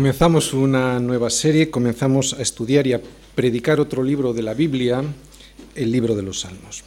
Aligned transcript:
Comenzamos 0.00 0.54
una 0.54 0.98
nueva 0.98 1.28
serie, 1.28 1.68
comenzamos 1.68 2.32
a 2.32 2.40
estudiar 2.40 2.86
y 2.86 2.94
a 2.94 3.02
predicar 3.34 3.80
otro 3.80 4.02
libro 4.02 4.32
de 4.32 4.42
la 4.42 4.54
Biblia, 4.54 5.04
el 5.74 5.92
libro 5.92 6.16
de 6.16 6.22
los 6.22 6.40
Salmos. 6.40 6.84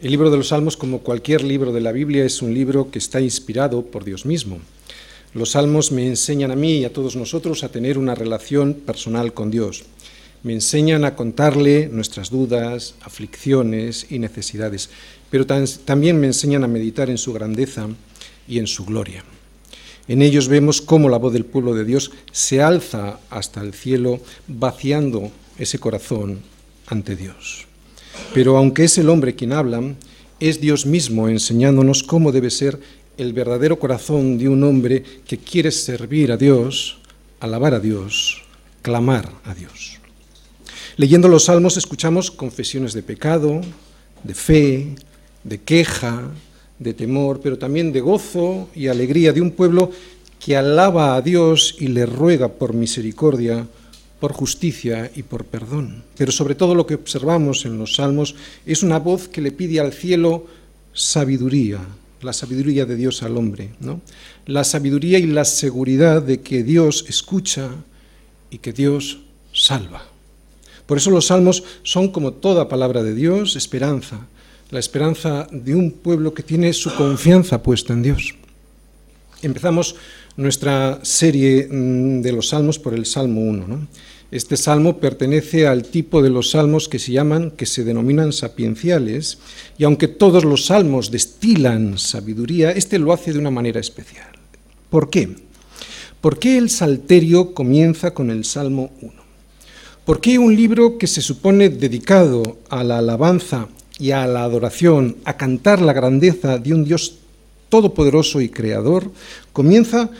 El 0.00 0.10
libro 0.10 0.30
de 0.30 0.38
los 0.38 0.48
Salmos, 0.48 0.78
como 0.78 1.00
cualquier 1.00 1.44
libro 1.44 1.70
de 1.70 1.82
la 1.82 1.92
Biblia, 1.92 2.24
es 2.24 2.40
un 2.40 2.54
libro 2.54 2.90
que 2.90 2.98
está 2.98 3.20
inspirado 3.20 3.82
por 3.84 4.04
Dios 4.04 4.24
mismo. 4.24 4.58
Los 5.34 5.50
Salmos 5.50 5.92
me 5.92 6.06
enseñan 6.06 6.50
a 6.50 6.56
mí 6.56 6.78
y 6.78 6.86
a 6.86 6.94
todos 6.94 7.14
nosotros 7.14 7.62
a 7.62 7.68
tener 7.68 7.98
una 7.98 8.14
relación 8.14 8.72
personal 8.72 9.34
con 9.34 9.50
Dios. 9.50 9.84
Me 10.42 10.54
enseñan 10.54 11.04
a 11.04 11.14
contarle 11.14 11.90
nuestras 11.92 12.30
dudas, 12.30 12.94
aflicciones 13.02 14.06
y 14.08 14.18
necesidades, 14.18 14.88
pero 15.28 15.44
también 15.44 16.18
me 16.18 16.28
enseñan 16.28 16.64
a 16.64 16.68
meditar 16.68 17.10
en 17.10 17.18
su 17.18 17.34
grandeza 17.34 17.86
y 18.48 18.60
en 18.60 18.66
su 18.66 18.86
gloria. 18.86 19.24
En 20.08 20.22
ellos 20.22 20.48
vemos 20.48 20.80
cómo 20.80 21.08
la 21.08 21.18
voz 21.18 21.32
del 21.32 21.44
pueblo 21.44 21.74
de 21.74 21.84
Dios 21.84 22.12
se 22.30 22.62
alza 22.62 23.18
hasta 23.30 23.60
el 23.60 23.74
cielo, 23.74 24.20
vaciando 24.46 25.30
ese 25.58 25.78
corazón 25.78 26.40
ante 26.86 27.16
Dios. 27.16 27.66
Pero 28.32 28.56
aunque 28.56 28.84
es 28.84 28.98
el 28.98 29.08
hombre 29.08 29.34
quien 29.34 29.52
habla, 29.52 29.82
es 30.38 30.60
Dios 30.60 30.86
mismo 30.86 31.28
enseñándonos 31.28 32.02
cómo 32.02 32.30
debe 32.30 32.50
ser 32.50 32.78
el 33.18 33.32
verdadero 33.32 33.78
corazón 33.78 34.38
de 34.38 34.48
un 34.48 34.62
hombre 34.62 35.02
que 35.26 35.38
quiere 35.38 35.70
servir 35.70 36.30
a 36.30 36.36
Dios, 36.36 36.98
alabar 37.40 37.74
a 37.74 37.80
Dios, 37.80 38.42
clamar 38.82 39.32
a 39.44 39.54
Dios. 39.54 39.98
Leyendo 40.96 41.28
los 41.28 41.44
salmos 41.44 41.76
escuchamos 41.76 42.30
confesiones 42.30 42.92
de 42.92 43.02
pecado, 43.02 43.60
de 44.22 44.34
fe, 44.34 44.94
de 45.44 45.58
queja, 45.58 46.30
de 46.78 46.94
temor, 46.94 47.40
pero 47.42 47.58
también 47.58 47.92
de 47.92 48.00
gozo 48.00 48.68
y 48.74 48.88
alegría 48.88 49.32
de 49.32 49.40
un 49.40 49.50
pueblo 49.50 49.90
que 50.38 50.56
alaba 50.56 51.16
a 51.16 51.22
Dios 51.22 51.76
y 51.78 51.88
le 51.88 52.06
ruega 52.06 52.48
por 52.48 52.74
misericordia, 52.74 53.66
por 54.20 54.32
justicia 54.32 55.10
y 55.14 55.22
por 55.22 55.44
perdón. 55.44 56.04
Pero 56.16 56.32
sobre 56.32 56.54
todo 56.54 56.74
lo 56.74 56.86
que 56.86 56.94
observamos 56.94 57.64
en 57.64 57.78
los 57.78 57.96
salmos 57.96 58.34
es 58.64 58.82
una 58.82 58.98
voz 58.98 59.28
que 59.28 59.40
le 59.40 59.52
pide 59.52 59.80
al 59.80 59.92
cielo 59.92 60.46
sabiduría, 60.92 61.80
la 62.22 62.32
sabiduría 62.32 62.86
de 62.86 62.96
Dios 62.96 63.22
al 63.22 63.36
hombre, 63.36 63.70
¿no? 63.80 64.00
La 64.46 64.64
sabiduría 64.64 65.18
y 65.18 65.26
la 65.26 65.44
seguridad 65.44 66.22
de 66.22 66.40
que 66.40 66.62
Dios 66.62 67.04
escucha 67.08 67.70
y 68.50 68.58
que 68.58 68.72
Dios 68.72 69.20
salva. 69.52 70.04
Por 70.86 70.98
eso 70.98 71.10
los 71.10 71.26
salmos 71.26 71.64
son 71.82 72.08
como 72.08 72.32
toda 72.32 72.68
palabra 72.68 73.02
de 73.02 73.14
Dios, 73.14 73.56
esperanza, 73.56 74.26
la 74.70 74.78
esperanza 74.78 75.46
de 75.50 75.74
un 75.74 75.90
pueblo 75.92 76.34
que 76.34 76.42
tiene 76.42 76.72
su 76.72 76.94
confianza 76.94 77.62
puesta 77.62 77.92
en 77.92 78.02
Dios. 78.02 78.34
Empezamos 79.42 79.94
nuestra 80.36 80.98
serie 81.02 81.68
mm, 81.70 82.20
de 82.20 82.32
los 82.32 82.48
salmos 82.48 82.78
por 82.78 82.94
el 82.94 83.06
Salmo 83.06 83.42
1. 83.42 83.86
Este 84.32 84.56
salmo 84.56 84.98
pertenece 84.98 85.68
al 85.68 85.84
tipo 85.84 86.20
de 86.20 86.30
los 86.30 86.50
salmos 86.50 86.88
que 86.88 86.98
se 86.98 87.12
llaman, 87.12 87.52
que 87.52 87.64
se 87.64 87.84
denominan 87.84 88.32
sapienciales, 88.32 89.38
y 89.78 89.84
aunque 89.84 90.08
todos 90.08 90.44
los 90.44 90.66
salmos 90.66 91.12
destilan 91.12 91.96
sabiduría, 91.96 92.72
este 92.72 92.98
lo 92.98 93.12
hace 93.12 93.32
de 93.32 93.38
una 93.38 93.52
manera 93.52 93.78
especial. 93.78 94.26
¿Por 94.90 95.10
qué? 95.10 95.36
¿Por 96.20 96.40
qué 96.40 96.58
el 96.58 96.70
Salterio 96.70 97.54
comienza 97.54 98.14
con 98.14 98.30
el 98.30 98.44
Salmo 98.44 98.90
1? 99.00 99.12
¿Por 100.04 100.20
qué 100.20 100.38
un 100.40 100.56
libro 100.56 100.98
que 100.98 101.06
se 101.06 101.22
supone 101.22 101.68
dedicado 101.68 102.58
a 102.68 102.82
la 102.82 102.98
alabanza 102.98 103.68
y 103.98 104.10
a 104.10 104.26
la 104.26 104.44
adoración, 104.44 105.16
a 105.24 105.36
cantar 105.36 105.80
la 105.80 105.92
grandeza 105.92 106.58
de 106.58 106.74
un 106.74 106.84
Dios 106.84 107.18
todopoderoso 107.68 108.40
y 108.40 108.48
creador, 108.48 109.10
comienza 109.52 110.10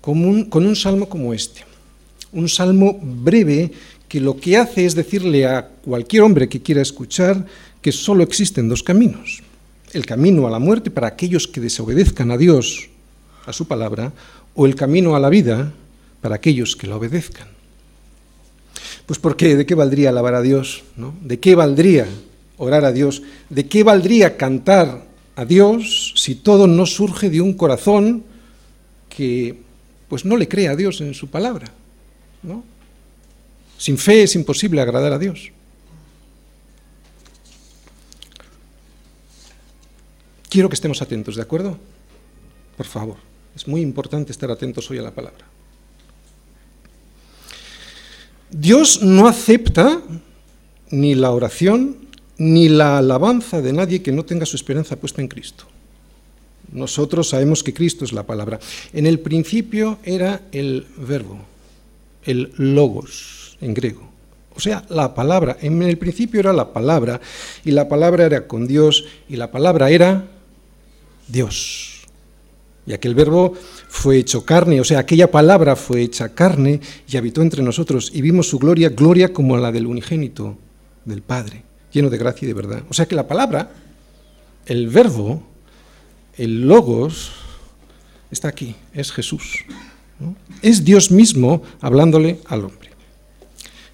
con 0.00 0.24
un, 0.24 0.76
salmo 0.76 1.08
como 1.08 1.34
este. 1.34 1.64
Un 2.32 2.48
salmo 2.48 2.98
breve 3.00 3.72
que 4.08 4.20
lo 4.20 4.36
que 4.36 4.56
hace 4.56 4.84
es 4.84 4.94
decirle 4.94 5.46
a 5.46 5.66
cualquier 5.66 6.22
hombre 6.22 6.48
que 6.48 6.62
quiera 6.62 6.82
escuchar 6.82 7.46
que 7.80 7.92
solo 7.92 8.22
existen 8.22 8.68
dos 8.68 8.82
caminos. 8.82 9.42
El 9.92 10.06
camino 10.06 10.46
a 10.46 10.50
la 10.50 10.58
muerte 10.58 10.90
para 10.90 11.08
aquellos 11.08 11.48
que 11.48 11.60
desobedezcan 11.60 12.30
a 12.30 12.36
Dios, 12.36 12.88
a 13.46 13.52
su 13.52 13.66
palabra, 13.66 14.12
o 14.54 14.66
el 14.66 14.74
camino 14.74 15.16
a 15.16 15.20
la 15.20 15.28
vida 15.28 15.72
para 16.20 16.36
aquellos 16.36 16.76
que 16.76 16.86
la 16.86 16.96
obedezcan. 16.96 17.48
Pues 19.06 19.18
¿por 19.18 19.36
qué? 19.36 19.56
¿De 19.56 19.66
qué 19.66 19.74
valdría 19.74 20.10
alabar 20.10 20.34
a 20.34 20.42
Dios? 20.42 20.84
¿no? 20.96 21.14
¿De 21.22 21.38
qué 21.40 21.54
valdría 21.54 22.06
orar 22.56 22.84
a 22.84 22.92
Dios, 22.92 23.22
¿de 23.48 23.66
qué 23.66 23.82
valdría 23.82 24.36
cantar 24.36 25.04
a 25.36 25.44
Dios 25.44 26.14
si 26.16 26.36
todo 26.36 26.66
no 26.66 26.86
surge 26.86 27.30
de 27.30 27.40
un 27.40 27.54
corazón 27.54 28.24
que 29.08 29.58
pues 30.08 30.24
no 30.24 30.36
le 30.36 30.48
cree 30.48 30.68
a 30.68 30.76
Dios 30.76 31.00
en 31.00 31.14
su 31.14 31.28
palabra? 31.28 31.72
¿no? 32.42 32.62
Sin 33.78 33.98
fe 33.98 34.22
es 34.22 34.34
imposible 34.34 34.80
agradar 34.80 35.12
a 35.12 35.18
Dios. 35.18 35.50
Quiero 40.48 40.68
que 40.68 40.74
estemos 40.74 41.02
atentos, 41.02 41.34
¿de 41.34 41.42
acuerdo? 41.42 41.76
Por 42.76 42.86
favor, 42.86 43.16
es 43.56 43.66
muy 43.66 43.80
importante 43.80 44.30
estar 44.30 44.50
atentos 44.50 44.88
hoy 44.90 44.98
a 44.98 45.02
la 45.02 45.10
palabra. 45.10 45.44
Dios 48.50 49.02
no 49.02 49.26
acepta 49.26 50.00
ni 50.90 51.16
la 51.16 51.32
oración 51.32 52.03
ni 52.38 52.68
la 52.68 52.98
alabanza 52.98 53.62
de 53.62 53.72
nadie 53.72 54.02
que 54.02 54.12
no 54.12 54.24
tenga 54.24 54.46
su 54.46 54.56
esperanza 54.56 54.96
puesta 54.96 55.20
en 55.20 55.28
Cristo. 55.28 55.64
Nosotros 56.72 57.28
sabemos 57.28 57.62
que 57.62 57.74
Cristo 57.74 58.04
es 58.04 58.12
la 58.12 58.24
palabra. 58.24 58.58
En 58.92 59.06
el 59.06 59.20
principio 59.20 59.98
era 60.02 60.42
el 60.50 60.86
verbo, 60.96 61.38
el 62.24 62.52
logos 62.56 63.56
en 63.60 63.74
griego. 63.74 64.08
O 64.56 64.60
sea, 64.60 64.84
la 64.88 65.14
palabra. 65.14 65.56
En 65.60 65.82
el 65.82 65.98
principio 65.98 66.40
era 66.40 66.52
la 66.52 66.72
palabra 66.72 67.20
y 67.64 67.70
la 67.70 67.88
palabra 67.88 68.26
era 68.26 68.46
con 68.46 68.66
Dios 68.66 69.04
y 69.28 69.36
la 69.36 69.50
palabra 69.50 69.90
era 69.90 70.26
Dios. 71.28 72.06
Y 72.86 72.92
aquel 72.92 73.14
verbo 73.14 73.54
fue 73.88 74.18
hecho 74.18 74.44
carne, 74.44 74.78
o 74.78 74.84
sea, 74.84 74.98
aquella 74.98 75.30
palabra 75.30 75.74
fue 75.74 76.02
hecha 76.02 76.34
carne 76.34 76.80
y 77.08 77.16
habitó 77.16 77.40
entre 77.40 77.62
nosotros 77.62 78.10
y 78.12 78.20
vimos 78.20 78.48
su 78.48 78.58
gloria, 78.58 78.90
gloria 78.90 79.32
como 79.32 79.56
la 79.56 79.72
del 79.72 79.86
unigénito 79.86 80.58
del 81.06 81.22
Padre 81.22 81.63
lleno 81.94 82.10
de 82.10 82.18
gracia 82.18 82.44
y 82.44 82.48
de 82.48 82.54
verdad. 82.54 82.82
O 82.90 82.94
sea 82.94 83.06
que 83.06 83.14
la 83.14 83.26
palabra, 83.26 83.70
el 84.66 84.88
verbo, 84.88 85.42
el 86.36 86.66
logos, 86.66 87.32
está 88.30 88.48
aquí, 88.48 88.74
es 88.92 89.12
Jesús. 89.12 89.64
Es 90.60 90.84
Dios 90.84 91.10
mismo 91.10 91.62
hablándole 91.80 92.40
al 92.46 92.64
hombre. 92.64 92.90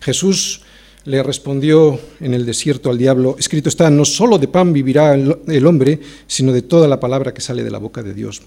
Jesús 0.01 0.63
le 1.05 1.23
respondió 1.23 1.99
en 2.21 2.35
el 2.35 2.45
desierto 2.45 2.91
al 2.91 2.99
diablo, 2.99 3.37
escrito 3.39 3.69
está, 3.69 3.91
no 3.91 4.05
solo 4.05 4.39
de 4.39 4.49
pan 4.49 4.73
vivirá 4.73 5.15
el 5.15 5.67
hombre, 5.67 6.01
sino 6.27 6.53
de 6.53 6.63
toda 6.63 6.89
la 6.89 7.01
palabra 7.01 7.33
que 7.33 7.41
sale 7.41 7.63
de 7.63 7.71
la 7.71 7.79
boca 7.79 8.03
de 8.03 8.15
Dios. 8.15 8.43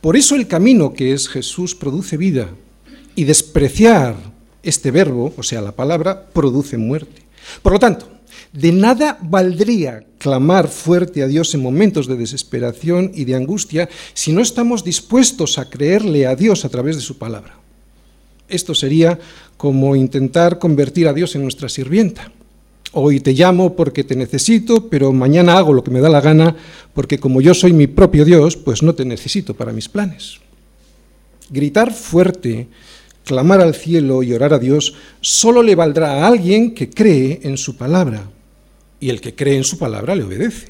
Por 0.00 0.16
eso 0.16 0.34
el 0.34 0.46
camino 0.46 0.92
que 0.92 1.12
es 1.12 1.28
Jesús 1.28 1.74
produce 1.74 2.16
vida 2.16 2.48
y 3.14 3.24
despreciar 3.24 4.16
este 4.62 4.90
verbo, 4.90 5.34
o 5.36 5.42
sea, 5.42 5.60
la 5.60 5.72
palabra, 5.72 6.26
produce 6.32 6.78
muerte. 6.78 7.22
Por 7.62 7.72
lo 7.74 7.78
tanto, 7.78 8.08
de 8.52 8.72
nada 8.72 9.18
valdría 9.20 10.04
clamar 10.18 10.68
fuerte 10.68 11.22
a 11.22 11.26
Dios 11.26 11.54
en 11.54 11.62
momentos 11.62 12.06
de 12.06 12.16
desesperación 12.16 13.12
y 13.14 13.24
de 13.24 13.34
angustia 13.34 13.88
si 14.14 14.32
no 14.32 14.40
estamos 14.40 14.84
dispuestos 14.84 15.58
a 15.58 15.68
creerle 15.68 16.26
a 16.26 16.36
Dios 16.36 16.64
a 16.64 16.68
través 16.68 16.96
de 16.96 17.02
su 17.02 17.18
palabra. 17.18 17.58
Esto 18.48 18.74
sería 18.74 19.18
como 19.56 19.96
intentar 19.96 20.58
convertir 20.58 21.08
a 21.08 21.12
Dios 21.12 21.34
en 21.34 21.42
nuestra 21.42 21.68
sirvienta. 21.68 22.30
Hoy 22.92 23.18
te 23.18 23.32
llamo 23.32 23.74
porque 23.74 24.04
te 24.04 24.14
necesito, 24.14 24.88
pero 24.88 25.12
mañana 25.12 25.58
hago 25.58 25.72
lo 25.72 25.82
que 25.82 25.90
me 25.90 26.00
da 26.00 26.08
la 26.08 26.20
gana 26.20 26.54
porque 26.92 27.18
como 27.18 27.40
yo 27.40 27.52
soy 27.52 27.72
mi 27.72 27.88
propio 27.88 28.24
Dios, 28.24 28.56
pues 28.56 28.82
no 28.82 28.94
te 28.94 29.04
necesito 29.04 29.54
para 29.54 29.72
mis 29.72 29.88
planes. 29.88 30.38
Gritar 31.50 31.92
fuerte, 31.92 32.68
clamar 33.24 33.60
al 33.60 33.74
cielo 33.74 34.22
y 34.22 34.32
orar 34.32 34.54
a 34.54 34.58
Dios 34.58 34.94
solo 35.20 35.62
le 35.62 35.74
valdrá 35.74 36.12
a 36.12 36.26
alguien 36.26 36.74
que 36.74 36.90
cree 36.90 37.40
en 37.42 37.56
su 37.56 37.76
palabra 37.76 38.28
y 39.00 39.10
el 39.10 39.20
que 39.20 39.34
cree 39.34 39.56
en 39.56 39.64
su 39.64 39.78
palabra 39.78 40.14
le 40.14 40.24
obedece. 40.24 40.68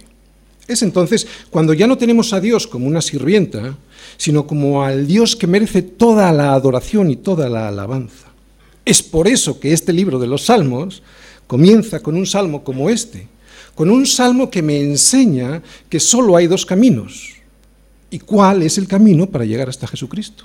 Es 0.67 0.83
entonces 0.83 1.27
cuando 1.51 1.75
ya 1.75 1.87
no 1.87 1.99
tenemos 1.99 2.33
a 2.33 2.41
Dios 2.41 2.67
como 2.67 2.87
una 2.87 3.03
sirvienta, 3.03 3.77
sino 4.17 4.47
como 4.47 4.83
al 4.83 5.06
Dios 5.06 5.37
que 5.37 5.47
merece 5.47 5.83
toda 5.83 6.33
la 6.33 6.55
adoración 6.55 7.11
y 7.11 7.17
toda 7.17 7.49
la 7.49 7.69
alabanza. 7.69 8.29
Es 8.85 9.03
por 9.03 9.29
eso 9.29 9.61
que 9.61 9.73
este 9.73 9.93
libro 9.93 10.19
de 10.19 10.27
los 10.27 10.47
Salmos 10.47 11.03
comienza 11.47 12.01
con 12.01 12.17
un 12.17 12.27
salmo 12.27 12.65
como 12.65 12.89
este, 12.89 13.29
con 13.75 13.91
un 13.91 14.06
salmo 14.06 14.51
que 14.51 14.62
me 14.62 14.81
enseña 14.81 15.62
que 15.89 16.01
solo 16.01 16.37
hay 16.37 16.47
dos 16.47 16.65
caminos. 16.65 17.35
¿Y 18.11 18.19
cuál 18.21 18.62
es 18.62 18.79
el 18.79 18.87
camino 18.87 19.27
para 19.27 19.45
llegar 19.45 19.69
hasta 19.69 19.87
Jesucristo? 19.87 20.45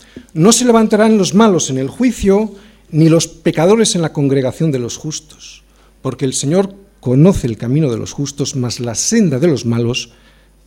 no 0.33 0.51
se 0.51 0.65
levantarán 0.65 1.17
los 1.17 1.33
malos 1.33 1.69
en 1.69 1.77
el 1.77 1.89
juicio, 1.89 2.53
ni 2.89 3.09
los 3.09 3.27
pecadores 3.27 3.95
en 3.95 4.01
la 4.01 4.13
congregación 4.13 4.71
de 4.71 4.79
los 4.79 4.97
justos, 4.97 5.63
porque 6.01 6.25
el 6.25 6.33
Señor 6.33 6.75
conoce 6.99 7.47
el 7.47 7.57
camino 7.57 7.89
de 7.89 7.97
los 7.97 8.11
justos, 8.13 8.55
mas 8.55 8.79
la 8.79 8.95
senda 8.95 9.39
de 9.39 9.47
los 9.47 9.65
malos 9.65 10.11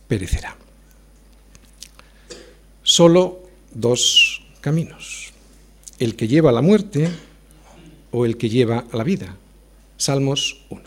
perecerá. 0.07 0.57
Solo 2.83 3.43
dos 3.73 4.41
caminos, 4.61 5.33
el 5.99 6.15
que 6.15 6.27
lleva 6.27 6.49
a 6.49 6.53
la 6.53 6.61
muerte 6.61 7.09
o 8.11 8.25
el 8.25 8.37
que 8.37 8.49
lleva 8.49 8.85
a 8.91 8.97
la 8.97 9.03
vida. 9.03 9.35
Salmos 9.97 10.65
1. 10.69 10.81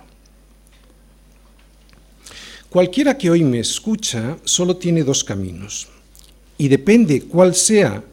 Cualquiera 2.70 3.16
que 3.16 3.30
hoy 3.30 3.44
me 3.44 3.60
escucha 3.60 4.36
solo 4.44 4.76
tiene 4.76 5.02
dos 5.02 5.24
caminos 5.24 5.88
y 6.58 6.68
depende 6.68 7.22
cuál 7.22 7.54
sea 7.54 8.04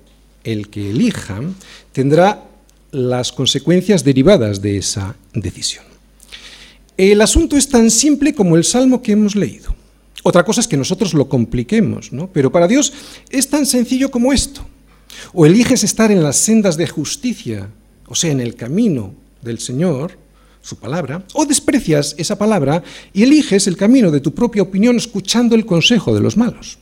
el 0.45 0.69
que 0.69 0.91
elija, 0.91 1.41
tendrá 1.91 2.45
las 2.91 3.33
consecuencias 3.33 4.05
derivadas 4.05 4.61
de 4.61 4.77
esa 4.77 5.15
decisión. 5.33 5.83
El 6.95 7.19
asunto 7.19 7.57
es 7.57 7.67
tan 7.67 7.91
simple 7.91 8.33
como 8.33 8.55
el 8.55 8.63
salmo 8.63 9.01
que 9.01 9.11
hemos 9.11 9.35
leído. 9.35 9.75
Otra 10.23 10.45
cosa 10.45 10.61
es 10.61 10.67
que 10.67 10.77
nosotros 10.77 11.13
lo 11.13 11.27
compliquemos, 11.27 12.13
¿no? 12.13 12.29
Pero 12.31 12.51
para 12.51 12.67
Dios 12.67 12.93
es 13.29 13.49
tan 13.49 13.65
sencillo 13.65 14.09
como 14.09 14.31
esto. 14.31 14.65
O 15.33 15.45
eliges 15.45 15.83
estar 15.83 16.09
en 16.09 16.23
las 16.23 16.37
sendas 16.37 16.77
de 16.77 16.87
justicia, 16.87 17.69
o 18.07 18.15
sea, 18.15 18.31
en 18.31 18.39
el 18.39 18.55
camino 18.55 19.13
del 19.41 19.59
Señor, 19.59 20.17
su 20.61 20.77
palabra, 20.77 21.23
o 21.33 21.45
desprecias 21.45 22.15
esa 22.17 22.37
palabra 22.37 22.81
y 23.13 23.23
eliges 23.23 23.67
el 23.67 23.77
camino 23.77 24.09
de 24.09 24.19
tu 24.19 24.33
propia 24.33 24.63
opinión 24.63 24.95
escuchando 24.95 25.53
el 25.53 25.65
consejo 25.65 26.15
de 26.15 26.21
los 26.21 26.37
malos. 26.37 26.79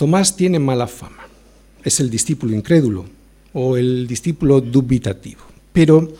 Tomás 0.00 0.34
tiene 0.34 0.58
mala 0.58 0.86
fama 0.86 1.28
es 1.84 2.00
el 2.00 2.08
discípulo 2.08 2.56
incrédulo 2.56 3.04
o 3.52 3.76
el 3.76 4.06
discípulo 4.06 4.62
dubitativo. 4.62 5.42
Pero 5.74 6.14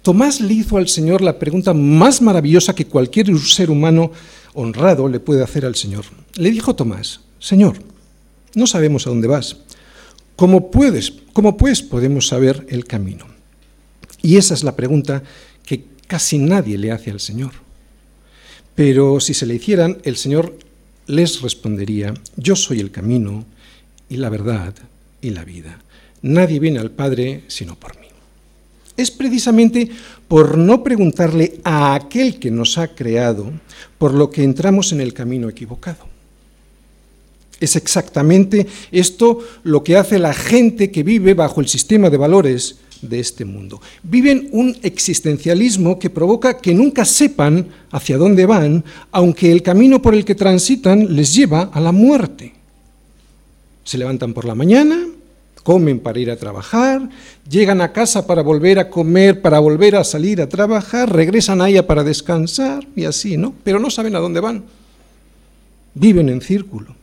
Tomás 0.00 0.40
le 0.40 0.54
hizo 0.54 0.76
al 0.76 0.86
Señor 0.86 1.22
la 1.22 1.36
pregunta 1.36 1.74
más 1.74 2.22
maravillosa 2.22 2.72
que 2.72 2.86
cualquier 2.86 3.36
ser 3.40 3.68
humano 3.68 4.12
honrado 4.54 5.08
le 5.08 5.18
puede 5.18 5.42
hacer 5.42 5.66
al 5.66 5.74
Señor. 5.74 6.04
Le 6.36 6.52
dijo 6.52 6.76
Tomás, 6.76 7.22
Señor, 7.40 7.78
no 8.54 8.68
sabemos 8.68 9.08
a 9.08 9.10
dónde 9.10 9.26
vas. 9.26 9.56
¿Cómo 10.36 10.70
puedes, 10.70 11.12
cómo 11.32 11.56
pues 11.56 11.82
podemos 11.82 12.28
saber 12.28 12.64
el 12.68 12.84
camino? 12.84 13.26
Y 14.22 14.36
esa 14.36 14.54
es 14.54 14.62
la 14.62 14.76
pregunta 14.76 15.24
que 15.64 15.84
casi 16.06 16.38
nadie 16.38 16.78
le 16.78 16.92
hace 16.92 17.10
al 17.10 17.18
Señor. 17.18 17.50
Pero 18.76 19.18
si 19.18 19.34
se 19.34 19.46
le 19.46 19.56
hicieran, 19.56 19.98
el 20.04 20.16
Señor 20.16 20.56
les 21.06 21.40
respondería, 21.42 22.14
yo 22.36 22.56
soy 22.56 22.80
el 22.80 22.90
camino 22.90 23.44
y 24.08 24.16
la 24.16 24.28
verdad 24.28 24.74
y 25.20 25.30
la 25.30 25.44
vida. 25.44 25.80
Nadie 26.22 26.60
viene 26.60 26.78
al 26.78 26.90
Padre 26.90 27.44
sino 27.48 27.76
por 27.76 27.98
mí. 28.00 28.06
Es 28.96 29.10
precisamente 29.10 29.90
por 30.26 30.56
no 30.56 30.82
preguntarle 30.82 31.60
a 31.64 31.94
aquel 31.94 32.38
que 32.38 32.50
nos 32.50 32.78
ha 32.78 32.88
creado 32.88 33.52
por 33.98 34.14
lo 34.14 34.30
que 34.30 34.42
entramos 34.42 34.92
en 34.92 35.00
el 35.00 35.12
camino 35.12 35.48
equivocado. 35.48 36.15
Es 37.60 37.76
exactamente 37.76 38.66
esto 38.92 39.40
lo 39.62 39.82
que 39.82 39.96
hace 39.96 40.18
la 40.18 40.34
gente 40.34 40.90
que 40.90 41.02
vive 41.02 41.34
bajo 41.34 41.60
el 41.60 41.68
sistema 41.68 42.10
de 42.10 42.16
valores 42.16 42.76
de 43.00 43.20
este 43.20 43.44
mundo. 43.44 43.80
Viven 44.02 44.48
un 44.52 44.76
existencialismo 44.82 45.98
que 45.98 46.10
provoca 46.10 46.58
que 46.58 46.74
nunca 46.74 47.04
sepan 47.04 47.66
hacia 47.90 48.18
dónde 48.18 48.46
van, 48.46 48.84
aunque 49.10 49.52
el 49.52 49.62
camino 49.62 50.02
por 50.02 50.14
el 50.14 50.24
que 50.24 50.34
transitan 50.34 51.14
les 51.14 51.34
lleva 51.34 51.70
a 51.72 51.80
la 51.80 51.92
muerte. 51.92 52.54
Se 53.84 53.98
levantan 53.98 54.34
por 54.34 54.44
la 54.44 54.54
mañana, 54.54 55.06
comen 55.62 56.00
para 56.00 56.18
ir 56.18 56.30
a 56.30 56.36
trabajar, 56.36 57.08
llegan 57.48 57.80
a 57.80 57.92
casa 57.92 58.26
para 58.26 58.42
volver 58.42 58.78
a 58.78 58.90
comer, 58.90 59.40
para 59.40 59.58
volver 59.58 59.96
a 59.96 60.04
salir 60.04 60.40
a 60.40 60.48
trabajar, 60.48 61.12
regresan 61.12 61.60
allá 61.60 61.86
para 61.86 62.04
descansar 62.04 62.86
y 62.96 63.04
así, 63.04 63.36
¿no? 63.36 63.54
Pero 63.64 63.78
no 63.78 63.90
saben 63.90 64.16
a 64.16 64.20
dónde 64.20 64.40
van. 64.40 64.64
Viven 65.94 66.28
en 66.28 66.40
círculo. 66.40 66.95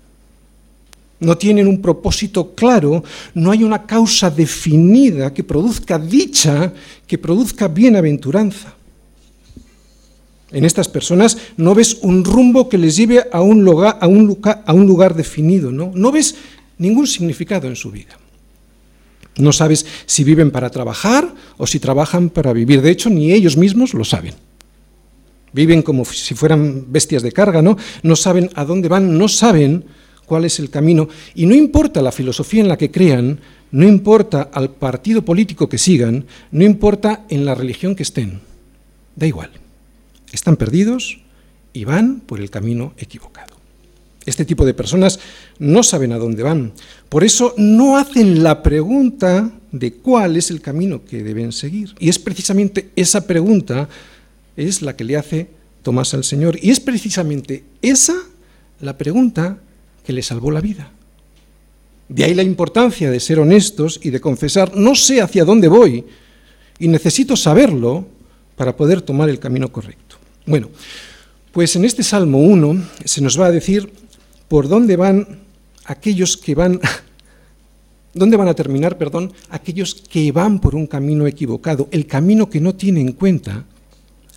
No 1.23 1.37
tienen 1.37 1.67
un 1.67 1.81
propósito 1.81 2.53
claro, 2.53 3.03
no 3.33 3.49
hay 3.49 3.63
una 3.63 3.85
causa 3.85 4.29
definida 4.29 5.33
que 5.33 5.43
produzca 5.43 5.97
dicha, 5.97 6.73
que 7.07 7.17
produzca 7.17 7.67
bienaventuranza. 7.67 8.75
En 10.51 10.65
estas 10.65 10.87
personas 10.87 11.37
no 11.57 11.73
ves 11.73 11.97
un 12.01 12.23
rumbo 12.23 12.69
que 12.69 12.77
les 12.77 12.95
lleve 12.95 13.23
a 13.31 13.41
un 13.41 13.63
lugar, 13.63 15.15
definido, 15.15 15.71
¿no? 15.71 15.91
No 15.95 16.11
ves 16.11 16.35
ningún 16.77 17.07
significado 17.07 17.67
en 17.67 17.75
su 17.75 17.89
vida. 17.89 18.19
No 19.37 19.51
sabes 19.51 19.85
si 20.05 20.23
viven 20.23 20.51
para 20.51 20.69
trabajar 20.69 21.33
o 21.57 21.65
si 21.65 21.79
trabajan 21.79 22.29
para 22.29 22.53
vivir. 22.53 22.81
De 22.83 22.91
hecho, 22.91 23.09
ni 23.09 23.31
ellos 23.31 23.57
mismos 23.57 23.95
lo 23.95 24.03
saben. 24.03 24.35
Viven 25.53 25.81
como 25.81 26.05
si 26.05 26.35
fueran 26.35 26.85
bestias 26.91 27.23
de 27.23 27.31
carga, 27.31 27.61
¿no? 27.61 27.77
No 28.03 28.15
saben 28.15 28.51
a 28.53 28.65
dónde 28.65 28.89
van, 28.89 29.17
no 29.17 29.27
saben 29.27 29.85
cuál 30.33 30.45
es 30.45 30.57
el 30.57 30.71
camino. 30.71 31.07
Y 31.35 31.45
no 31.45 31.53
importa 31.53 32.01
la 32.01 32.12
filosofía 32.12 32.62
en 32.62 32.68
la 32.68 32.75
que 32.75 32.89
crean, 32.89 33.39
no 33.69 33.88
importa 33.88 34.50
al 34.51 34.71
partido 34.71 35.24
político 35.24 35.69
que 35.69 35.77
sigan, 35.77 36.25
no 36.50 36.63
importa 36.63 37.25
en 37.30 37.45
la 37.45 37.53
religión 37.53 37.94
que 37.95 38.01
estén. 38.01 38.39
Da 39.15 39.27
igual. 39.27 39.51
Están 40.31 40.56
perdidos 40.57 41.19
y 41.71 41.83
van 41.83 42.21
por 42.21 42.39
el 42.39 42.50
camino 42.50 42.95
equivocado. 42.97 43.56
Este 44.25 44.44
tipo 44.44 44.66
de 44.66 44.73
personas 44.73 45.19
no 45.59 45.83
saben 45.83 46.13
a 46.13 46.18
dónde 46.18 46.42
van. 46.42 46.73
Por 47.09 47.23
eso 47.23 47.54
no 47.56 47.99
hacen 47.99 48.42
la 48.42 48.63
pregunta 48.63 49.52
de 49.71 49.94
cuál 49.94 50.35
es 50.35 50.49
el 50.49 50.61
camino 50.61 51.06
que 51.06 51.21
deben 51.21 51.52
seguir. 51.52 51.94
Y 51.99 52.09
es 52.09 52.18
precisamente 52.18 52.90
esa 52.95 53.28
pregunta 53.28 53.87
es 54.57 54.81
la 54.81 54.95
que 54.95 55.04
le 55.04 55.16
hace 55.16 55.47
Tomás 55.83 56.16
al 56.16 56.23
Señor. 56.23 56.57
Y 56.59 56.71
es 56.71 56.80
precisamente 56.80 57.66
esa 57.83 58.16
la 58.81 58.97
pregunta 58.97 59.59
que 60.06 60.14
le 60.14 60.22
salvó 60.22 60.52
la 60.52 60.62
vida. 60.62 60.92
De 62.10 62.24
ahí 62.24 62.33
la 62.33 62.44
importancia 62.44 63.10
de 63.10 63.19
ser 63.19 63.40
honestos 63.40 64.00
y 64.04 64.10
de 64.10 64.22
confesar, 64.22 64.76
no 64.76 64.95
sé 64.95 65.22
hacia 65.22 65.45
dónde 65.45 65.68
voy 65.68 66.06
y 66.80 66.88
necesito 66.88 67.36
saberlo 67.36 68.06
para 68.56 68.76
poder 68.76 69.02
tomar 69.02 69.30
el 69.30 69.40
camino 69.40 69.72
correcto. 69.72 70.18
Bueno, 70.45 70.69
pues 71.52 71.76
en 71.76 71.86
este 71.86 72.04
Salmo 72.04 72.40
1 72.40 72.90
se 73.06 73.22
nos 73.22 73.40
va 73.40 73.48
a 73.48 73.52
decir 73.52 73.92
por 74.48 74.68
dónde 74.68 74.95
van 74.95 75.40
aquellos 75.86 76.38
que 76.38 76.56
van, 76.56 76.80
dónde 78.14 78.38
van 78.38 78.48
a 78.48 78.54
terminar, 78.54 78.98
perdón, 78.98 79.33
aquellos 79.50 79.95
que 79.95 80.31
van 80.31 80.60
por 80.60 80.76
un 80.76 80.88
camino 80.88 81.26
equivocado, 81.26 81.88
el 81.92 82.06
camino 82.06 82.50
que 82.50 82.60
no 82.60 82.76
tiene 82.76 83.02
en 83.02 83.14
cuenta 83.14 83.66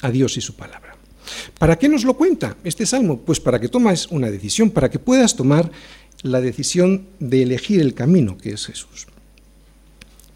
a 0.03 0.11
Dios 0.11 0.37
y 0.37 0.41
su 0.41 0.55
palabra. 0.55 0.86
¿Para 1.59 1.79
qué 1.79 1.89
nos 1.89 2.05
lo 2.05 2.15
cuenta 2.15 2.57
este 2.65 2.87
salmo? 2.87 3.21
Pues 3.21 3.41
para 3.41 3.61
que 3.61 3.69
tomes 3.69 4.07
una 4.11 4.31
decisión, 4.31 4.71
para 4.71 4.91
que 4.91 4.99
puedas 4.99 5.37
tomar 5.37 5.71
la 6.23 6.41
decisión 6.41 7.07
de 7.21 7.43
elegir 7.43 7.81
el 7.81 7.95
camino 7.95 8.39
que 8.39 8.51
es 8.51 8.67
Jesús. 8.67 9.07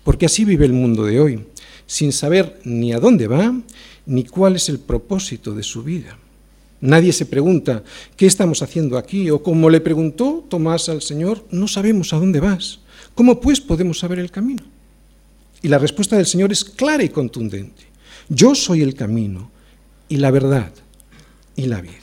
Porque 0.04 0.26
así 0.26 0.44
vive 0.44 0.66
el 0.66 0.72
mundo 0.72 1.04
de 1.04 1.20
hoy, 1.20 1.44
sin 1.86 2.12
saber 2.12 2.60
ni 2.64 2.92
a 2.92 3.00
dónde 3.00 3.26
va, 3.26 3.54
ni 4.06 4.24
cuál 4.24 4.56
es 4.56 4.68
el 4.68 4.78
propósito 4.78 5.54
de 5.54 5.62
su 5.62 5.82
vida. 5.82 6.18
Nadie 6.80 7.12
se 7.12 7.26
pregunta, 7.26 7.84
¿qué 8.16 8.26
estamos 8.26 8.62
haciendo 8.62 8.96
aquí? 8.96 9.30
O 9.30 9.42
como 9.42 9.68
le 9.68 9.80
preguntó 9.80 10.46
Tomás 10.48 10.88
al 10.88 11.02
Señor, 11.02 11.44
no 11.50 11.68
sabemos 11.68 12.12
a 12.12 12.18
dónde 12.18 12.40
vas. 12.40 12.80
¿Cómo 13.14 13.40
pues 13.40 13.60
podemos 13.60 13.98
saber 13.98 14.18
el 14.18 14.30
camino? 14.30 14.62
Y 15.62 15.68
la 15.68 15.78
respuesta 15.78 16.16
del 16.16 16.24
Señor 16.24 16.52
es 16.52 16.64
clara 16.64 17.04
y 17.04 17.10
contundente. 17.10 17.82
Yo 18.30 18.54
soy 18.54 18.80
el 18.80 18.94
camino 18.94 19.50
y 20.10 20.18
la 20.18 20.30
verdad 20.30 20.70
y 21.56 21.64
la 21.64 21.80
vida. 21.80 21.94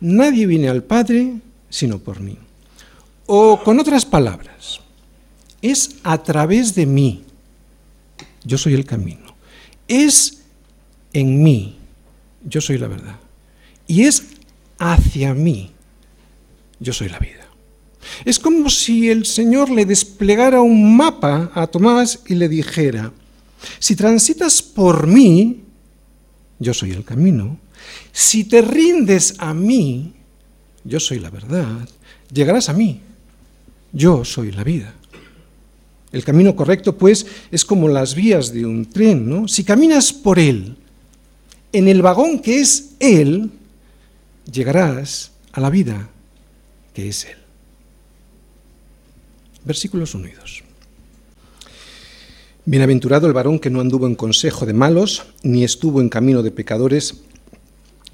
Nadie 0.00 0.46
viene 0.46 0.68
al 0.68 0.82
Padre 0.82 1.36
sino 1.70 1.98
por 1.98 2.20
mí. 2.20 2.36
O 3.24 3.62
con 3.64 3.80
otras 3.80 4.04
palabras, 4.04 4.80
es 5.62 5.96
a 6.02 6.22
través 6.22 6.74
de 6.74 6.84
mí. 6.84 7.24
Yo 8.44 8.58
soy 8.58 8.74
el 8.74 8.84
camino. 8.84 9.34
Es 9.88 10.42
en 11.14 11.42
mí. 11.42 11.78
Yo 12.44 12.60
soy 12.60 12.76
la 12.76 12.88
verdad 12.88 13.16
y 13.86 14.04
es 14.04 14.24
hacia 14.78 15.34
mí. 15.34 15.70
Yo 16.80 16.92
soy 16.92 17.08
la 17.08 17.18
vida. 17.18 17.46
Es 18.24 18.38
como 18.38 18.68
si 18.68 19.08
el 19.10 19.24
Señor 19.24 19.70
le 19.70 19.86
desplegara 19.86 20.60
un 20.60 20.96
mapa 20.96 21.50
a 21.54 21.66
Tomás 21.66 22.20
y 22.26 22.34
le 22.34 22.48
dijera, 22.48 23.12
si 23.78 23.96
transitas 23.96 24.60
por 24.62 25.06
mí, 25.06 25.63
yo 26.64 26.74
soy 26.74 26.90
el 26.90 27.04
camino. 27.04 27.58
Si 28.10 28.44
te 28.44 28.62
rindes 28.62 29.34
a 29.38 29.54
mí, 29.54 30.14
yo 30.82 30.98
soy 30.98 31.20
la 31.20 31.30
verdad. 31.30 31.88
llegarás 32.32 32.68
a 32.68 32.72
mí. 32.72 33.00
Yo 33.92 34.24
soy 34.24 34.50
la 34.50 34.64
vida. 34.64 34.92
El 36.10 36.24
camino 36.24 36.56
correcto, 36.56 36.96
pues, 36.96 37.26
es 37.50 37.64
como 37.64 37.88
las 37.88 38.14
vías 38.14 38.52
de 38.52 38.66
un 38.66 38.86
tren, 38.86 39.28
¿no? 39.28 39.46
Si 39.46 39.62
caminas 39.62 40.12
por 40.12 40.38
él, 40.38 40.76
en 41.72 41.88
el 41.88 42.02
vagón 42.02 42.40
que 42.40 42.60
es 42.60 42.94
él, 42.98 43.50
llegarás 44.50 45.32
a 45.52 45.60
la 45.60 45.70
vida 45.70 46.08
que 46.92 47.08
es 47.08 47.24
él. 47.24 47.36
Versículos 49.64 50.14
unidos. 50.14 50.63
Bienaventurado 52.66 53.26
el 53.26 53.34
varón 53.34 53.58
que 53.58 53.68
no 53.68 53.82
anduvo 53.82 54.06
en 54.06 54.14
consejo 54.14 54.64
de 54.64 54.72
malos, 54.72 55.26
ni 55.42 55.64
estuvo 55.64 56.00
en 56.00 56.08
camino 56.08 56.42
de 56.42 56.50
pecadores, 56.50 57.16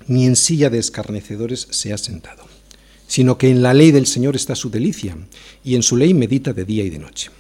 ni 0.09 0.27
en 0.27 0.35
silla 0.35 0.69
de 0.71 0.79
escarnecedores 0.79 1.69
se 1.71 1.93
ha 1.93 1.99
sentado, 1.99 2.45
sino 3.07 3.39
que 3.39 3.49
en 3.49 3.63
la 3.63 3.75
ley 3.75 3.93
del 3.93 4.09
Señor 4.09 4.35
está 4.35 4.57
su 4.57 4.69
delicia, 4.69 5.17
y 5.63 5.77
en 5.77 5.85
su 5.85 5.97
ley 5.97 6.15
medita 6.15 6.53
de 6.53 6.65
día 6.65 6.83
y 6.83 6.91
de 6.91 6.99
noche. 6.99 7.31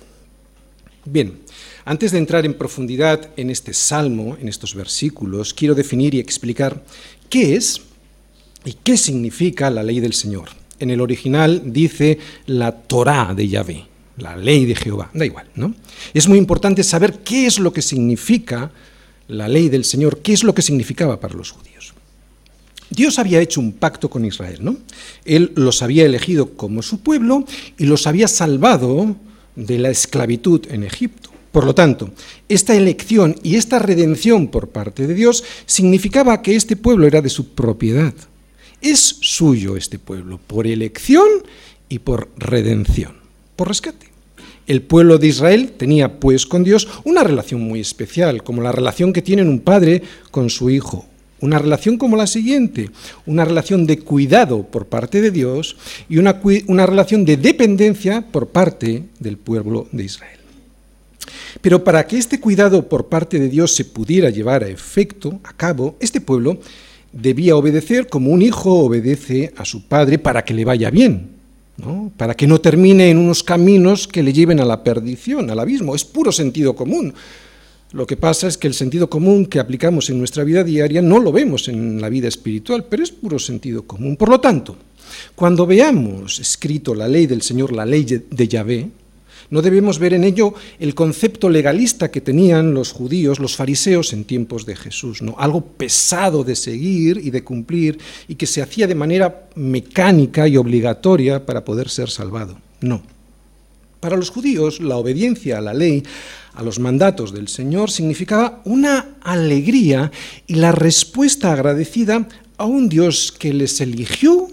Bien, 1.05 1.41
antes 1.85 2.13
de 2.13 2.19
entrar 2.19 2.47
en 2.47 2.55
profundidad 2.55 3.31
en 3.37 3.51
este 3.51 3.75
salmo, 3.75 4.37
en 4.41 4.47
estos 4.47 4.77
versículos, 4.77 5.53
quiero 5.53 5.75
definir 5.75 6.15
y 6.15 6.21
explicar 6.21 6.85
qué 7.29 7.57
es 7.57 7.81
y 8.65 8.75
qué 8.85 8.97
significa 8.97 9.69
la 9.69 9.83
ley 9.83 9.99
del 9.99 10.13
Señor. 10.13 10.51
En 10.79 10.91
el 10.91 11.01
original 11.01 11.73
dice 11.73 12.21
la 12.47 12.71
Torá 12.71 13.35
de 13.35 13.49
Yahvé, 13.49 13.90
la 14.21 14.37
ley 14.37 14.67
de 14.67 14.75
Jehová, 14.75 15.11
da 15.15 15.25
igual, 15.25 15.47
¿no? 15.55 15.75
Es 16.15 16.29
muy 16.29 16.39
importante 16.39 16.83
saber 16.85 17.21
qué 17.25 17.47
es 17.47 17.59
lo 17.59 17.73
que 17.73 17.83
significa 17.83 18.71
la 19.29 19.49
ley 19.49 19.69
del 19.69 19.85
Señor, 19.85 20.19
qué 20.19 20.33
es 20.33 20.45
lo 20.45 20.55
que 20.55 20.63
significaba 20.63 21.21
para 21.21 21.35
los 21.35 21.51
judíos. 21.51 21.95
Dios 22.91 23.21
había 23.21 23.41
hecho 23.41 23.61
un 23.61 23.73
pacto 23.73 24.11
con 24.11 24.25
Israel, 24.25 24.59
¿no? 24.63 24.77
Él 25.25 25.53
los 25.55 25.83
había 25.83 26.05
elegido 26.05 26.55
como 26.57 26.83
su 26.83 27.01
pueblo 27.01 27.45
y 27.79 27.85
los 27.85 28.07
había 28.09 28.27
salvado 28.27 29.15
de 29.55 29.79
la 29.79 29.91
esclavitud 29.91 30.67
en 30.71 30.83
Egipto. 30.83 31.31
Por 31.53 31.65
lo 31.65 31.75
tanto, 31.75 32.11
esta 32.49 32.77
elección 32.77 33.37
y 33.43 33.57
esta 33.57 33.79
redención 33.79 34.49
por 34.49 34.69
parte 34.69 35.07
de 35.07 35.15
Dios 35.15 35.45
significaba 35.67 36.43
que 36.43 36.57
este 36.57 36.77
pueblo 36.77 37.07
era 37.07 37.23
de 37.23 37.29
su 37.29 37.55
propiedad. 37.55 38.15
Es 38.81 39.17
suyo 39.21 39.77
este 39.77 39.99
pueblo 39.99 40.39
por 40.39 40.67
elección 40.67 41.29
y 41.89 42.01
por 42.01 42.29
redención, 42.37 43.17
por 43.57 43.69
rescate. 43.69 44.10
El 44.71 44.83
pueblo 44.83 45.19
de 45.19 45.27
Israel 45.27 45.73
tenía 45.77 46.21
pues 46.21 46.47
con 46.47 46.63
Dios 46.63 46.87
una 47.03 47.25
relación 47.25 47.61
muy 47.61 47.81
especial, 47.81 48.45
como 48.45 48.63
la 48.63 48.71
relación 48.71 49.13
que 49.13 49.21
tienen 49.21 49.49
un 49.49 49.59
padre 49.59 50.01
con 50.31 50.49
su 50.49 50.71
hijo, 50.71 51.07
una 51.41 51.59
relación 51.59 51.99
como 51.99 52.17
la 52.17 52.29
siguiente, 52.29 52.89
una 53.27 53.45
relación 53.45 53.85
de 53.85 53.99
cuidado 53.99 54.63
por 54.63 54.87
parte 54.87 55.21
de 55.23 55.33
Dios 55.33 55.77
y 56.09 56.19
una, 56.19 56.41
una, 56.69 56.87
relación 56.87 57.25
de 57.25 57.37
dependencia 57.37 58.25
por 58.31 58.51
parte 58.51 59.07
del 59.19 59.39
pueblo 59.39 59.89
de 59.91 60.05
Israel. 60.05 60.39
Pero 61.61 61.83
para 61.83 62.07
que 62.07 62.19
este 62.19 62.39
cuidado 62.39 62.89
por 62.89 63.09
parte 63.09 63.41
de 63.41 63.49
Dios 63.49 63.75
se 63.75 63.85
pudiera 63.85 64.31
llevar 64.31 64.63
a 64.63 64.69
efecto, 64.69 65.41
a 65.43 65.53
cabo, 65.53 65.97
este 65.99 66.21
pueblo 66.21 66.61
debía 67.13 67.57
obedecer 67.57 68.07
como 68.07 68.31
un 68.31 68.41
hijo 68.41 68.73
obedece 68.75 69.53
a 69.57 69.65
su 69.65 69.89
padre 69.89 70.21
para 70.21 70.45
que 70.45 70.55
le 70.55 70.65
vaya 70.65 70.91
bien, 70.91 71.40
para 72.17 72.35
que 72.35 72.47
no 72.47 72.61
termine 72.61 73.11
en 73.11 73.19
unos 73.19 73.43
caminos 73.43 74.07
que 74.09 74.23
le 74.23 74.33
lleven 74.33 74.61
a 74.61 74.65
la 74.65 74.83
perdición, 74.85 75.51
al 75.51 75.59
abismo. 75.59 75.95
Es 75.95 76.05
puro 76.05 76.33
sentido 76.33 76.75
común. 76.75 77.15
Lo 77.93 78.07
que 78.07 78.17
pasa 78.17 78.47
es 78.47 78.57
que 78.57 78.69
el 78.69 78.75
sentido 78.75 79.11
común 79.11 79.47
que 79.47 79.59
aplicamos 79.59 80.11
en 80.11 80.19
nuestra 80.19 80.45
vida 80.45 80.63
diaria 80.63 81.03
no 81.03 81.19
lo 81.19 81.33
vemos 81.33 81.69
en 81.69 82.01
la 82.01 82.09
vida 82.09 82.29
espiritual, 82.29 82.85
pero 82.89 83.03
es 83.03 83.11
puro 83.11 83.39
sentido 83.39 83.83
común. 83.83 84.17
Por 84.17 84.29
lo 84.29 84.41
tanto, 84.41 84.77
cuando 85.35 85.67
veamos 85.67 86.39
escrito 86.39 86.95
la 86.95 87.09
ley 87.09 87.27
del 87.27 87.43
Señor, 87.43 87.73
la 87.73 87.85
ley 87.85 88.05
de 88.05 88.49
Yahvé, 88.49 88.91
no 89.51 89.63
debemos 89.63 89.99
ver 89.99 90.15
en 90.15 90.25
ello 90.25 90.55
el 90.79 90.95
concepto 90.95 91.51
legalista 91.51 92.11
que 92.11 92.21
tenían 92.21 92.73
los 92.73 92.93
judíos, 92.93 93.41
los 93.41 93.57
fariseos 93.57 94.13
en 94.13 94.25
tiempos 94.25 94.65
de 94.65 94.77
Jesús, 94.77 95.23
¿no? 95.23 95.35
algo 95.39 95.65
pesado 95.65 96.45
de 96.45 96.55
seguir 96.55 97.19
y 97.19 97.31
de 97.31 97.43
cumplir 97.43 97.99
y 98.29 98.37
que 98.37 98.47
se 98.47 98.63
hacía 98.63 98.87
de 98.87 98.95
manera 98.95 99.49
mecánica 99.57 100.47
y 100.47 100.57
obligatoria 100.57 101.45
para 101.45 101.65
poder 101.65 101.89
ser 101.89 102.11
salvado. 102.11 102.57
No. 102.81 103.03
Para 103.99 104.17
los 104.17 104.31
judíos, 104.31 104.81
la 104.81 104.97
obediencia 104.97 105.59
a 105.59 105.61
la 105.61 105.75
ley, 105.75 106.03
a 106.55 106.63
los 106.63 106.79
mandatos 106.79 107.35
del 107.35 107.49
Señor, 107.49 107.91
significaba 107.91 108.63
una 108.65 109.17
alegría 109.21 110.11
y 110.47 110.55
la 110.55 110.73
respuesta 110.73 111.53
agradecida 111.53 112.27
a 112.57 112.65
un 112.65 112.89
Dios 112.89 113.35
que 113.37 113.53
les 113.53 113.81
eligió 113.81 114.49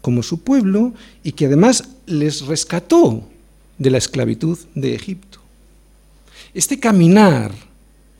como 0.00 0.22
su 0.22 0.40
pueblo 0.40 0.94
y 1.24 1.32
que 1.32 1.46
además 1.46 1.84
les 2.06 2.46
rescató 2.46 3.28
de 3.78 3.90
la 3.90 3.98
esclavitud 3.98 4.58
de 4.74 4.94
Egipto. 4.94 5.40
Este 6.54 6.80
caminar 6.80 7.52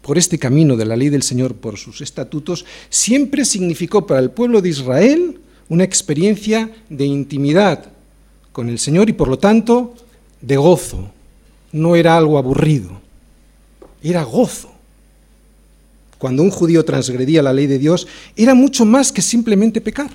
por 0.03 0.19
este 0.19 0.39
camino 0.39 0.77
de 0.77 0.85
la 0.85 0.97
ley 0.97 1.09
del 1.09 1.23
Señor, 1.23 1.57
por 1.57 1.79
sus 1.79 2.01
estatutos, 2.01 2.65
siempre 2.91 3.45
significó 3.45 4.07
para 4.07 4.21
el 4.21 4.31
pueblo 4.31 4.63
de 4.63 4.69
Israel 4.69 5.41
una 5.69 5.85
experiencia 5.85 6.71
de 6.89 7.07
intimidad 7.07 7.87
con 8.53 8.69
el 8.69 8.79
Señor 8.79 9.11
y 9.11 9.15
por 9.15 9.29
lo 9.29 9.39
tanto 9.39 9.95
de 10.41 10.57
gozo. 10.57 11.11
No 11.73 11.97
era 11.97 12.17
algo 12.17 12.39
aburrido, 12.39 13.01
era 14.01 14.23
gozo. 14.23 14.71
Cuando 16.19 16.43
un 16.43 16.51
judío 16.51 16.85
transgredía 16.85 17.43
la 17.43 17.53
ley 17.53 17.67
de 17.67 17.79
Dios, 17.79 18.07
era 18.37 18.55
mucho 18.55 18.85
más 18.85 19.11
que 19.11 19.23
simplemente 19.23 19.81
pecar. 19.81 20.11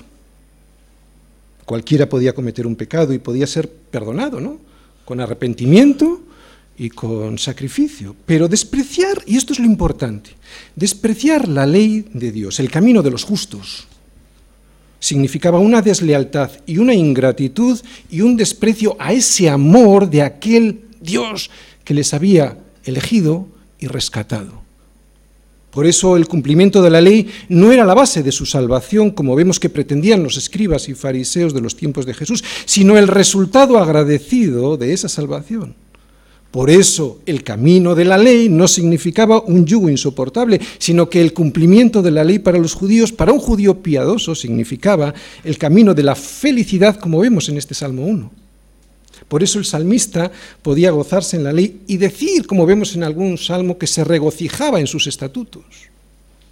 Cualquiera 1.65 2.07
podía 2.07 2.33
cometer 2.33 2.65
un 2.65 2.75
pecado 2.75 3.13
y 3.13 3.19
podía 3.19 3.45
ser 3.45 3.69
perdonado, 3.69 4.39
¿no? 4.39 4.57
Con 5.05 5.20
arrepentimiento 5.20 6.22
y 6.77 6.89
con 6.89 7.38
sacrificio. 7.38 8.15
Pero 8.25 8.48
despreciar, 8.48 9.22
y 9.25 9.38
esto 9.38 9.53
es 9.53 9.60
lo 9.60 9.65
importante, 9.65 10.31
despreciar 10.75 11.48
la 11.48 11.65
ley 11.65 12.05
de 12.13 12.31
Dios, 12.31 12.60
el 12.60 12.72
camino 12.72 13.01
de 13.01 13.12
los 13.12 13.24
justos, 13.24 13.88
significaba 15.00 15.60
una 15.60 15.81
deslealtad 15.81 16.51
y 16.65 16.77
una 16.77 16.93
ingratitud 16.93 17.79
y 18.10 18.22
un 18.22 18.38
desprecio 18.38 18.96
a 19.00 19.12
ese 19.13 19.50
amor 19.50 20.10
de 20.10 20.22
aquel 20.22 20.86
Dios 21.01 21.50
que 21.84 21.96
les 21.96 22.13
había 22.13 22.58
elegido 22.86 23.48
y 23.79 23.88
rescatado. 23.88 24.61
Por 25.72 25.88
eso 25.88 26.18
el 26.18 26.28
cumplimiento 26.28 26.82
de 26.82 26.90
la 26.90 27.01
ley 27.01 27.30
no 27.48 27.72
era 27.72 27.86
la 27.86 27.94
base 27.94 28.24
de 28.24 28.32
su 28.32 28.46
salvación, 28.46 29.12
como 29.12 29.36
vemos 29.36 29.60
que 29.60 29.70
pretendían 29.70 30.22
los 30.22 30.36
escribas 30.38 30.90
y 30.90 30.94
fariseos 30.94 31.54
de 31.54 31.62
los 31.62 31.78
tiempos 31.78 32.06
de 32.06 32.13
Jesús, 32.13 32.44
sino 32.66 32.98
el 32.98 33.08
resultado 33.08 33.78
agradecido 33.78 34.75
de 34.75 34.92
esa 34.92 35.08
salvación. 35.08 35.75
Por 36.51 36.70
eso 36.70 37.22
el 37.25 37.44
camino 37.46 37.96
de 37.96 38.04
la 38.04 38.18
ley 38.18 38.50
no 38.50 38.68
significaba 38.68 39.42
un 39.42 39.66
yugo 39.66 39.90
insoportable, 39.90 40.60
sino 40.78 41.10
que 41.10 41.22
el 41.22 41.32
cumplimiento 41.32 42.01
de 42.01 42.12
la 42.12 42.25
ley 42.25 42.40
para 42.40 42.58
los 42.58 42.74
judíos, 42.74 43.13
para 43.13 43.32
un 43.32 43.40
judío 43.40 43.82
piadoso, 43.82 44.36
significaba 44.36 45.13
el 45.46 45.58
camino 45.58 45.94
de 45.94 46.04
la 46.04 46.16
felicidad, 46.16 46.98
como 46.98 47.20
vemos 47.20 47.48
en 47.48 47.58
este 47.58 47.74
Salmo 47.74 48.06
1. 48.06 48.40
Por 49.32 49.44
eso 49.44 49.60
el 49.60 49.64
salmista 49.64 50.30
podía 50.62 50.92
gozarse 50.92 51.38
en 51.38 51.46
la 51.46 51.54
ley 51.54 51.84
y 51.88 51.96
decir, 51.96 52.46
como 52.46 52.66
vemos 52.66 52.96
en 52.96 53.04
algún 53.04 53.38
salmo, 53.38 53.78
que 53.78 53.88
se 53.88 54.04
regocijaba 54.04 54.82
en 54.82 54.88
sus 54.88 55.08
estatutos. 55.08 55.64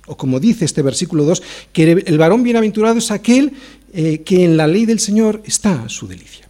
O 0.07 0.15
como 0.15 0.39
dice 0.39 0.63
este 0.63 0.81
versículo 0.81 1.25
2, 1.25 1.43
que 1.73 1.91
el 1.91 2.17
varón 2.17 2.41
bienaventurado 2.41 2.99
es 2.99 3.11
aquel 3.11 3.51
eh, 3.91 4.19
que 4.19 4.45
en 4.45 4.55
la 4.55 4.65
ley 4.65 4.85
del 4.85 5.01
Señor 5.01 5.41
está 5.43 5.89
su 5.89 6.07
delicia. 6.07 6.47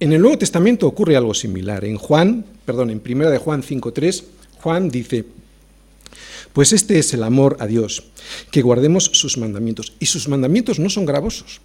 En 0.00 0.14
el 0.14 0.22
Nuevo 0.22 0.38
Testamento 0.38 0.86
ocurre 0.86 1.16
algo 1.16 1.34
similar. 1.34 1.84
En 1.84 1.98
Juan, 1.98 2.46
perdón, 2.64 2.88
en 2.88 3.02
1 3.04 3.28
de 3.28 3.36
Juan 3.36 3.62
5.3, 3.62 4.24
Juan 4.62 4.88
dice, 4.88 5.26
pues 6.54 6.72
este 6.72 6.98
es 6.98 7.12
el 7.12 7.24
amor 7.24 7.58
a 7.60 7.66
Dios, 7.66 8.04
que 8.50 8.62
guardemos 8.62 9.04
sus 9.04 9.36
mandamientos. 9.36 9.92
Y 10.00 10.06
sus 10.06 10.28
mandamientos 10.28 10.78
no 10.78 10.88
son 10.88 11.04
gravosos. 11.04 11.60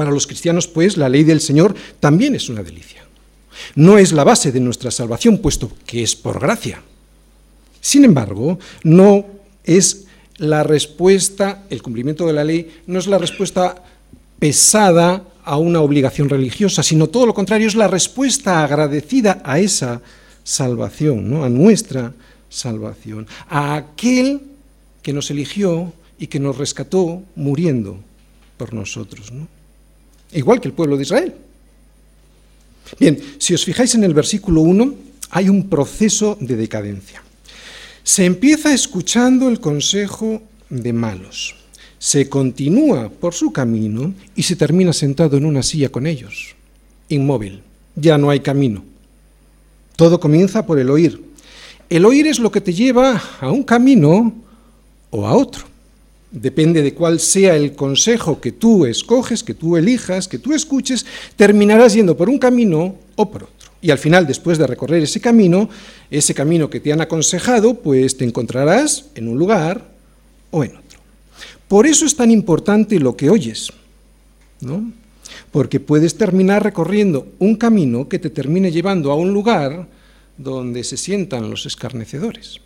Para 0.00 0.12
los 0.12 0.26
cristianos, 0.26 0.66
pues, 0.66 0.96
la 0.96 1.10
ley 1.10 1.24
del 1.24 1.42
Señor 1.42 1.74
también 2.00 2.34
es 2.34 2.48
una 2.48 2.62
delicia. 2.62 3.04
No 3.74 3.98
es 3.98 4.12
la 4.12 4.24
base 4.24 4.50
de 4.50 4.58
nuestra 4.58 4.90
salvación, 4.90 5.36
puesto 5.36 5.70
que 5.84 6.02
es 6.02 6.16
por 6.16 6.40
gracia. 6.40 6.82
Sin 7.82 8.06
embargo, 8.06 8.58
no 8.82 9.26
es 9.62 10.06
la 10.38 10.62
respuesta, 10.62 11.64
el 11.68 11.82
cumplimiento 11.82 12.26
de 12.26 12.32
la 12.32 12.44
ley, 12.44 12.80
no 12.86 12.98
es 12.98 13.08
la 13.08 13.18
respuesta 13.18 13.84
pesada 14.38 15.22
a 15.44 15.58
una 15.58 15.82
obligación 15.82 16.30
religiosa, 16.30 16.82
sino 16.82 17.08
todo 17.08 17.26
lo 17.26 17.34
contrario, 17.34 17.68
es 17.68 17.74
la 17.74 17.86
respuesta 17.86 18.64
agradecida 18.64 19.42
a 19.44 19.58
esa 19.58 20.00
salvación, 20.44 21.28
¿no? 21.28 21.44
a 21.44 21.50
nuestra 21.50 22.14
salvación, 22.48 23.26
a 23.50 23.74
aquel 23.74 24.40
que 25.02 25.12
nos 25.12 25.30
eligió 25.30 25.92
y 26.18 26.28
que 26.28 26.40
nos 26.40 26.56
rescató 26.56 27.22
muriendo 27.36 27.98
por 28.56 28.72
nosotros, 28.72 29.30
¿no? 29.30 29.59
Igual 30.32 30.60
que 30.60 30.68
el 30.68 30.74
pueblo 30.74 30.96
de 30.96 31.02
Israel. 31.02 31.34
Bien, 32.98 33.18
si 33.38 33.54
os 33.54 33.64
fijáis 33.64 33.94
en 33.94 34.04
el 34.04 34.14
versículo 34.14 34.62
1, 34.62 34.94
hay 35.30 35.48
un 35.48 35.68
proceso 35.68 36.36
de 36.40 36.56
decadencia. 36.56 37.22
Se 38.02 38.24
empieza 38.24 38.74
escuchando 38.74 39.48
el 39.48 39.60
consejo 39.60 40.42
de 40.68 40.92
malos. 40.92 41.56
se 42.00 42.30
continúa 42.30 43.10
por 43.10 43.34
su 43.34 43.52
camino 43.52 44.14
y 44.34 44.44
se 44.44 44.56
termina 44.56 44.94
sentado 44.94 45.36
en 45.36 45.44
una 45.44 45.62
silla 45.62 45.90
con 45.90 46.06
ellos, 46.06 46.56
inmóvil. 47.10 47.62
Ya 47.94 48.16
no 48.16 48.30
hay 48.30 48.40
camino. 48.40 48.82
Todo 49.96 50.18
comienza 50.18 50.64
por 50.64 50.78
el 50.78 50.88
oír. 50.88 51.22
El 51.90 52.06
oír 52.06 52.26
es 52.26 52.38
lo 52.38 52.50
que 52.50 52.62
te 52.62 52.72
lleva 52.72 53.22
a 53.38 53.50
un 53.50 53.62
camino 53.62 54.32
o 55.10 55.26
a 55.26 55.36
otro. 55.36 55.69
Depende 56.30 56.82
de 56.82 56.94
cuál 56.94 57.18
sea 57.18 57.56
el 57.56 57.74
consejo 57.74 58.40
que 58.40 58.52
tú 58.52 58.86
escoges, 58.86 59.42
que 59.42 59.54
tú 59.54 59.76
elijas, 59.76 60.28
que 60.28 60.38
tú 60.38 60.52
escuches, 60.52 61.04
terminarás 61.34 61.94
yendo 61.94 62.16
por 62.16 62.28
un 62.28 62.38
camino 62.38 62.94
o 63.16 63.30
por 63.30 63.44
otro. 63.44 63.70
Y 63.82 63.90
al 63.90 63.98
final, 63.98 64.26
después 64.26 64.58
de 64.58 64.66
recorrer 64.66 65.02
ese 65.02 65.20
camino, 65.20 65.68
ese 66.10 66.34
camino 66.34 66.70
que 66.70 66.80
te 66.80 66.92
han 66.92 67.00
aconsejado, 67.00 67.74
pues 67.74 68.16
te 68.16 68.24
encontrarás 68.24 69.06
en 69.14 69.26
un 69.26 69.38
lugar 69.38 69.90
o 70.50 70.62
en 70.62 70.76
otro. 70.76 71.00
Por 71.66 71.86
eso 71.86 72.04
es 72.04 72.14
tan 72.14 72.30
importante 72.30 73.00
lo 73.00 73.16
que 73.16 73.30
oyes, 73.30 73.72
¿no? 74.60 74.92
Porque 75.50 75.80
puedes 75.80 76.16
terminar 76.16 76.62
recorriendo 76.62 77.28
un 77.38 77.56
camino 77.56 78.08
que 78.08 78.18
te 78.18 78.30
termine 78.30 78.70
llevando 78.70 79.10
a 79.10 79.16
un 79.16 79.32
lugar 79.32 79.88
donde 80.36 80.84
se 80.84 80.96
sientan 80.96 81.50
los 81.50 81.66
escarnecedores. 81.66 82.60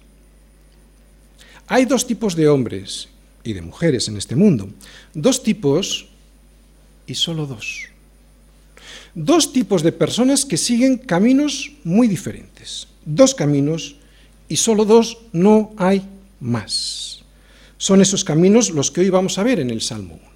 Hay 1.67 1.85
dos 1.87 2.07
tipos 2.07 2.37
de 2.37 2.49
hombres 2.49 3.09
y 3.45 3.53
de 3.53 3.63
mujeres 3.63 4.09
en 4.09 4.17
este 4.17 4.35
mundo. 4.35 4.69
Dos 5.13 5.43
tipos 5.43 6.09
y 7.07 7.15
solo 7.15 7.47
dos 7.47 7.89
dos 9.15 9.53
tipos 9.53 9.83
de 9.83 9.93
personas 9.93 10.45
que 10.45 10.57
siguen 10.57 10.99
caminos 10.99 11.73
muy 11.85 12.09
diferentes. 12.09 12.89
Dos 13.05 13.35
caminos 13.35 13.97
y 14.49 14.57
solo 14.57 14.85
dos, 14.85 15.19
no 15.33 15.73
hay 15.77 16.03
más. 16.41 17.23
Son 17.79 18.01
esos 18.01 18.25
caminos 18.25 18.71
los 18.71 18.91
que 18.91 19.01
hoy 19.01 19.11
vamos 19.11 19.39
a 19.39 19.43
ver 19.43 19.61
en 19.61 19.71
el 19.71 19.81
Salmo 19.81 20.15
1. 20.15 20.35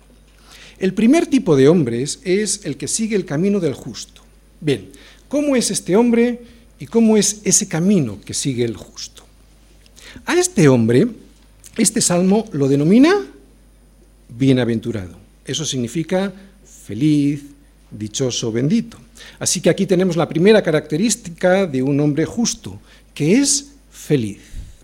El 0.78 0.94
primer 0.94 1.26
tipo 1.26 1.56
de 1.56 1.68
hombres 1.68 2.20
es 2.24 2.64
el 2.64 2.76
que 2.76 2.88
sigue 2.88 3.16
el 3.16 3.24
camino 3.24 3.58
del 3.58 3.74
justo. 3.74 4.22
Bien, 4.60 4.90
¿cómo 5.28 5.56
es 5.56 5.70
este 5.70 5.96
hombre 5.96 6.42
y 6.78 6.86
cómo 6.86 7.16
es 7.16 7.40
ese 7.44 7.66
camino 7.66 8.20
que 8.24 8.34
sigue 8.34 8.64
el 8.64 8.76
justo? 8.76 9.24
A 10.24 10.34
este 10.34 10.68
hombre, 10.68 11.08
este 11.82 12.00
salmo 12.00 12.46
lo 12.52 12.68
denomina 12.68 13.14
bienaventurado. 14.28 15.16
Eso 15.44 15.64
significa 15.64 16.32
feliz, 16.64 17.42
dichoso, 17.90 18.52
bendito. 18.52 18.98
Así 19.38 19.60
que 19.60 19.70
aquí 19.70 19.86
tenemos 19.86 20.16
la 20.16 20.28
primera 20.28 20.62
característica 20.62 21.66
de 21.66 21.82
un 21.82 21.98
hombre 22.00 22.24
justo, 22.24 22.78
que 23.14 23.38
es 23.38 23.72
feliz. 23.90 24.38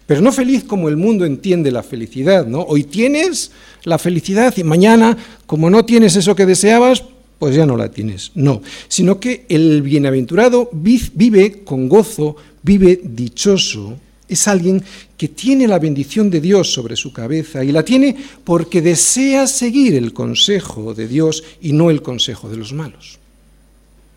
Pero 0.07 0.21
no 0.21 0.33
feliz 0.33 0.65
como 0.65 0.89
el 0.89 0.97
mundo 0.97 1.25
entiende 1.25 1.71
la 1.71 1.83
felicidad, 1.83 2.47
¿no? 2.47 2.61
Hoy 2.61 2.85
tienes 2.85 3.53
la 3.85 3.99
felicidad 3.99 4.55
y 4.57 4.65
mañana, 4.65 5.17
como 5.47 5.71
no 5.71 5.85
tienes 5.85 6.17
eso 6.17 6.35
que 6.35 6.45
deseabas, 6.45 7.05
pues 7.39 7.57
ya 7.57 7.65
no 7.67 7.77
la 7.77 7.91
tienes. 7.91 8.31
No, 8.35 8.63
sino 8.89 9.19
que 9.19 9.47
el 9.49 9.83
bienaventurado 9.83 10.69
vive 10.73 11.63
con 11.65 11.89
gozo, 11.89 12.37
vive 12.63 13.01
dichoso, 13.03 13.99
es 14.29 14.49
alguien 14.49 14.83
que 15.17 15.29
tiene 15.29 15.69
la 15.69 15.79
bendición 15.79 16.31
de 16.31 16.41
Dios 16.41 16.73
sobre 16.73 16.97
su 16.97 17.13
cabeza 17.13 17.63
y 17.65 17.73
la 17.73 17.85
tiene 17.85 18.17
porque 18.45 18.83
desea 18.83 19.47
seguir 19.47 19.95
el 19.95 20.13
consejo 20.13 20.95
de 20.95 21.07
Dios 21.07 21.45
y 21.61 21.73
no 21.73 21.91
el 21.91 22.03
consejo 22.03 22.49
de 22.49 22.57
los 22.57 22.73
malos. 22.73 23.19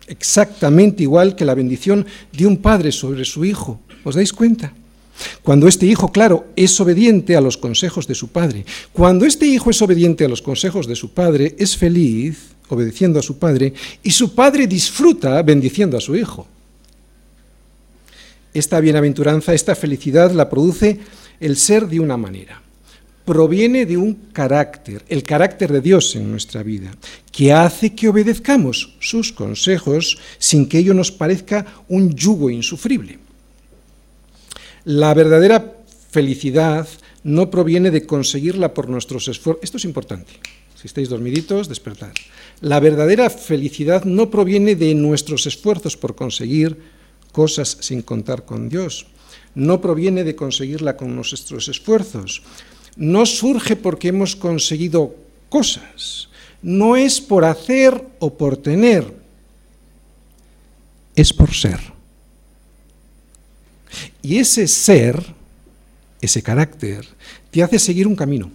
Exactamente 0.06 1.02
igual 1.02 1.36
que 1.36 1.44
la 1.44 1.54
bendición 1.54 2.06
de 2.32 2.46
un 2.46 2.56
padre 2.56 2.92
sobre 2.92 3.24
su 3.24 3.44
hijo. 3.44 3.80
¿Os 4.04 4.14
dais 4.14 4.32
cuenta? 4.32 4.72
Cuando 5.42 5.68
este 5.68 5.84
hijo, 5.84 6.10
claro, 6.12 6.46
es 6.56 6.80
obediente 6.80 7.36
a 7.36 7.40
los 7.40 7.56
consejos 7.56 8.06
de 8.06 8.14
su 8.14 8.28
padre, 8.28 8.64
cuando 8.92 9.26
este 9.26 9.46
hijo 9.46 9.70
es 9.70 9.82
obediente 9.82 10.24
a 10.24 10.28
los 10.28 10.40
consejos 10.40 10.86
de 10.86 10.96
su 10.96 11.10
padre, 11.10 11.56
es 11.58 11.76
feliz 11.76 12.38
obedeciendo 12.68 13.18
a 13.18 13.22
su 13.22 13.38
padre 13.38 13.72
y 14.02 14.10
su 14.10 14.34
padre 14.34 14.66
disfruta 14.66 15.42
bendiciendo 15.42 15.96
a 15.96 16.00
su 16.00 16.16
hijo. 16.16 16.46
Esta 18.58 18.80
bienaventuranza, 18.80 19.54
esta 19.54 19.76
felicidad 19.76 20.32
la 20.32 20.50
produce 20.50 20.98
el 21.38 21.56
ser 21.56 21.86
de 21.86 22.00
una 22.00 22.16
manera. 22.16 22.60
Proviene 23.24 23.86
de 23.86 23.96
un 23.96 24.14
carácter, 24.32 25.04
el 25.08 25.22
carácter 25.22 25.70
de 25.70 25.80
Dios 25.80 26.16
en 26.16 26.28
nuestra 26.28 26.64
vida, 26.64 26.90
que 27.30 27.52
hace 27.52 27.94
que 27.94 28.08
obedezcamos 28.08 28.96
sus 28.98 29.32
consejos 29.32 30.18
sin 30.38 30.68
que 30.68 30.78
ello 30.78 30.92
nos 30.92 31.12
parezca 31.12 31.66
un 31.86 32.16
yugo 32.16 32.50
insufrible. 32.50 33.20
La 34.84 35.14
verdadera 35.14 35.76
felicidad 36.10 36.88
no 37.22 37.50
proviene 37.50 37.92
de 37.92 38.06
conseguirla 38.06 38.74
por 38.74 38.88
nuestros 38.88 39.28
esfuerzos. 39.28 39.62
Esto 39.62 39.76
es 39.76 39.84
importante. 39.84 40.32
Si 40.74 40.88
estáis 40.88 41.08
dormiditos, 41.08 41.68
despertad. 41.68 42.10
La 42.60 42.80
verdadera 42.80 43.30
felicidad 43.30 44.04
no 44.04 44.30
proviene 44.30 44.74
de 44.74 44.96
nuestros 44.96 45.46
esfuerzos 45.46 45.96
por 45.96 46.16
conseguir 46.16 46.97
cosas 47.38 47.78
sin 47.78 48.02
contar 48.02 48.44
con 48.44 48.68
Dios. 48.68 49.06
No 49.54 49.80
proviene 49.80 50.24
de 50.24 50.34
conseguirla 50.34 50.96
con 50.96 51.14
nuestros 51.14 51.68
esfuerzos. 51.68 52.42
No 52.96 53.26
surge 53.26 53.76
porque 53.76 54.08
hemos 54.08 54.34
conseguido 54.34 55.14
cosas. 55.48 56.30
No 56.62 56.96
es 56.96 57.20
por 57.20 57.44
hacer 57.44 57.94
o 58.18 58.34
por 58.34 58.56
tener. 58.56 59.14
Es 61.14 61.32
por 61.32 61.54
ser. 61.54 61.78
Y 64.20 64.38
ese 64.38 64.66
ser, 64.66 65.22
ese 66.20 66.42
carácter, 66.42 67.06
te 67.52 67.62
hace 67.62 67.78
seguir 67.78 68.08
un 68.08 68.16
camino. 68.16 68.50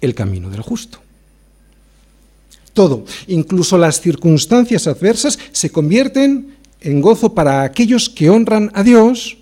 El 0.00 0.14
camino 0.14 0.48
del 0.48 0.62
justo 0.62 1.00
todo, 2.76 3.06
incluso 3.26 3.78
las 3.78 4.02
circunstancias 4.02 4.86
adversas, 4.86 5.38
se 5.50 5.70
convierten 5.70 6.55
en 6.86 7.00
gozo 7.00 7.34
para 7.34 7.64
aquellos 7.64 8.08
que 8.08 8.30
honran 8.30 8.70
a 8.72 8.84
Dios 8.84 9.38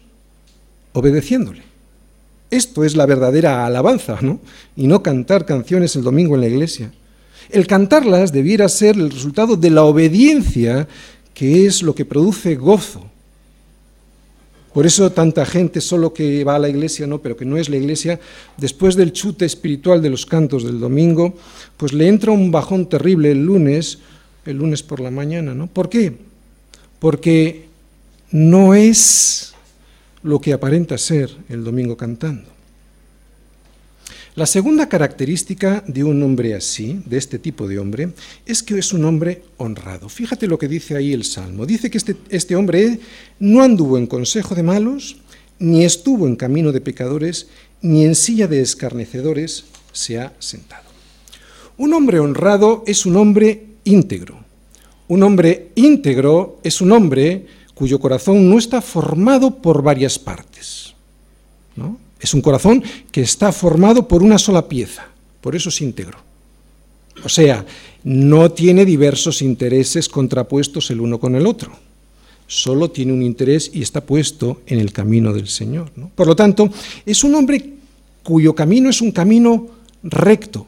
obedeciéndole. 0.94 1.62
Esto 2.50 2.84
es 2.84 2.96
la 2.96 3.04
verdadera 3.04 3.66
alabanza, 3.66 4.18
¿no? 4.22 4.40
Y 4.76 4.86
no 4.86 5.02
cantar 5.02 5.44
canciones 5.44 5.94
el 5.94 6.02
domingo 6.02 6.36
en 6.36 6.40
la 6.40 6.46
iglesia. 6.46 6.90
El 7.50 7.66
cantarlas 7.66 8.32
debiera 8.32 8.66
ser 8.70 8.96
el 8.96 9.10
resultado 9.10 9.56
de 9.56 9.68
la 9.68 9.84
obediencia, 9.84 10.88
que 11.34 11.66
es 11.66 11.82
lo 11.82 11.94
que 11.94 12.06
produce 12.06 12.54
gozo. 12.54 13.04
Por 14.72 14.86
eso 14.86 15.12
tanta 15.12 15.44
gente 15.44 15.82
solo 15.82 16.14
que 16.14 16.44
va 16.44 16.56
a 16.56 16.58
la 16.58 16.70
iglesia, 16.70 17.06
no, 17.06 17.18
pero 17.18 17.36
que 17.36 17.44
no 17.44 17.58
es 17.58 17.68
la 17.68 17.76
iglesia, 17.76 18.18
después 18.56 18.96
del 18.96 19.12
chute 19.12 19.44
espiritual 19.44 20.00
de 20.00 20.10
los 20.10 20.24
cantos 20.24 20.64
del 20.64 20.80
domingo, 20.80 21.34
pues 21.76 21.92
le 21.92 22.08
entra 22.08 22.32
un 22.32 22.50
bajón 22.50 22.88
terrible 22.88 23.32
el 23.32 23.44
lunes, 23.44 23.98
el 24.46 24.56
lunes 24.56 24.82
por 24.82 25.00
la 25.00 25.10
mañana, 25.10 25.54
¿no? 25.54 25.66
¿Por 25.66 25.90
qué? 25.90 26.33
Porque 27.04 27.66
no 28.30 28.72
es 28.72 29.52
lo 30.22 30.40
que 30.40 30.54
aparenta 30.54 30.96
ser 30.96 31.36
el 31.50 31.62
domingo 31.62 31.98
cantando. 31.98 32.48
La 34.36 34.46
segunda 34.46 34.88
característica 34.88 35.84
de 35.86 36.02
un 36.02 36.22
hombre 36.22 36.54
así, 36.54 37.02
de 37.04 37.18
este 37.18 37.38
tipo 37.38 37.68
de 37.68 37.78
hombre, 37.78 38.14
es 38.46 38.62
que 38.62 38.78
es 38.78 38.94
un 38.94 39.04
hombre 39.04 39.42
honrado. 39.58 40.08
Fíjate 40.08 40.46
lo 40.46 40.58
que 40.58 40.66
dice 40.66 40.96
ahí 40.96 41.12
el 41.12 41.24
Salmo. 41.24 41.66
Dice 41.66 41.90
que 41.90 41.98
este, 41.98 42.16
este 42.30 42.56
hombre 42.56 42.98
no 43.38 43.62
anduvo 43.62 43.98
en 43.98 44.06
consejo 44.06 44.54
de 44.54 44.62
malos, 44.62 45.18
ni 45.58 45.84
estuvo 45.84 46.26
en 46.26 46.36
camino 46.36 46.72
de 46.72 46.80
pecadores, 46.80 47.48
ni 47.82 48.06
en 48.06 48.14
silla 48.14 48.46
de 48.46 48.62
escarnecedores 48.62 49.66
se 49.92 50.20
ha 50.20 50.32
sentado. 50.38 50.88
Un 51.76 51.92
hombre 51.92 52.18
honrado 52.18 52.82
es 52.86 53.04
un 53.04 53.16
hombre 53.16 53.66
íntegro, 53.84 54.43
un 55.08 55.22
hombre 55.22 55.70
íntegro 55.74 56.58
es 56.62 56.80
un 56.80 56.92
hombre 56.92 57.46
cuyo 57.74 57.98
corazón 57.98 58.48
no 58.48 58.58
está 58.58 58.80
formado 58.80 59.50
por 59.56 59.82
varias 59.82 60.18
partes. 60.18 60.94
¿no? 61.76 61.98
Es 62.20 62.32
un 62.34 62.40
corazón 62.40 62.82
que 63.10 63.20
está 63.20 63.52
formado 63.52 64.08
por 64.08 64.22
una 64.22 64.38
sola 64.38 64.68
pieza, 64.68 65.06
por 65.40 65.54
eso 65.54 65.68
es 65.68 65.80
íntegro. 65.80 66.18
O 67.22 67.28
sea, 67.28 67.64
no 68.02 68.50
tiene 68.50 68.84
diversos 68.84 69.42
intereses 69.42 70.08
contrapuestos 70.08 70.90
el 70.90 71.00
uno 71.00 71.18
con 71.18 71.34
el 71.36 71.46
otro. 71.46 71.72
Solo 72.46 72.90
tiene 72.90 73.12
un 73.12 73.22
interés 73.22 73.70
y 73.72 73.82
está 73.82 74.02
puesto 74.02 74.62
en 74.66 74.78
el 74.78 74.92
camino 74.92 75.32
del 75.32 75.48
Señor. 75.48 75.90
Por 76.14 76.26
lo 76.26 76.36
tanto, 76.36 76.68
es 77.06 77.24
un 77.24 77.34
hombre 77.34 77.74
cuyo 78.22 78.54
camino 78.54 78.90
es 78.90 79.00
un 79.00 79.12
camino 79.12 79.68
recto, 80.02 80.66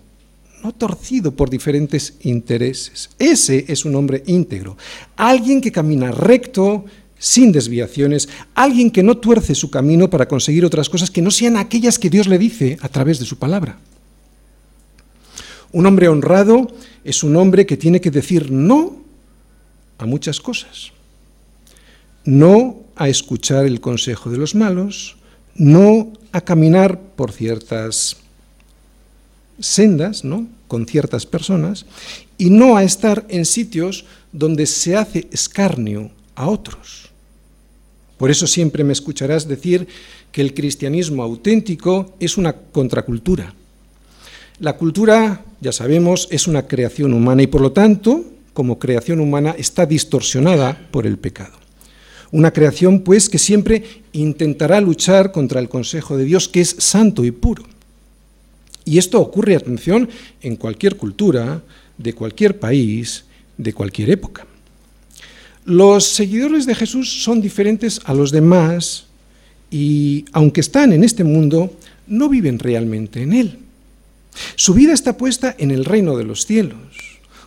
no 0.66 0.72
torcido 0.72 1.30
por 1.30 1.48
diferentes 1.48 2.14
intereses. 2.22 3.10
Ese 3.20 3.66
es 3.68 3.84
un 3.84 3.94
hombre 3.94 4.24
íntegro, 4.26 4.76
alguien 5.14 5.60
que 5.60 5.70
camina 5.70 6.10
recto, 6.10 6.84
sin 7.20 7.52
desviaciones, 7.52 8.28
alguien 8.52 8.90
que 8.90 9.04
no 9.04 9.16
tuerce 9.18 9.54
su 9.54 9.70
camino 9.70 10.10
para 10.10 10.26
conseguir 10.26 10.64
otras 10.64 10.88
cosas 10.88 11.12
que 11.12 11.22
no 11.22 11.30
sean 11.30 11.56
aquellas 11.56 12.00
que 12.00 12.10
Dios 12.10 12.26
le 12.26 12.36
dice 12.36 12.78
a 12.82 12.88
través 12.88 13.20
de 13.20 13.26
su 13.26 13.38
palabra. 13.38 13.78
Un 15.70 15.86
hombre 15.86 16.08
honrado 16.08 16.66
es 17.04 17.22
un 17.22 17.36
hombre 17.36 17.64
que 17.64 17.76
tiene 17.76 18.00
que 18.00 18.10
decir 18.10 18.50
no 18.50 18.96
a 19.98 20.06
muchas 20.06 20.40
cosas. 20.40 20.90
No 22.24 22.80
a 22.96 23.08
escuchar 23.08 23.66
el 23.66 23.80
consejo 23.80 24.30
de 24.30 24.38
los 24.38 24.56
malos, 24.56 25.16
no 25.54 26.12
a 26.32 26.40
caminar 26.40 26.98
por 27.14 27.30
ciertas 27.30 28.16
sendas, 29.60 30.24
¿no? 30.24 30.55
Con 30.68 30.86
ciertas 30.86 31.26
personas, 31.26 31.86
y 32.38 32.50
no 32.50 32.76
a 32.76 32.84
estar 32.84 33.24
en 33.28 33.44
sitios 33.44 34.04
donde 34.32 34.66
se 34.66 34.96
hace 34.96 35.28
escarnio 35.30 36.10
a 36.34 36.48
otros. 36.48 37.10
Por 38.18 38.30
eso 38.30 38.46
siempre 38.46 38.84
me 38.84 38.92
escucharás 38.92 39.46
decir 39.46 39.86
que 40.32 40.40
el 40.40 40.54
cristianismo 40.54 41.22
auténtico 41.22 42.14
es 42.20 42.36
una 42.36 42.54
contracultura. 42.54 43.54
La 44.58 44.76
cultura, 44.76 45.44
ya 45.60 45.72
sabemos, 45.72 46.28
es 46.30 46.46
una 46.46 46.66
creación 46.66 47.12
humana 47.12 47.42
y 47.42 47.46
por 47.46 47.60
lo 47.60 47.72
tanto, 47.72 48.24
como 48.54 48.78
creación 48.78 49.20
humana, 49.20 49.54
está 49.58 49.84
distorsionada 49.84 50.88
por 50.90 51.06
el 51.06 51.18
pecado. 51.18 51.52
Una 52.32 52.52
creación, 52.52 53.00
pues, 53.00 53.28
que 53.28 53.38
siempre 53.38 54.02
intentará 54.12 54.80
luchar 54.80 55.30
contra 55.30 55.60
el 55.60 55.68
consejo 55.68 56.16
de 56.16 56.24
Dios, 56.24 56.48
que 56.48 56.62
es 56.62 56.74
santo 56.78 57.24
y 57.24 57.30
puro. 57.30 57.64
Y 58.86 58.98
esto 58.98 59.20
ocurre, 59.20 59.56
atención, 59.56 60.08
en 60.40 60.56
cualquier 60.56 60.96
cultura, 60.96 61.60
de 61.98 62.14
cualquier 62.14 62.58
país, 62.58 63.24
de 63.58 63.74
cualquier 63.74 64.10
época. 64.10 64.46
Los 65.64 66.04
seguidores 66.04 66.64
de 66.64 66.76
Jesús 66.76 67.24
son 67.24 67.40
diferentes 67.40 68.00
a 68.04 68.14
los 68.14 68.30
demás 68.30 69.06
y, 69.70 70.24
aunque 70.32 70.60
están 70.60 70.92
en 70.92 71.02
este 71.02 71.24
mundo, 71.24 71.76
no 72.06 72.28
viven 72.28 72.60
realmente 72.60 73.22
en 73.22 73.32
él. 73.32 73.58
Su 74.54 74.74
vida 74.74 74.92
está 74.92 75.16
puesta 75.16 75.54
en 75.58 75.72
el 75.72 75.84
reino 75.84 76.16
de 76.16 76.24
los 76.24 76.46
cielos, 76.46 76.78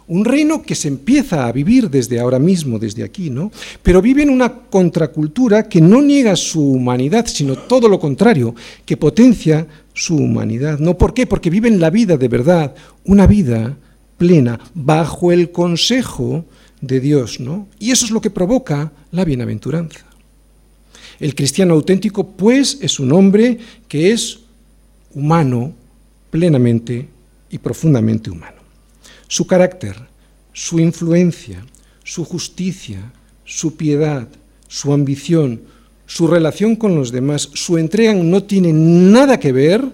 un 0.09 0.25
reino 0.25 0.63
que 0.63 0.73
se 0.73 0.87
empieza 0.87 1.45
a 1.47 1.51
vivir 1.51 1.89
desde 1.89 2.19
ahora 2.19 2.39
mismo, 2.39 2.79
desde 2.79 3.03
aquí, 3.03 3.29
¿no? 3.29 3.51
Pero 3.83 4.01
vive 4.01 4.23
en 4.23 4.31
una 4.31 4.51
contracultura 4.51 5.69
que 5.69 5.81
no 5.81 6.01
niega 6.01 6.35
su 6.35 6.61
humanidad, 6.61 7.27
sino 7.27 7.55
todo 7.55 7.87
lo 7.87 7.99
contrario, 7.99 8.55
que 8.85 8.97
potencia 8.97 9.67
su 9.93 10.15
humanidad. 10.15 10.79
¿No? 10.79 10.97
¿Por 10.97 11.13
qué? 11.13 11.27
Porque 11.27 11.51
viven 11.51 11.79
la 11.79 11.91
vida 11.91 12.17
de 12.17 12.27
verdad, 12.27 12.73
una 13.05 13.27
vida 13.27 13.77
plena, 14.17 14.59
bajo 14.73 15.31
el 15.31 15.51
consejo 15.51 16.43
de 16.81 16.99
Dios, 16.99 17.39
¿no? 17.39 17.67
Y 17.77 17.91
eso 17.91 18.05
es 18.05 18.11
lo 18.11 18.19
que 18.19 18.31
provoca 18.31 18.91
la 19.11 19.23
bienaventuranza. 19.23 20.05
El 21.19 21.35
cristiano 21.35 21.75
auténtico, 21.75 22.31
pues, 22.31 22.79
es 22.81 22.99
un 22.99 23.11
hombre 23.11 23.59
que 23.87 24.11
es 24.11 24.39
humano, 25.13 25.73
plenamente 26.31 27.07
y 27.51 27.59
profundamente 27.59 28.31
humano. 28.31 28.58
Su 29.29 29.47
carácter, 29.47 29.95
su 30.53 30.79
influencia, 30.79 31.63
su 32.03 32.25
justicia, 32.25 33.13
su 33.45 33.77
piedad, 33.77 34.27
su 34.67 34.91
ambición, 34.91 35.61
su 36.07 36.25
relación 36.25 36.75
con 36.75 36.95
los 36.95 37.11
demás, 37.11 37.49
su 37.53 37.77
entrega 37.77 38.15
no 38.15 38.43
tiene 38.43 38.73
nada 38.73 39.39
que 39.39 39.51
ver 39.51 39.85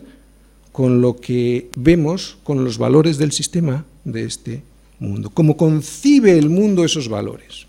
con 0.71 1.01
lo 1.01 1.17
que 1.17 1.69
vemos, 1.75 2.37
con 2.45 2.63
los 2.63 2.77
valores 2.77 3.17
del 3.17 3.33
sistema 3.33 3.85
de 4.05 4.23
este 4.23 4.63
mundo, 4.99 5.29
cómo 5.29 5.57
concibe 5.57 6.37
el 6.37 6.49
mundo 6.49 6.85
esos 6.85 7.09
valores. 7.09 7.67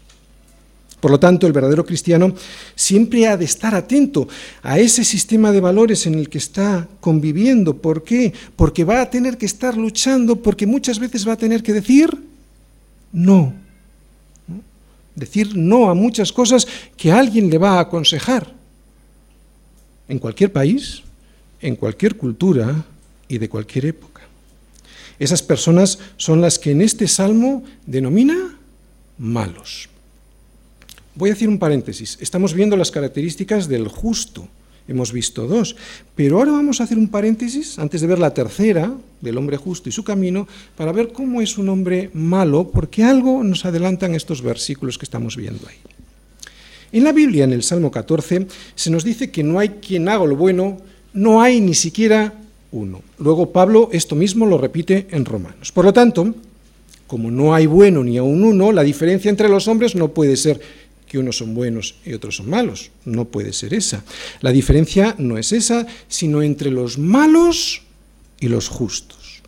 Por 1.07 1.12
lo 1.12 1.21
tanto, 1.21 1.47
el 1.47 1.53
verdadero 1.53 1.87
cristiano 1.87 2.35
siempre 2.75 3.29
ha 3.29 3.37
de 3.37 3.45
estar 3.45 3.77
atento 3.77 4.27
a 4.61 4.81
ese 4.81 5.05
sistema 5.05 5.53
de 5.53 5.61
valores 5.61 6.05
en 6.09 6.16
el 6.16 6.29
que 6.29 6.38
está 6.38 6.88
conviviendo. 6.99 7.77
¿Por 7.77 8.03
qué? 8.03 8.33
Porque 8.57 8.83
va 8.83 9.03
a 9.03 9.09
tener 9.09 9.38
que 9.38 9.47
estar 9.47 9.77
luchando, 9.77 10.42
porque 10.42 10.66
muchas 10.66 10.99
veces 10.99 11.25
va 11.29 11.35
a 11.35 11.37
tener 11.37 11.62
que 11.62 11.73
decir 11.73 12.12
no. 13.12 13.55
Decir 15.14 15.57
no 15.57 15.90
a 15.90 15.95
muchas 15.95 16.33
cosas 16.33 16.66
que 16.97 17.12
alguien 17.12 17.51
le 17.51 17.59
va 17.59 17.75
a 17.75 17.83
aconsejar. 17.83 18.53
En 20.09 20.19
cualquier 20.19 20.53
país, 20.53 21.05
en 21.61 21.77
cualquier 21.77 22.16
cultura 22.16 22.85
y 23.29 23.38
de 23.38 23.49
cualquier 23.49 23.87
época. 23.87 24.23
Esas 25.21 25.40
personas 25.40 26.01
son 26.16 26.40
las 26.40 26.59
que 26.59 26.73
en 26.73 26.83
este 26.83 27.07
salmo 27.07 27.62
denomina 27.87 28.59
malos. 29.19 29.88
Voy 31.17 31.31
a 31.31 31.33
decir 31.33 31.49
un 31.49 31.59
paréntesis. 31.59 32.19
Estamos 32.21 32.53
viendo 32.53 32.77
las 32.77 32.91
características 32.91 33.69
del 33.69 33.89
justo. 33.89 34.47
Hemos 34.87 35.13
visto 35.13 35.47
dos. 35.47 35.75
Pero 36.15 36.37
ahora 36.37 36.53
vamos 36.53 36.81
a 36.81 36.85
hacer 36.85 36.99
un 36.99 37.09
paréntesis 37.09 37.79
antes 37.79 38.03
de 38.03 38.07
ver 38.07 38.19
la 38.19 38.35
tercera, 38.35 38.95
del 39.23 39.39
hombre 39.39 39.57
justo 39.57 39.89
y 39.89 39.93
su 39.93 40.05
camino, 40.05 40.47
para 40.77 40.93
ver 40.93 41.13
cómo 41.13 41.41
es 41.41 41.57
un 41.57 41.71
hombre 41.71 42.11
malo, 42.13 42.71
porque 42.71 43.03
algo 43.03 43.43
nos 43.43 43.65
adelantan 43.65 44.15
estos 44.15 44.43
versículos 44.43 44.99
que 44.99 45.07
estamos 45.07 45.37
viendo 45.37 45.67
ahí. 45.67 45.77
En 46.93 47.03
la 47.03 47.13
Biblia, 47.13 47.45
en 47.45 47.55
el 47.55 47.63
Salmo 47.63 47.91
14, 47.91 48.47
se 48.75 48.91
nos 48.91 49.03
dice 49.03 49.31
que 49.31 49.43
no 49.43 49.59
hay 49.59 49.71
quien 49.71 50.11
haga 50.11 50.27
lo 50.27 50.37
bueno, 50.37 50.77
no 51.15 51.41
hay 51.41 51.63
ni 51.63 51.75
siquiera 51.75 52.35
uno. 52.73 53.01
Luego 53.19 53.53
Pablo 53.53 53.89
esto 53.91 54.15
mismo 54.15 54.45
lo 54.45 54.59
repite 54.59 55.07
en 55.11 55.25
Romanos. 55.25 55.73
Por 55.73 55.87
lo 55.87 55.95
tanto, 55.95 56.35
como 57.07 57.31
no 57.31 57.55
hay 57.55 57.67
bueno 57.67 58.05
ni 58.05 58.19
aun 58.19 58.45
uno, 58.45 58.71
la 58.71 58.83
diferencia 58.83 59.31
entre 59.31 59.49
los 59.49 59.67
hombres 59.67 59.95
no 59.95 60.09
puede 60.09 60.37
ser 60.37 60.61
que 61.07 61.19
unos 61.19 61.38
son 61.38 61.55
buenos 61.55 61.97
y 62.05 62.12
otros 62.12 62.37
son 62.37 62.51
malos. 62.51 62.90
No 63.05 63.27
puede 63.27 63.53
ser 63.53 63.75
esa. 63.75 64.05
La 64.40 64.53
diferencia 64.53 65.14
no 65.19 65.38
es 65.38 65.53
esa, 65.53 65.87
sino 66.09 66.42
entre 66.42 66.71
los 66.71 66.99
malos 66.99 67.83
y 68.40 68.49
los 68.49 68.69
justos. 68.69 69.42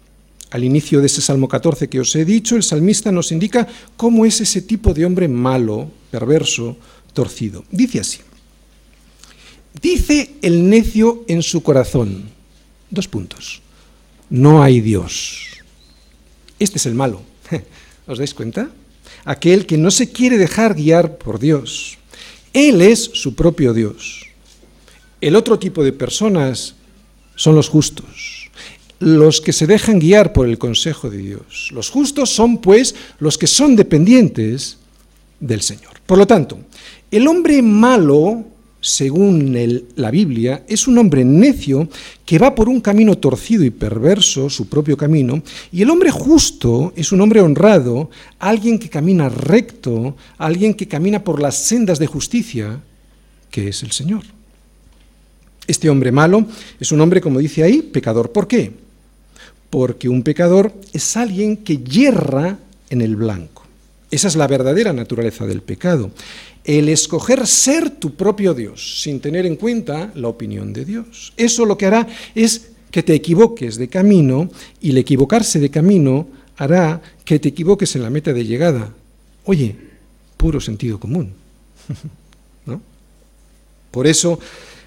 Al 0.50 0.64
inicio 0.64 1.00
de 1.00 1.06
ese 1.06 1.20
Salmo 1.20 1.48
14 1.48 1.88
que 1.88 2.00
os 2.00 2.14
he 2.16 2.24
dicho, 2.24 2.56
el 2.56 2.62
salmista 2.62 3.12
nos 3.12 3.32
indica 3.32 3.66
cómo 3.96 4.24
es 4.24 4.40
ese 4.40 4.62
tipo 4.62 4.94
de 4.94 5.04
hombre 5.04 5.28
malo, 5.28 5.90
perverso, 6.10 6.78
torcido. 7.12 7.64
Dice 7.70 8.00
así. 8.00 8.20
Dice 9.82 10.36
el 10.40 10.68
necio 10.68 11.24
en 11.28 11.42
su 11.42 11.62
corazón. 11.62 12.30
Dos 12.90 13.08
puntos. 13.08 13.60
No 14.30 14.62
hay 14.62 14.80
Dios. 14.80 15.48
Este 16.58 16.78
es 16.78 16.86
el 16.86 16.94
malo. 16.94 17.22
¿Os 18.06 18.18
dais 18.18 18.32
cuenta? 18.32 18.70
Aquel 19.28 19.66
que 19.66 19.76
no 19.76 19.90
se 19.90 20.10
quiere 20.10 20.38
dejar 20.38 20.74
guiar 20.74 21.18
por 21.18 21.38
Dios. 21.38 21.98
Él 22.54 22.80
es 22.80 23.10
su 23.12 23.34
propio 23.34 23.74
Dios. 23.74 24.24
El 25.20 25.36
otro 25.36 25.58
tipo 25.58 25.84
de 25.84 25.92
personas 25.92 26.74
son 27.34 27.54
los 27.54 27.68
justos, 27.68 28.50
los 29.00 29.42
que 29.42 29.52
se 29.52 29.66
dejan 29.66 29.98
guiar 29.98 30.32
por 30.32 30.48
el 30.48 30.56
consejo 30.56 31.10
de 31.10 31.18
Dios. 31.18 31.68
Los 31.72 31.90
justos 31.90 32.30
son, 32.30 32.56
pues, 32.62 32.94
los 33.18 33.36
que 33.36 33.46
son 33.46 33.76
dependientes 33.76 34.78
del 35.40 35.60
Señor. 35.60 36.00
Por 36.06 36.16
lo 36.16 36.26
tanto, 36.26 36.60
el 37.10 37.28
hombre 37.28 37.60
malo 37.60 38.46
según 38.80 39.56
la 39.96 40.10
Biblia, 40.10 40.64
es 40.68 40.86
un 40.86 40.98
hombre 40.98 41.24
necio 41.24 41.88
que 42.24 42.38
va 42.38 42.54
por 42.54 42.68
un 42.68 42.80
camino 42.80 43.18
torcido 43.18 43.64
y 43.64 43.70
perverso, 43.70 44.48
su 44.48 44.68
propio 44.68 44.96
camino, 44.96 45.42
y 45.72 45.82
el 45.82 45.90
hombre 45.90 46.10
justo 46.10 46.92
es 46.94 47.10
un 47.10 47.20
hombre 47.20 47.40
honrado, 47.40 48.10
alguien 48.38 48.78
que 48.78 48.88
camina 48.88 49.28
recto, 49.28 50.16
alguien 50.36 50.74
que 50.74 50.86
camina 50.86 51.24
por 51.24 51.42
las 51.42 51.56
sendas 51.56 51.98
de 51.98 52.06
justicia, 52.06 52.80
que 53.50 53.68
es 53.68 53.82
el 53.82 53.90
Señor. 53.90 54.22
Este 55.66 55.90
hombre 55.90 56.12
malo 56.12 56.46
es 56.78 56.92
un 56.92 57.00
hombre, 57.00 57.20
como 57.20 57.40
dice 57.40 57.62
ahí, 57.62 57.82
pecador. 57.82 58.32
¿Por 58.32 58.46
qué? 58.46 58.72
Porque 59.70 60.08
un 60.08 60.22
pecador 60.22 60.72
es 60.92 61.16
alguien 61.16 61.58
que 61.58 61.78
yerra 61.78 62.58
en 62.88 63.02
el 63.02 63.16
blanco. 63.16 63.64
Esa 64.10 64.28
es 64.28 64.36
la 64.36 64.46
verdadera 64.46 64.94
naturaleza 64.94 65.44
del 65.44 65.60
pecado 65.60 66.10
el 66.68 66.90
escoger 66.90 67.46
ser 67.46 67.88
tu 67.88 68.14
propio 68.14 68.52
Dios 68.52 69.00
sin 69.00 69.20
tener 69.20 69.46
en 69.46 69.56
cuenta 69.56 70.12
la 70.14 70.28
opinión 70.28 70.74
de 70.74 70.84
Dios. 70.84 71.32
Eso 71.38 71.64
lo 71.64 71.78
que 71.78 71.86
hará 71.86 72.06
es 72.34 72.72
que 72.90 73.02
te 73.02 73.14
equivoques 73.14 73.78
de 73.78 73.88
camino 73.88 74.50
y 74.78 74.90
el 74.90 74.98
equivocarse 74.98 75.60
de 75.60 75.70
camino 75.70 76.28
hará 76.58 77.00
que 77.24 77.38
te 77.38 77.48
equivoques 77.48 77.96
en 77.96 78.02
la 78.02 78.10
meta 78.10 78.34
de 78.34 78.44
llegada. 78.44 78.92
Oye, 79.46 79.76
puro 80.36 80.60
sentido 80.60 81.00
común. 81.00 81.32
¿No? 82.66 82.82
Por 83.90 84.06
eso 84.06 84.38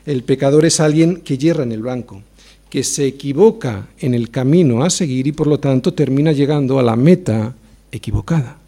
el 0.06 0.24
pecador 0.24 0.66
es 0.66 0.80
alguien 0.80 1.22
que 1.22 1.40
yerra 1.40 1.64
en 1.64 1.72
el 1.72 1.82
blanco, 1.82 2.22
que 2.70 2.84
se 2.84 3.08
equivoca 3.08 3.88
en 3.98 4.14
el 4.14 4.30
camino 4.30 4.84
a 4.84 4.92
seguir 4.92 5.26
y 5.26 5.32
por 5.32 5.48
lo 5.48 5.60
tanto 5.60 5.96
termina 5.96 6.32
llegando 6.32 6.78
a 6.78 6.84
la 6.84 6.96
meta 6.96 7.56
equivocada. 7.92 8.61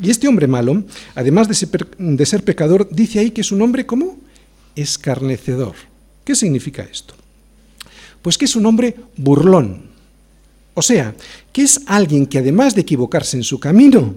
Y 0.00 0.10
este 0.10 0.28
hombre 0.28 0.46
malo, 0.46 0.84
además 1.14 1.48
de 1.48 1.54
ser, 2.26 2.44
pecador, 2.44 2.88
dice 2.90 3.18
ahí 3.18 3.30
que 3.30 3.40
es 3.40 3.52
un 3.52 3.62
hombre 3.62 3.86
como 3.86 4.18
escarnecedor. 4.74 5.74
¿Qué 6.24 6.34
significa 6.34 6.82
esto? 6.82 7.14
Pues 8.20 8.36
que 8.36 8.44
es 8.44 8.56
un 8.56 8.66
hombre 8.66 8.94
burlón. 9.16 9.90
O 10.74 10.82
sea, 10.82 11.14
que 11.52 11.62
es 11.62 11.80
alguien 11.86 12.26
que 12.26 12.38
además 12.38 12.74
de 12.74 12.82
equivocarse 12.82 13.36
en 13.36 13.44
su 13.44 13.58
camino, 13.58 14.14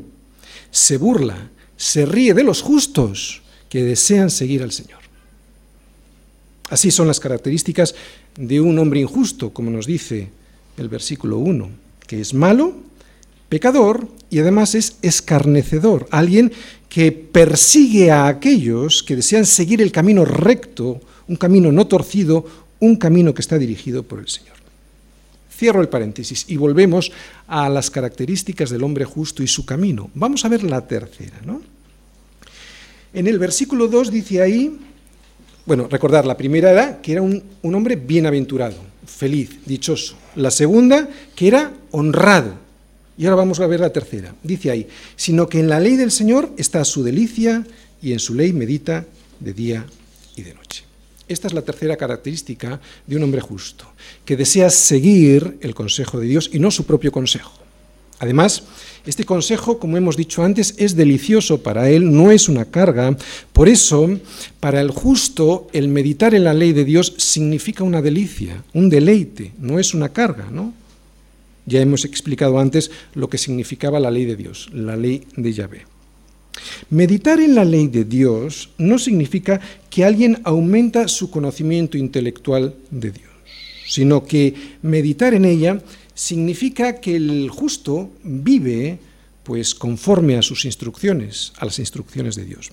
se 0.71 0.97
burla, 0.97 1.49
se 1.77 2.05
ríe 2.05 2.34
de 2.34 2.43
los 2.43 2.62
justos 2.62 3.41
que 3.69 3.84
desean 3.84 4.29
seguir 4.29 4.63
al 4.63 4.71
Señor. 4.71 4.99
Así 6.69 6.91
son 6.91 7.08
las 7.08 7.19
características 7.19 7.95
de 8.36 8.60
un 8.60 8.77
hombre 8.77 8.99
injusto, 8.99 9.51
como 9.51 9.71
nos 9.71 9.86
dice 9.86 10.29
el 10.77 10.89
versículo 10.89 11.38
1, 11.38 11.69
que 12.05 12.21
es 12.21 12.34
malo, 12.34 12.75
pecador 13.49 14.07
y 14.29 14.39
además 14.39 14.75
es 14.75 14.97
escarnecedor, 15.01 16.07
alguien 16.12 16.51
que 16.88 17.12
persigue 17.12 18.12
a 18.12 18.27
aquellos 18.27 19.03
que 19.03 19.15
desean 19.15 19.45
seguir 19.45 19.81
el 19.81 19.91
camino 19.91 20.25
recto, 20.25 21.01
un 21.27 21.35
camino 21.35 21.71
no 21.71 21.88
torcido, 21.88 22.45
un 22.79 22.95
camino 22.95 23.33
que 23.33 23.41
está 23.41 23.57
dirigido 23.57 24.03
por 24.03 24.19
el 24.19 24.27
Señor. 24.27 24.55
Cierro 25.51 25.81
el 25.81 25.89
paréntesis 25.89 26.45
y 26.47 26.55
volvemos 26.55 27.12
a 27.47 27.67
las 27.69 27.91
características 27.91 28.69
del 28.69 28.83
hombre 28.83 29.03
justo 29.03 29.43
y 29.43 29.47
su 29.47 29.65
camino. 29.65 30.09
Vamos 30.13 30.45
a 30.45 30.49
ver 30.49 30.63
la 30.63 30.88
tercera, 30.88 31.41
¿no? 31.45 31.62
En 33.13 33.27
el 33.27 33.39
versículo 33.39 33.88
2 33.88 34.12
dice 34.12 34.41
ahí, 34.41 34.79
bueno, 35.65 35.88
recordar, 35.89 36.25
la 36.25 36.38
primera 36.38 36.71
era 36.71 37.01
que 37.01 37.12
era 37.12 37.21
un, 37.21 37.43
un 37.62 37.75
hombre 37.75 37.95
bienaventurado, 37.95 38.77
feliz, 39.05 39.59
dichoso. 39.65 40.15
La 40.35 40.49
segunda, 40.49 41.09
que 41.35 41.47
era 41.47 41.73
honrado. 41.91 42.68
Y 43.19 43.25
ahora 43.25 43.36
vamos 43.36 43.60
a 43.60 43.67
ver 43.67 43.82
la 43.82 43.91
tercera. 43.91 44.34
Dice 44.41 44.71
ahí, 44.71 44.88
sino 45.17 45.49
que 45.49 45.60
en 45.60 45.67
la 45.67 45.82
ley 45.82 45.97
del 45.97 46.10
Señor 46.10 46.53
está 46.58 46.86
su 46.86 47.03
delicia 47.03 47.67
y 48.01 48.13
en 48.13 48.19
su 48.19 48.34
ley 48.34 48.53
medita 48.53 49.05
de 49.41 49.51
día 49.51 49.86
y 50.38 50.41
de 50.41 50.53
noche. 50.53 50.86
Esta 51.27 51.47
es 51.47 51.53
la 51.53 51.62
tercera 51.62 51.97
característica 51.97 52.79
de 53.05 53.17
un 53.17 53.23
hombre 53.23 53.41
justo, 53.41 53.91
que 54.23 54.38
desea 54.38 54.69
seguir 54.69 55.58
el 55.60 55.75
consejo 55.75 56.17
de 56.17 56.27
Dios 56.27 56.49
y 56.53 56.60
no 56.60 56.71
su 56.71 56.86
propio 56.86 57.12
consejo. 57.12 57.51
Además, 58.19 58.63
este 59.05 59.25
consejo, 59.25 59.79
como 59.79 59.97
hemos 59.97 60.15
dicho 60.15 60.41
antes, 60.41 60.73
es 60.77 60.95
delicioso 60.95 61.62
para 61.62 61.89
él, 61.89 62.15
no 62.15 62.32
es 62.32 62.47
una 62.47 62.63
carga. 62.63 63.17
Por 63.51 63.67
eso, 63.67 64.17
para 64.62 64.79
el 64.79 64.91
justo, 64.91 65.67
el 65.73 65.89
meditar 65.89 66.34
en 66.34 66.45
la 66.45 66.53
ley 66.53 66.71
de 66.71 66.86
Dios 66.86 67.15
significa 67.17 67.84
una 67.84 68.01
delicia, 68.01 68.63
un 68.73 68.89
deleite, 68.89 69.51
no 69.60 69.77
es 69.77 69.93
una 69.93 70.08
carga, 70.08 70.47
¿no? 70.49 70.73
Ya 71.69 71.82
hemos 71.82 72.03
explicado 72.03 72.58
antes 72.58 72.89
lo 73.13 73.29
que 73.29 73.38
significaba 73.38 73.99
la 73.99 74.10
ley 74.10 74.25
de 74.25 74.36
Dios, 74.36 74.69
la 74.73 74.97
ley 74.97 75.27
de 75.38 75.53
Yahvé. 75.53 75.86
Meditar 76.89 77.39
en 77.39 77.53
la 77.53 77.63
ley 77.63 77.88
de 77.88 78.05
Dios 78.05 78.71
no 78.79 78.97
significa 78.97 79.62
que 79.91 80.03
alguien 80.03 80.41
aumenta 80.45 81.08
su 81.08 81.29
conocimiento 81.29 81.95
intelectual 81.95 82.73
de 82.89 83.12
Dios, 83.12 83.29
sino 83.88 84.25
que 84.25 84.55
meditar 84.82 85.36
en 85.36 85.45
ella 85.45 85.79
significa 86.15 86.99
que 86.99 87.15
el 87.15 87.49
justo 87.51 88.10
vive 88.23 88.97
pues 89.43 89.75
conforme 89.75 90.38
a 90.38 90.41
sus 90.41 90.65
instrucciones, 90.65 91.53
a 91.60 91.65
las 91.65 91.77
instrucciones 91.77 92.36
de 92.36 92.45
Dios. 92.45 92.71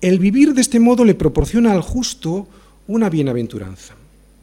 El 0.00 0.18
vivir 0.18 0.54
de 0.54 0.62
este 0.62 0.80
modo 0.80 1.04
le 1.04 1.14
proporciona 1.14 1.72
al 1.72 1.82
justo 1.82 2.48
una 2.86 3.10
bienaventuranza. 3.10 3.94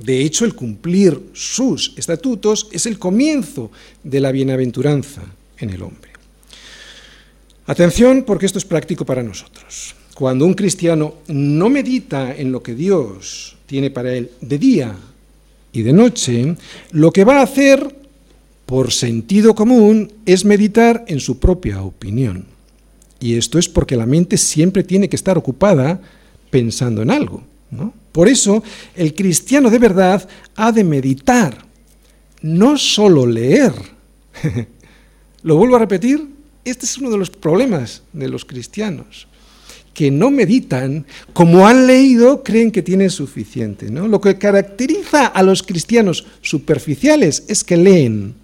De 0.04 0.22
hecho, 0.22 0.46
el 0.46 0.56
cumplir 0.56 1.20
sus 1.34 1.94
estatutos 1.96 2.68
es 2.72 2.86
el 2.86 2.98
comienzo 2.98 3.72
de 4.04 4.20
la 4.20 4.32
bienaventuranza 4.32 5.22
en 5.58 5.70
el 5.70 5.82
hombre. 5.84 6.12
Atención 7.68 8.24
porque 8.26 8.46
esto 8.46 8.58
es 8.58 8.66
práctico 8.66 9.06
para 9.06 9.24
nosotros. 9.24 9.96
Cuando 10.16 10.46
un 10.46 10.56
cristiano 10.56 11.16
no 11.28 11.70
medita 11.70 12.36
en 12.36 12.52
lo 12.52 12.62
que 12.62 12.76
Dios 12.76 13.58
tiene 13.66 13.92
para 13.92 14.14
él 14.14 14.32
de 14.42 14.58
día 14.58 14.96
y 15.72 15.82
de 15.84 15.94
noche, 15.94 16.56
lo 16.92 17.12
que 17.12 17.24
va 17.24 17.40
a 17.40 17.44
hacer 17.44 17.96
por 18.66 18.92
sentido 18.92 19.54
común 19.54 20.12
es 20.26 20.46
meditar 20.46 21.06
en 21.08 21.20
su 21.20 21.40
propia 21.40 21.82
opinión. 21.82 22.46
Y 23.20 23.36
esto 23.36 23.60
es 23.60 23.70
porque 23.70 23.96
la 23.96 24.06
mente 24.06 24.38
siempre 24.38 24.84
tiene 24.84 25.08
que 25.08 25.16
estar 25.16 25.38
ocupada 25.38 26.02
pensando 26.50 27.02
en 27.02 27.12
algo. 27.12 27.44
Por 28.12 28.28
eso, 28.28 28.64
el 28.96 29.16
cristiano 29.16 29.70
de 29.70 29.80
verdad 29.80 30.28
ha 30.56 30.72
de 30.72 30.84
meditar, 30.84 31.66
no 32.42 32.78
solo 32.78 33.26
leer. 33.26 33.74
Lo 35.44 35.56
vuelvo 35.56 35.76
a 35.76 35.80
repetir, 35.80 36.28
este 36.66 36.86
es 36.86 36.98
uno 36.98 37.10
de 37.10 37.18
los 37.18 37.30
problemas 37.30 38.04
de 38.14 38.28
los 38.28 38.46
cristianos, 38.46 39.28
que 39.94 40.12
no 40.12 40.30
meditan, 40.30 41.06
como 41.34 41.68
han 41.68 41.88
leído, 41.88 42.44
creen 42.44 42.72
que 42.72 42.82
tienen 42.82 43.10
suficiente. 43.10 43.90
¿no? 43.90 44.08
Lo 44.08 44.22
que 44.22 44.38
caracteriza 44.38 45.26
a 45.26 45.42
los 45.42 45.64
cristianos 45.64 46.26
superficiales 46.42 47.44
es 47.48 47.64
que 47.64 47.78
leen, 47.78 48.36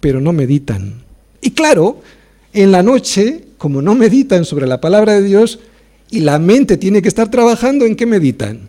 pero 0.00 0.20
no 0.20 0.32
meditan. 0.32 1.02
Y 1.40 1.50
claro, 1.50 2.00
en 2.52 2.70
la 2.70 2.82
noche, 2.82 3.44
como 3.58 3.82
no 3.82 3.94
meditan 3.94 4.44
sobre 4.44 4.66
la 4.66 4.80
palabra 4.80 5.14
de 5.14 5.22
Dios, 5.22 5.58
y 6.10 6.20
la 6.20 6.38
mente 6.38 6.76
tiene 6.76 7.02
que 7.02 7.08
estar 7.08 7.30
trabajando, 7.30 7.84
¿en 7.84 7.96
qué 7.96 8.06
meditan? 8.06 8.68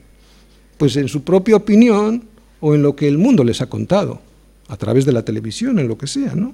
Pues 0.77 0.95
en 0.97 1.07
su 1.07 1.23
propia 1.23 1.55
opinión 1.55 2.23
o 2.59 2.75
en 2.75 2.81
lo 2.81 2.95
que 2.95 3.07
el 3.07 3.17
mundo 3.17 3.43
les 3.43 3.61
ha 3.61 3.67
contado, 3.67 4.21
a 4.67 4.77
través 4.77 5.05
de 5.05 5.11
la 5.11 5.23
televisión, 5.23 5.79
en 5.79 5.87
lo 5.87 5.97
que 5.97 6.07
sea, 6.07 6.35
¿no? 6.35 6.53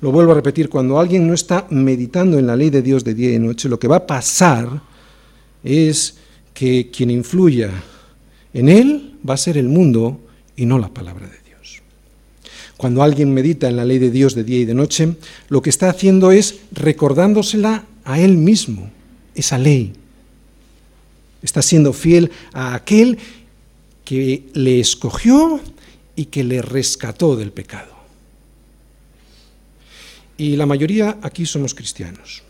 Lo 0.00 0.12
vuelvo 0.12 0.32
a 0.32 0.34
repetir, 0.34 0.68
cuando 0.70 0.98
alguien 0.98 1.26
no 1.26 1.34
está 1.34 1.66
meditando 1.70 2.38
en 2.38 2.46
la 2.46 2.56
ley 2.56 2.70
de 2.70 2.80
Dios 2.80 3.04
de 3.04 3.14
día 3.14 3.34
y 3.34 3.38
noche, 3.38 3.68
lo 3.68 3.78
que 3.78 3.88
va 3.88 3.96
a 3.96 4.06
pasar 4.06 4.80
es 5.62 6.16
que 6.54 6.90
quien 6.90 7.10
influya 7.10 7.70
en 8.54 8.68
él 8.68 9.18
va 9.28 9.34
a 9.34 9.38
ser 9.38 9.58
el 9.58 9.68
mundo 9.68 10.20
y 10.56 10.64
no 10.64 10.78
la 10.78 10.88
palabra 10.88 11.26
de 11.26 11.36
Dios. 11.46 11.82
Cuando 12.78 13.02
alguien 13.02 13.34
medita 13.34 13.68
en 13.68 13.76
la 13.76 13.84
ley 13.84 13.98
de 13.98 14.10
Dios 14.10 14.34
de 14.34 14.44
día 14.44 14.60
y 14.60 14.64
de 14.64 14.74
noche, 14.74 15.16
lo 15.50 15.60
que 15.60 15.70
está 15.70 15.90
haciendo 15.90 16.32
es 16.32 16.60
recordándosela 16.72 17.84
a 18.04 18.20
él 18.20 18.38
mismo, 18.38 18.90
esa 19.34 19.58
ley. 19.58 19.92
Está 21.42 21.62
siendo 21.62 21.92
fiel 21.92 22.30
a 22.52 22.74
aquel 22.74 23.18
que 24.04 24.48
le 24.54 24.80
escogió 24.80 25.60
y 26.16 26.26
que 26.26 26.44
le 26.44 26.62
rescató 26.62 27.36
del 27.36 27.52
pecado. 27.52 27.94
Y 30.36 30.56
la 30.56 30.66
mayoría 30.66 31.18
aquí 31.22 31.46
somos 31.46 31.74
cristianos. 31.74 32.42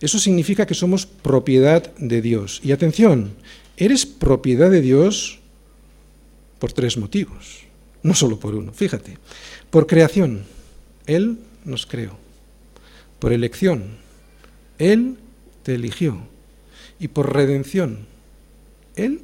Eso 0.00 0.18
significa 0.18 0.66
que 0.66 0.74
somos 0.74 1.06
propiedad 1.06 1.94
de 1.96 2.22
Dios. 2.22 2.60
Y 2.62 2.72
atención, 2.72 3.34
eres 3.76 4.06
propiedad 4.06 4.70
de 4.70 4.80
Dios 4.80 5.38
por 6.58 6.72
tres 6.72 6.96
motivos, 6.96 7.64
no 8.02 8.14
solo 8.14 8.38
por 8.38 8.54
uno. 8.54 8.72
Fíjate, 8.72 9.18
por 9.70 9.86
creación, 9.86 10.44
Él 11.06 11.38
nos 11.64 11.86
creó. 11.86 12.16
Por 13.18 13.32
elección, 13.32 13.84
Él 14.78 15.18
te 15.62 15.74
eligió. 15.74 16.22
Y 17.00 17.08
por 17.08 17.32
redención, 17.32 18.06
Él 18.96 19.20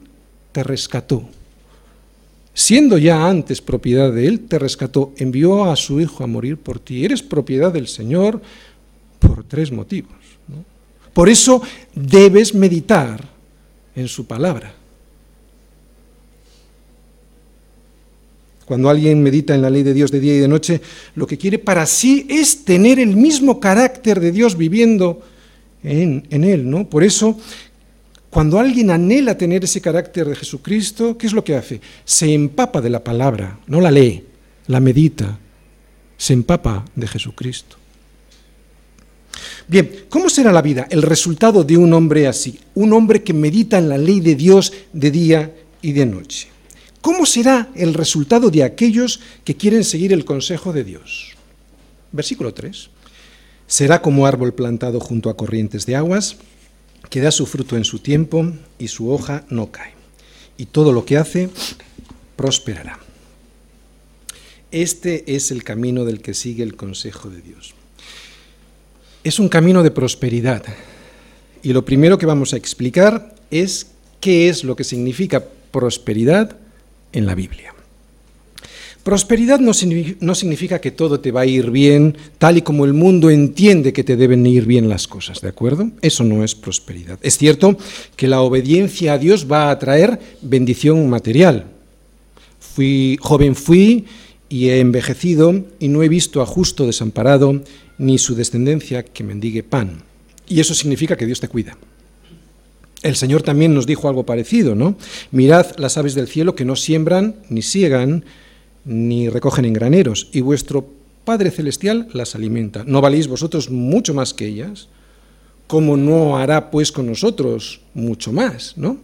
te 0.52 0.62
rescató 0.62 1.28
siendo 2.54 2.96
ya 2.96 3.28
antes 3.28 3.60
propiedad 3.60 4.12
de 4.12 4.26
Él, 4.28 4.40
te 4.40 4.58
rescató, 4.58 5.12
envió 5.16 5.64
a 5.64 5.76
su 5.76 6.00
Hijo 6.00 6.22
a 6.22 6.28
morir 6.28 6.56
por 6.56 6.78
ti. 6.78 7.04
Eres 7.04 7.22
propiedad 7.22 7.72
del 7.72 7.88
Señor 7.88 8.40
por 9.18 9.44
tres 9.44 9.72
motivos. 9.72 10.14
Por 11.12 11.28
eso 11.28 11.62
debes 11.94 12.54
meditar 12.54 13.28
en 13.94 14.08
su 14.08 14.26
palabra. 14.26 14.72
Cuando 18.64 18.88
alguien 18.88 19.22
medita 19.22 19.54
en 19.54 19.60
la 19.60 19.68
ley 19.68 19.82
de 19.82 19.92
Dios 19.92 20.10
de 20.10 20.20
día 20.20 20.36
y 20.36 20.38
de 20.38 20.48
noche, 20.48 20.80
lo 21.16 21.26
que 21.26 21.36
quiere 21.36 21.58
para 21.58 21.84
sí 21.84 22.26
es 22.30 22.64
tener 22.64 22.98
el 22.98 23.14
mismo 23.14 23.60
carácter 23.60 24.20
de 24.20 24.32
Dios 24.32 24.56
viviendo 24.56 25.20
en, 25.84 26.44
él. 26.44 26.68
¿no? 26.68 26.88
Por 26.88 27.04
eso 27.04 27.38
cuando 28.30 28.58
alguien 28.58 28.90
anhela 28.90 29.38
tener 29.38 29.62
ese 29.62 29.80
carácter 29.80 30.26
de 30.26 30.34
Jesucristo, 30.34 31.16
¿qué 31.16 31.28
es 31.28 31.32
lo 31.32 31.44
que 31.44 31.54
hace? 31.54 31.80
Se 32.04 32.32
empapa 32.34 32.80
de 32.80 32.90
la 32.90 33.04
palabra, 33.04 33.60
no 33.68 33.80
la 33.80 33.92
lee, 33.92 34.24
la 34.66 34.80
medita, 34.80 35.38
se 36.16 36.32
empapa 36.32 36.84
de 36.96 37.06
Jesucristo. 37.06 37.76
Bien, 39.68 40.06
¿cómo 40.08 40.28
será 40.28 40.52
la 40.52 40.62
vida, 40.62 40.86
el 40.90 41.02
resultado 41.02 41.62
de 41.62 41.76
un 41.76 41.92
hombre 41.92 42.26
así? 42.26 42.58
Un 42.74 42.92
hombre 42.92 43.22
que 43.22 43.32
medita 43.32 43.78
en 43.78 43.88
la 43.88 43.98
ley 43.98 44.20
de 44.20 44.34
Dios 44.34 44.72
de 44.92 45.10
día 45.10 45.54
y 45.80 45.92
de 45.92 46.06
noche. 46.06 46.48
¿Cómo 47.00 47.26
será 47.26 47.70
el 47.74 47.94
resultado 47.94 48.50
de 48.50 48.64
aquellos 48.64 49.20
que 49.44 49.56
quieren 49.56 49.84
seguir 49.84 50.12
el 50.12 50.24
consejo 50.24 50.72
de 50.72 50.84
Dios? 50.84 51.34
Versículo 52.10 52.52
3. 52.52 52.90
Será 53.74 54.02
como 54.02 54.24
árbol 54.24 54.54
plantado 54.54 55.00
junto 55.00 55.28
a 55.28 55.36
corrientes 55.36 55.84
de 55.84 55.96
aguas 55.96 56.36
que 57.10 57.20
da 57.20 57.32
su 57.32 57.44
fruto 57.44 57.76
en 57.76 57.82
su 57.82 57.98
tiempo 57.98 58.52
y 58.78 58.86
su 58.86 59.10
hoja 59.10 59.44
no 59.50 59.72
cae. 59.72 59.94
Y 60.56 60.66
todo 60.66 60.92
lo 60.92 61.04
que 61.04 61.16
hace 61.16 61.50
prosperará. 62.36 63.00
Este 64.70 65.34
es 65.34 65.50
el 65.50 65.64
camino 65.64 66.04
del 66.04 66.22
que 66.22 66.34
sigue 66.34 66.62
el 66.62 66.76
consejo 66.76 67.30
de 67.30 67.42
Dios. 67.42 67.74
Es 69.24 69.40
un 69.40 69.48
camino 69.48 69.82
de 69.82 69.90
prosperidad. 69.90 70.62
Y 71.60 71.72
lo 71.72 71.84
primero 71.84 72.16
que 72.16 72.26
vamos 72.26 72.54
a 72.54 72.56
explicar 72.56 73.34
es 73.50 73.88
qué 74.20 74.48
es 74.48 74.62
lo 74.62 74.76
que 74.76 74.84
significa 74.84 75.44
prosperidad 75.72 76.56
en 77.10 77.26
la 77.26 77.34
Biblia. 77.34 77.73
Prosperidad 79.04 79.60
no, 79.60 79.74
significa 79.74 80.80
que 80.80 80.90
todo 80.90 81.20
te 81.20 81.30
va 81.30 81.42
a 81.42 81.46
ir 81.46 81.70
bien 81.70 82.16
tal 82.38 82.56
y 82.56 82.62
como 82.62 82.86
el 82.86 82.94
mundo 82.94 83.28
entiende 83.28 83.92
que 83.92 84.02
te 84.02 84.16
deben 84.16 84.46
ir 84.46 84.64
bien 84.64 84.88
las 84.88 85.06
cosas, 85.06 85.42
¿de 85.42 85.48
acuerdo? 85.48 85.90
Eso 86.00 86.24
no 86.24 86.42
es 86.42 86.54
prosperidad. 86.54 87.18
Es 87.20 87.36
cierto 87.36 87.76
que 88.16 88.28
la 88.28 88.40
obediencia 88.40 89.12
a 89.12 89.18
Dios 89.18 89.46
va 89.50 89.70
a 89.70 89.78
traer 89.78 90.18
bendición 90.40 91.06
material. 91.10 91.66
Fui 92.58 93.18
joven 93.20 93.54
fui 93.54 94.06
y 94.48 94.70
he 94.70 94.80
envejecido 94.80 95.64
y 95.78 95.88
no 95.88 96.02
he 96.02 96.08
visto 96.08 96.40
a 96.40 96.46
justo 96.46 96.86
desamparado 96.86 97.60
ni 97.98 98.16
su 98.16 98.34
descendencia 98.34 99.04
que 99.04 99.22
mendigue 99.22 99.62
pan. 99.62 100.02
Y 100.48 100.60
eso 100.60 100.72
significa 100.72 101.18
que 101.18 101.26
Dios 101.26 101.40
te 101.40 101.48
cuida. 101.48 101.76
El 103.02 103.16
Señor 103.16 103.42
también 103.42 103.74
nos 103.74 103.86
dijo 103.86 104.08
algo 104.08 104.24
parecido, 104.24 104.74
¿no? 104.74 104.96
Mirad 105.30 105.76
las 105.76 105.98
aves 105.98 106.14
del 106.14 106.26
cielo 106.26 106.54
que 106.54 106.64
no 106.64 106.74
siembran, 106.74 107.36
ni 107.50 107.60
siegan, 107.60 108.24
ni 108.84 109.28
recogen 109.28 109.64
en 109.64 109.72
graneros, 109.72 110.28
y 110.32 110.40
vuestro 110.40 110.86
Padre 111.24 111.50
Celestial 111.50 112.08
las 112.12 112.34
alimenta. 112.34 112.84
¿No 112.86 113.00
valéis 113.00 113.28
vosotros 113.28 113.70
mucho 113.70 114.12
más 114.12 114.34
que 114.34 114.46
ellas? 114.46 114.88
¿Cómo 115.66 115.96
no 115.96 116.36
hará 116.36 116.70
pues 116.70 116.92
con 116.92 117.06
nosotros 117.06 117.80
mucho 117.94 118.32
más, 118.32 118.76
no? 118.76 118.98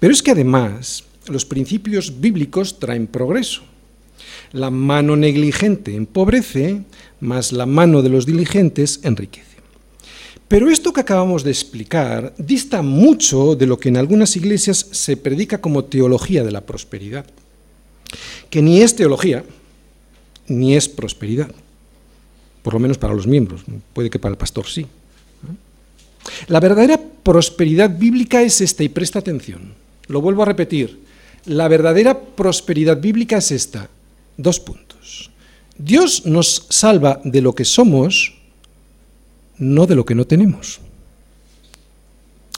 Pero 0.00 0.12
es 0.12 0.22
que 0.22 0.32
además 0.32 1.04
los 1.28 1.44
principios 1.44 2.20
bíblicos 2.20 2.78
traen 2.78 3.06
progreso. 3.06 3.62
La 4.52 4.70
mano 4.70 5.14
negligente 5.14 5.94
empobrece, 5.94 6.82
mas 7.20 7.52
la 7.52 7.66
mano 7.66 8.02
de 8.02 8.08
los 8.08 8.26
diligentes 8.26 9.00
enriquece. 9.02 9.46
Pero 10.48 10.70
esto 10.70 10.94
que 10.94 11.02
acabamos 11.02 11.44
de 11.44 11.50
explicar 11.50 12.34
dista 12.38 12.80
mucho 12.80 13.54
de 13.54 13.66
lo 13.66 13.78
que 13.78 13.90
en 13.90 13.98
algunas 13.98 14.34
iglesias 14.34 14.86
se 14.90 15.18
predica 15.18 15.60
como 15.60 15.84
teología 15.84 16.42
de 16.42 16.50
la 16.50 16.62
prosperidad, 16.62 17.26
que 18.50 18.62
ni 18.62 18.80
es 18.82 18.96
teología, 18.96 19.44
ni 20.46 20.76
es 20.76 20.88
prosperidad, 20.88 21.50
por 22.62 22.74
lo 22.74 22.80
menos 22.80 22.98
para 22.98 23.14
los 23.14 23.26
miembros, 23.26 23.62
puede 23.92 24.10
que 24.10 24.18
para 24.18 24.32
el 24.32 24.38
pastor 24.38 24.66
sí. 24.66 24.86
La 26.48 26.60
verdadera 26.60 27.00
prosperidad 27.22 27.90
bíblica 27.96 28.42
es 28.42 28.60
esta, 28.60 28.82
y 28.82 28.88
presta 28.88 29.18
atención, 29.18 29.74
lo 30.08 30.20
vuelvo 30.20 30.42
a 30.42 30.46
repetir, 30.46 31.00
la 31.46 31.68
verdadera 31.68 32.18
prosperidad 32.18 33.00
bíblica 33.00 33.38
es 33.38 33.50
esta, 33.52 33.88
dos 34.36 34.60
puntos. 34.60 35.30
Dios 35.76 36.26
nos 36.26 36.66
salva 36.68 37.20
de 37.24 37.40
lo 37.40 37.54
que 37.54 37.64
somos, 37.64 38.34
no 39.58 39.86
de 39.86 39.94
lo 39.94 40.04
que 40.04 40.14
no 40.14 40.26
tenemos. 40.26 40.80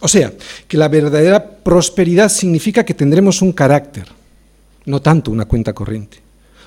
O 0.01 0.09
sea, 0.09 0.33
que 0.67 0.79
la 0.79 0.89
verdadera 0.89 1.47
prosperidad 1.47 2.31
significa 2.31 2.85
que 2.85 2.95
tendremos 2.95 3.43
un 3.43 3.53
carácter, 3.53 4.07
no 4.91 5.01
tanto 5.01 5.31
una 5.31 5.47
cuenta 5.47 5.73
corriente, 5.73 6.19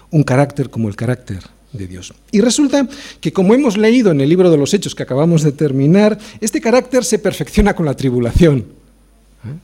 un 0.10 0.24
carácter 0.24 0.70
como 0.70 0.88
el 0.88 0.96
carácter 0.96 1.44
de 1.74 1.88
Dios. 1.88 2.14
Y 2.32 2.42
resulta 2.42 2.88
que, 3.20 3.34
como 3.34 3.54
hemos 3.54 3.78
leído 3.78 4.12
en 4.12 4.22
el 4.22 4.30
libro 4.30 4.50
de 4.50 4.58
los 4.58 4.74
Hechos 4.74 4.96
que 4.96 5.04
acabamos 5.04 5.44
de 5.44 5.52
terminar, 5.52 6.18
este 6.40 6.62
carácter 6.62 7.04
se 7.04 7.20
perfecciona 7.20 7.76
con 7.76 7.86
la 7.86 7.96
tribulación. 7.96 8.60
¿Eh? 8.60 9.58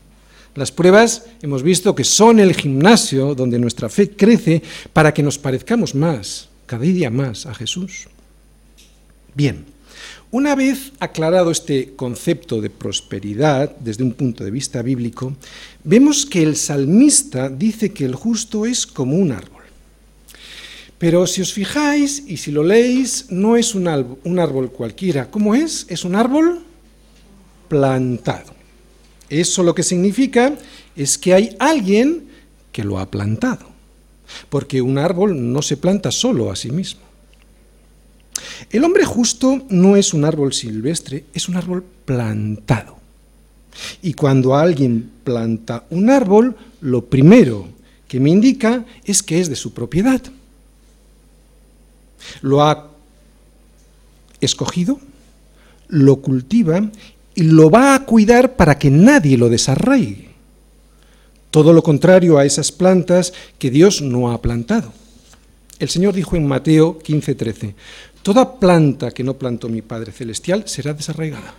Las 0.55 0.71
pruebas 0.71 1.25
hemos 1.41 1.63
visto 1.63 1.95
que 1.95 2.03
son 2.03 2.39
el 2.39 2.53
gimnasio 2.53 3.35
donde 3.35 3.59
nuestra 3.59 3.89
fe 3.89 4.09
crece 4.09 4.61
para 4.91 5.13
que 5.13 5.23
nos 5.23 5.37
parezcamos 5.37 5.95
más, 5.95 6.49
cada 6.65 6.83
día 6.83 7.09
más, 7.09 7.45
a 7.45 7.53
Jesús. 7.53 8.07
Bien, 9.35 9.65
una 10.31 10.55
vez 10.55 10.91
aclarado 10.99 11.49
este 11.49 11.93
concepto 11.95 12.61
de 12.61 12.69
prosperidad 12.69 13.75
desde 13.77 14.03
un 14.03 14.13
punto 14.13 14.43
de 14.43 14.51
vista 14.51 14.81
bíblico, 14.81 15.33
vemos 15.83 16.25
que 16.25 16.43
el 16.43 16.55
salmista 16.55 17.49
dice 17.49 17.91
que 17.91 18.05
el 18.05 18.15
justo 18.15 18.65
es 18.65 18.85
como 18.85 19.15
un 19.15 19.31
árbol. 19.31 19.63
Pero 20.99 21.25
si 21.25 21.41
os 21.41 21.53
fijáis 21.53 22.23
y 22.27 22.37
si 22.37 22.51
lo 22.51 22.63
leéis, 22.63 23.27
no 23.29 23.55
es 23.55 23.73
un 23.73 23.87
árbol, 23.87 24.71
cualquiera. 24.71 25.31
¿Cómo 25.31 25.55
es? 25.55 25.85
Es 25.89 26.03
un 26.03 26.13
árbol 26.13 26.61
plantado. 27.69 28.53
Eso 29.29 29.63
lo 29.63 29.73
que 29.73 29.83
significa 29.83 30.57
es 30.95 31.17
que 31.17 31.33
hay 31.33 31.55
alguien 31.57 32.27
que 32.71 32.83
lo 32.83 32.99
ha 32.99 33.09
plantado. 33.09 33.67
Porque 34.49 34.81
un 34.81 34.97
árbol 34.97 35.53
no 35.53 35.61
se 35.61 35.77
planta 35.77 36.11
solo 36.11 36.51
a 36.51 36.55
sí 36.55 36.69
mismo. 36.69 37.08
El 38.69 38.83
hombre 38.83 39.05
justo 39.05 39.63
no 39.69 39.95
es 39.95 40.13
un 40.13 40.25
árbol 40.25 40.53
silvestre, 40.53 41.25
es 41.33 41.49
un 41.49 41.55
árbol 41.55 41.83
plantado. 42.05 42.97
Y 44.01 44.13
cuando 44.13 44.55
alguien 44.55 45.09
planta 45.23 45.85
un 45.89 46.09
árbol, 46.09 46.55
lo 46.81 47.05
primero 47.05 47.67
que 48.07 48.19
me 48.19 48.29
indica 48.29 48.85
es 49.05 49.23
que 49.23 49.39
es 49.39 49.49
de 49.49 49.55
su 49.55 49.73
propiedad. 49.73 50.21
Lo 52.41 52.63
ha 52.63 52.89
escogido, 54.41 54.99
lo 55.87 56.17
cultiva 56.17 56.89
y 57.35 57.43
lo 57.43 57.69
va 57.69 57.95
a 57.95 58.05
cuidar 58.05 58.55
para 58.55 58.77
que 58.77 58.89
nadie 58.89 59.37
lo 59.37 59.49
desarraigue. 59.49 60.29
Todo 61.51 61.73
lo 61.73 61.81
contrario 61.81 62.37
a 62.37 62.45
esas 62.45 62.71
plantas 62.71 63.33
que 63.57 63.71
Dios 63.71 64.01
no 64.01 64.31
ha 64.31 64.41
plantado. 64.41 64.93
El 65.79 65.89
Señor 65.89 66.13
dijo 66.13 66.35
en 66.35 66.45
Mateo 66.45 66.99
15:13, 66.99 67.73
Toda 68.23 68.59
planta 68.59 69.11
que 69.11 69.23
no 69.23 69.35
plantó 69.35 69.69
mi 69.69 69.81
Padre 69.81 70.11
Celestial 70.11 70.63
será 70.67 70.93
desarraigada. 70.93 71.53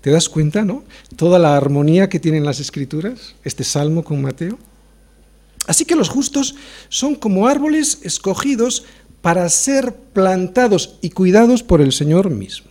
¿Te 0.00 0.10
das 0.10 0.28
cuenta, 0.28 0.64
no? 0.64 0.84
Toda 1.16 1.38
la 1.38 1.56
armonía 1.56 2.08
que 2.08 2.20
tienen 2.20 2.44
las 2.44 2.60
escrituras, 2.60 3.34
este 3.42 3.64
salmo 3.64 4.04
con 4.04 4.22
Mateo. 4.22 4.56
Así 5.66 5.84
que 5.84 5.96
los 5.96 6.08
justos 6.08 6.54
son 6.88 7.16
como 7.16 7.48
árboles 7.48 7.98
escogidos 8.02 8.84
para 9.20 9.48
ser 9.48 9.96
plantados 10.12 10.96
y 11.00 11.10
cuidados 11.10 11.64
por 11.64 11.80
el 11.80 11.92
Señor 11.92 12.30
mismo. 12.30 12.70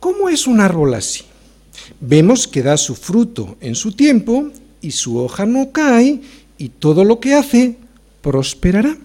¿Cómo 0.00 0.28
es 0.28 0.48
un 0.48 0.60
árbol 0.60 0.94
así? 0.94 1.22
Vemos 2.00 2.48
que 2.48 2.62
da 2.62 2.76
su 2.76 2.96
fruto 2.96 3.56
en 3.60 3.76
su 3.76 3.92
tiempo 3.92 4.50
y 4.80 4.90
su 4.90 5.18
hoja 5.18 5.46
no 5.46 5.70
cae 5.70 6.20
y 6.58 6.68
todo 6.70 7.04
lo 7.04 7.20
que 7.20 7.34
hace 7.34 7.76
prosperará. 8.22 8.96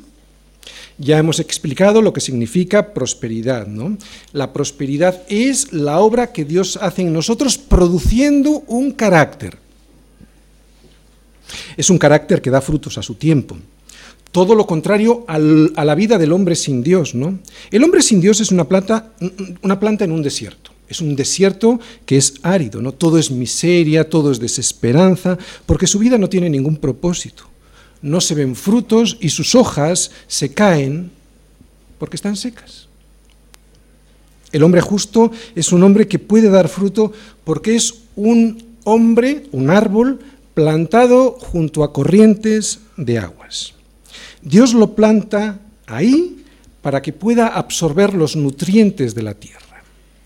Ya 0.98 1.18
hemos 1.18 1.40
explicado 1.40 2.02
lo 2.02 2.14
que 2.14 2.22
significa 2.22 2.94
prosperidad. 2.94 3.68
¿no? 3.68 3.98
La 4.32 4.54
prosperidad 4.54 5.24
es 5.28 5.74
la 5.74 6.00
obra 6.00 6.32
que 6.32 6.46
Dios 6.46 6.78
hace 6.82 7.02
en 7.02 7.14
nosotros 7.14 7.58
produciendo 7.58 8.64
un 8.68 8.92
carácter. 8.92 9.58
Es 11.78 11.90
un 11.90 11.98
carácter 11.98 12.42
que 12.42 12.50
da 12.50 12.62
frutos 12.62 12.98
a 12.98 13.04
su 13.04 13.16
tiempo. 13.16 13.58
Todo 14.32 14.56
lo 14.56 14.66
contrario 14.66 15.26
a 15.28 15.38
la 15.38 15.96
vida 15.96 16.18
del 16.18 16.32
hombre 16.32 16.56
sin 16.56 16.84
Dios. 16.84 17.14
¿no? 17.14 17.40
El 17.72 17.84
hombre 17.84 18.02
sin 18.02 18.22
Dios 18.22 18.40
es 18.40 18.52
una 18.52 18.68
planta, 18.68 19.12
una 19.62 19.80
planta 19.80 20.06
en 20.06 20.12
un 20.12 20.24
desierto. 20.24 20.72
Es 20.88 21.02
un 21.02 21.16
desierto 21.16 21.80
que 22.06 22.16
es 22.18 22.36
árido, 22.44 22.80
¿no? 22.80 22.92
Todo 22.92 23.18
es 23.18 23.32
miseria, 23.32 24.08
todo 24.08 24.32
es 24.32 24.40
desesperanza, 24.40 25.36
porque 25.66 25.88
su 25.88 25.98
vida 25.98 26.20
no 26.20 26.30
tiene 26.30 26.48
ningún 26.48 26.78
propósito 26.78 27.46
no 28.06 28.22
se 28.22 28.36
ven 28.36 28.56
frutos 28.56 29.18
y 29.20 29.30
sus 29.30 29.56
hojas 29.56 30.12
se 30.28 30.54
caen 30.54 31.10
porque 31.98 32.18
están 32.18 32.36
secas. 32.36 32.88
El 34.52 34.62
hombre 34.62 34.80
justo 34.80 35.32
es 35.56 35.72
un 35.72 35.82
hombre 35.82 36.08
que 36.08 36.20
puede 36.20 36.50
dar 36.50 36.70
fruto 36.70 37.12
porque 37.44 37.76
es 37.76 37.96
un 38.16 38.64
hombre, 38.84 39.48
un 39.52 39.72
árbol, 39.72 40.20
plantado 40.54 41.32
junto 41.32 41.84
a 41.84 41.92
corrientes 41.92 42.80
de 42.96 43.18
aguas. 43.18 43.74
Dios 44.44 44.76
lo 44.76 44.94
planta 44.94 45.60
ahí 45.88 46.44
para 46.84 47.02
que 47.02 47.12
pueda 47.12 47.48
absorber 47.48 48.14
los 48.14 48.36
nutrientes 48.36 49.16
de 49.16 49.24
la 49.24 49.34
tierra. 49.34 49.82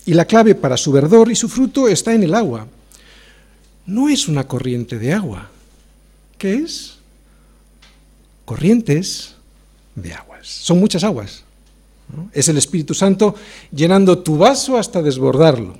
Y 0.05 0.15
la 0.15 0.25
clave 0.25 0.53
para 0.53 0.75
su 0.75 0.91
verdor 0.91 1.31
y 1.31 1.35
su 1.35 1.47
fruto 1.47 1.87
está 1.87 2.13
en 2.13 2.23
el 2.23 2.35
agua. 2.35 2.67
No 3.85 4.09
es 4.09 4.27
una 4.27 4.45
corriente 4.45 4.99
de 4.99 5.13
agua. 5.13 5.49
¿Qué 6.37 6.55
es? 6.55 6.98
Corrientes 8.49 9.35
de 9.93 10.11
aguas. 10.11 10.47
Son 10.47 10.79
muchas 10.79 11.03
aguas. 11.03 11.43
Es 12.33 12.49
el 12.49 12.57
Espíritu 12.57 12.95
Santo 12.95 13.35
llenando 13.71 14.17
tu 14.17 14.39
vaso 14.39 14.75
hasta 14.75 15.03
desbordarlo. 15.03 15.77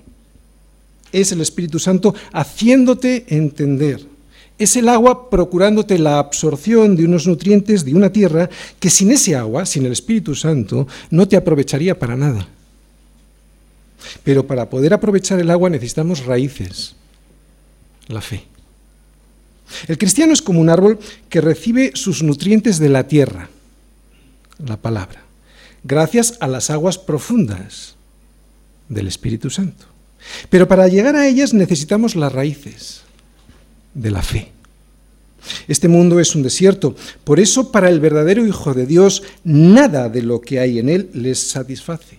Es 1.12 1.32
el 1.32 1.42
Espíritu 1.42 1.80
Santo 1.80 2.14
haciéndote 2.32 3.26
entender. 3.30 4.06
Es 4.60 4.76
el 4.76 4.88
agua 4.88 5.32
procurándote 5.32 5.98
la 5.98 6.20
absorción 6.20 6.96
de 6.96 7.06
unos 7.06 7.26
nutrientes 7.26 7.84
de 7.84 7.96
una 7.96 8.12
tierra 8.12 8.52
que 8.80 8.92
sin 8.92 9.10
ese 9.10 9.36
agua, 9.36 9.66
sin 9.66 9.88
el 9.88 9.94
Espíritu 9.94 10.36
Santo, 10.36 10.88
no 11.10 11.28
te 11.28 11.38
aprovecharía 11.38 11.98
para 11.98 12.16
nada. 12.16 12.48
Pero 14.24 14.46
para 14.46 14.70
poder 14.70 14.94
aprovechar 14.94 15.40
el 15.40 15.50
agua 15.50 15.72
necesitamos 15.72 16.24
raíces, 16.24 16.94
la 18.08 18.22
fe. 18.22 18.44
El 19.88 19.98
cristiano 19.98 20.34
es 20.34 20.42
como 20.42 20.60
un 20.60 20.70
árbol 20.70 21.00
que 21.30 21.42
recibe 21.42 21.92
sus 21.96 22.24
nutrientes 22.24 22.80
de 22.80 22.90
la 22.90 23.08
tierra, 23.08 23.50
la 24.66 24.78
palabra, 24.78 25.24
gracias 25.84 26.36
a 26.40 26.48
las 26.48 26.70
aguas 26.70 26.98
profundas 26.98 27.96
del 28.88 29.08
Espíritu 29.08 29.50
Santo. 29.50 29.86
Pero 30.50 30.68
para 30.68 30.88
llegar 30.88 31.16
a 31.16 31.28
ellas 31.28 31.54
necesitamos 31.54 32.16
las 32.16 32.34
raíces 32.34 33.02
de 33.94 34.12
la 34.12 34.22
fe. 34.22 34.52
Este 35.68 35.88
mundo 35.88 36.20
es 36.20 36.36
un 36.36 36.44
desierto, 36.44 36.96
por 37.24 37.40
eso 37.40 37.72
para 37.72 37.90
el 37.90 38.00
verdadero 38.00 38.46
Hijo 38.46 38.74
de 38.74 38.86
Dios 38.86 39.24
nada 39.44 40.10
de 40.10 40.22
lo 40.22 40.42
que 40.42 40.60
hay 40.60 40.80
en 40.80 40.90
él 40.90 41.10
les 41.14 41.40
satisface. 41.40 42.19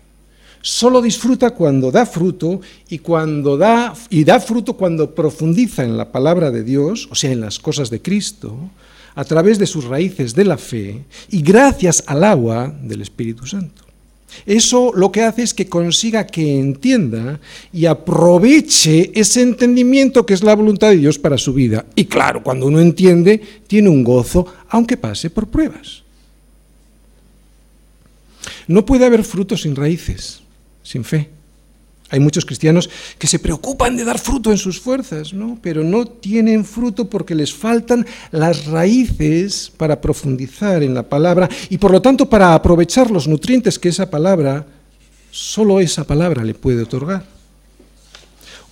Solo 0.62 1.00
disfruta 1.00 1.50
cuando 1.50 1.90
da 1.90 2.04
fruto 2.04 2.60
y 2.88 2.98
cuando 2.98 3.56
da 3.56 3.94
y 4.10 4.24
da 4.24 4.40
fruto 4.40 4.74
cuando 4.74 5.14
profundiza 5.14 5.84
en 5.84 5.96
la 5.96 6.12
palabra 6.12 6.50
de 6.50 6.64
Dios, 6.64 7.08
o 7.10 7.14
sea, 7.14 7.32
en 7.32 7.40
las 7.40 7.58
cosas 7.58 7.88
de 7.88 8.02
Cristo, 8.02 8.56
a 9.14 9.24
través 9.24 9.58
de 9.58 9.66
sus 9.66 9.84
raíces 9.84 10.34
de 10.34 10.44
la 10.44 10.58
fe 10.58 11.04
y 11.30 11.40
gracias 11.42 12.04
al 12.06 12.24
agua 12.24 12.74
del 12.82 13.00
Espíritu 13.00 13.46
Santo. 13.46 13.84
Eso 14.46 14.92
lo 14.94 15.10
que 15.10 15.22
hace 15.22 15.42
es 15.42 15.54
que 15.54 15.68
consiga 15.68 16.26
que 16.26 16.58
entienda 16.58 17.40
y 17.72 17.86
aproveche 17.86 19.10
ese 19.14 19.42
entendimiento 19.42 20.24
que 20.24 20.34
es 20.34 20.42
la 20.42 20.54
voluntad 20.54 20.90
de 20.90 20.98
Dios 20.98 21.18
para 21.18 21.38
su 21.38 21.52
vida. 21.52 21.86
Y 21.94 22.04
claro, 22.04 22.42
cuando 22.42 22.66
uno 22.66 22.80
entiende, 22.80 23.40
tiene 23.66 23.88
un 23.88 24.04
gozo, 24.04 24.46
aunque 24.68 24.96
pase 24.96 25.30
por 25.30 25.48
pruebas. 25.48 26.02
No 28.68 28.86
puede 28.86 29.04
haber 29.04 29.24
frutos 29.24 29.62
sin 29.62 29.74
raíces, 29.74 30.40
sin 30.82 31.04
fe. 31.04 31.30
Hay 32.10 32.18
muchos 32.18 32.44
cristianos 32.44 32.90
que 33.18 33.28
se 33.28 33.38
preocupan 33.38 33.96
de 33.96 34.04
dar 34.04 34.18
fruto 34.18 34.50
en 34.50 34.58
sus 34.58 34.80
fuerzas, 34.80 35.32
¿no? 35.32 35.58
pero 35.62 35.84
no 35.84 36.06
tienen 36.06 36.64
fruto 36.64 37.08
porque 37.08 37.36
les 37.36 37.54
faltan 37.54 38.04
las 38.32 38.66
raíces 38.66 39.72
para 39.76 40.00
profundizar 40.00 40.82
en 40.82 40.92
la 40.92 41.04
palabra 41.04 41.48
y 41.68 41.78
por 41.78 41.92
lo 41.92 42.02
tanto 42.02 42.28
para 42.28 42.54
aprovechar 42.54 43.12
los 43.12 43.28
nutrientes 43.28 43.78
que 43.78 43.90
esa 43.90 44.10
palabra, 44.10 44.66
solo 45.30 45.78
esa 45.78 46.02
palabra 46.02 46.42
le 46.42 46.54
puede 46.54 46.82
otorgar. 46.82 47.24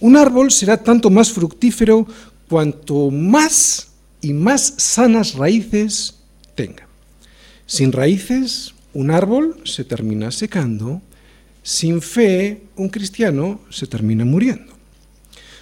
Un 0.01 0.17
árbol 0.17 0.51
será 0.51 0.77
tanto 0.77 1.09
más 1.09 1.31
fructífero 1.31 2.07
cuanto 2.49 3.13
más 3.13 3.89
y 4.21 4.33
más 4.33 4.75
sanas 4.79 5.35
raíces 5.35 6.17
tenga. 6.57 6.89
Sin 7.67 7.93
raíces, 7.93 8.75
un 8.95 9.13
árbol 9.13 9.61
se 9.65 9.85
termina 9.85 10.33
secando 10.33 11.03
sin 11.69 12.01
fe, 12.01 12.62
un 12.77 12.89
cristiano 12.89 13.61
se 13.69 13.87
termina 13.87 14.25
muriendo. 14.25 14.73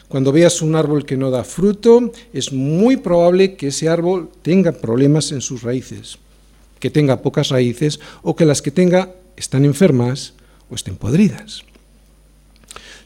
Cuando 0.06 0.30
veas 0.30 0.62
un 0.62 0.76
árbol 0.76 1.04
que 1.04 1.16
no 1.16 1.32
da 1.32 1.42
fruto, 1.42 2.12
es 2.32 2.52
muy 2.52 2.96
probable 2.96 3.56
que 3.56 3.74
ese 3.74 3.88
árbol 3.88 4.30
tenga 4.42 4.70
problemas 4.70 5.32
en 5.32 5.40
sus 5.40 5.64
raíces, 5.64 6.18
que 6.78 6.90
tenga 6.90 7.22
pocas 7.22 7.48
raíces 7.48 7.98
o 8.22 8.36
que 8.36 8.44
las 8.44 8.62
que 8.62 8.70
tenga 8.70 9.10
están 9.34 9.64
enfermas 9.64 10.34
o 10.70 10.76
estén 10.76 10.94
podridas. 10.94 11.64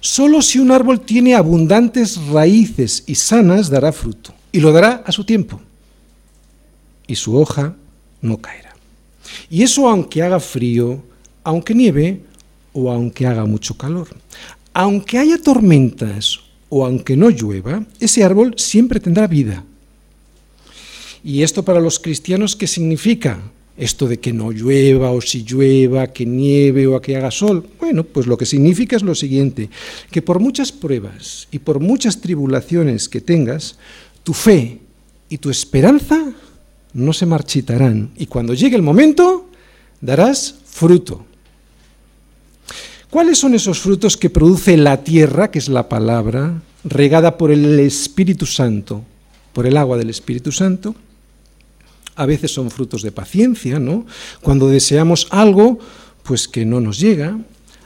Solo 0.01 0.43
si 0.43 0.59
un 0.59 0.71
árbol 0.71 1.01
tiene 1.01 1.35
abundantes 1.35 2.21
raíces 2.27 3.05
y 3.07 3.15
sanas 3.15 3.71
dará 3.71 3.93
fruto, 3.93 4.35
y 4.53 4.61
lo 4.61 4.73
dará 4.73 5.03
a 5.07 5.13
su 5.13 5.25
tiempo, 5.25 5.59
y 7.07 7.17
su 7.17 7.35
hoja 7.35 7.77
no 8.21 8.37
caerá. 8.43 8.77
Y 9.49 9.63
eso 9.63 9.89
aunque 9.89 10.23
haga 10.23 10.39
frío, 10.39 11.03
aunque 11.43 11.75
nieve 11.75 12.29
o 12.73 12.91
aunque 12.91 13.27
haga 13.27 13.45
mucho 13.47 13.77
calor. 13.77 14.09
Aunque 14.73 15.19
haya 15.19 15.39
tormentas 15.39 16.41
o 16.69 16.85
aunque 16.87 17.17
no 17.17 17.31
llueva, 17.31 17.85
ese 17.99 18.23
árbol 18.23 18.55
siempre 18.57 19.01
tendrá 19.01 19.27
vida. 19.27 19.65
¿Y 21.23 21.43
esto 21.43 21.65
para 21.65 21.81
los 21.81 21.99
cristianos 21.99 22.57
qué 22.57 22.67
significa? 22.67 23.41
Esto 23.77 24.07
de 24.09 24.21
que 24.21 24.33
no 24.33 24.53
llueva 24.53 25.11
o 25.11 25.21
si 25.21 25.43
llueva, 25.43 26.07
que 26.09 26.27
nieve 26.27 26.87
o 26.87 27.01
que 27.01 27.17
haga 27.17 27.31
sol. 27.31 27.67
Bueno, 27.79 28.05
pues 28.05 28.27
lo 28.27 28.37
que 28.37 28.47
significa 28.47 28.97
es 28.97 29.03
lo 29.03 29.15
siguiente, 29.15 29.71
que 30.11 30.23
por 30.23 30.39
muchas 30.39 30.71
pruebas 30.71 31.49
y 31.51 31.59
por 31.59 31.81
muchas 31.81 32.21
tribulaciones 32.21 33.09
que 33.09 33.21
tengas, 33.21 33.77
tu 34.23 34.33
fe 34.35 34.81
y 35.29 35.39
tu 35.39 35.51
esperanza 35.51 36.33
no 36.93 37.13
se 37.13 37.27
marchitarán 37.27 38.11
y 38.17 38.27
cuando 38.27 38.55
llegue 38.55 38.77
el 38.77 38.83
momento 38.83 39.49
darás 40.01 40.57
fruto. 40.65 41.25
¿Cuáles 43.11 43.39
son 43.39 43.55
esos 43.55 43.81
frutos 43.81 44.17
que 44.17 44.31
produce 44.31 44.77
la 44.77 45.03
tierra, 45.03 45.51
que 45.51 45.59
es 45.59 45.69
la 45.69 45.89
palabra, 45.89 46.63
regada 46.85 47.37
por 47.37 47.51
el 47.51 47.81
Espíritu 47.81 48.47
Santo, 48.47 49.03
por 49.53 49.67
el 49.67 49.77
agua 49.77 49.99
del 49.99 50.11
Espíritu 50.11 50.53
Santo? 50.53 50.95
A 52.15 52.25
veces 52.25 52.55
son 52.55 52.71
frutos 52.71 53.03
de 53.03 53.11
paciencia, 53.11 53.81
¿no? 53.81 54.07
Cuando 54.43 54.69
deseamos 54.69 55.27
algo, 55.31 55.81
pues 56.23 56.47
que 56.47 56.65
no 56.65 56.81
nos 56.81 57.01
llega. 57.01 57.37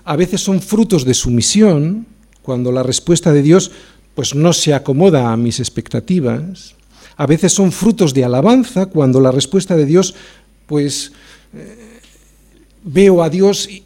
A 0.05 0.17
veces 0.17 0.43
son 0.43 0.61
frutos 0.61 1.07
de 1.07 1.15
sumisión, 1.15 2.07
cuando 2.43 2.71
la 2.71 2.83
respuesta 2.83 3.33
de 3.33 3.41
Dios 3.41 3.71
pues 4.15 4.35
no 4.35 4.53
se 4.53 4.75
acomoda 4.75 5.33
a 5.33 5.39
mis 5.39 5.59
expectativas. 5.59 6.75
A 7.17 7.27
veces 7.27 7.51
son 7.55 7.73
frutos 7.73 8.13
de 8.13 8.25
alabanza, 8.25 8.87
cuando 8.87 9.21
la 9.21 9.33
respuesta 9.33 9.75
de 9.75 9.87
Dios 9.87 10.15
pues 10.67 11.13
eh, 11.55 11.84
veo 12.85 13.23
a 13.23 13.31
Dios 13.31 13.69
y, 13.69 13.83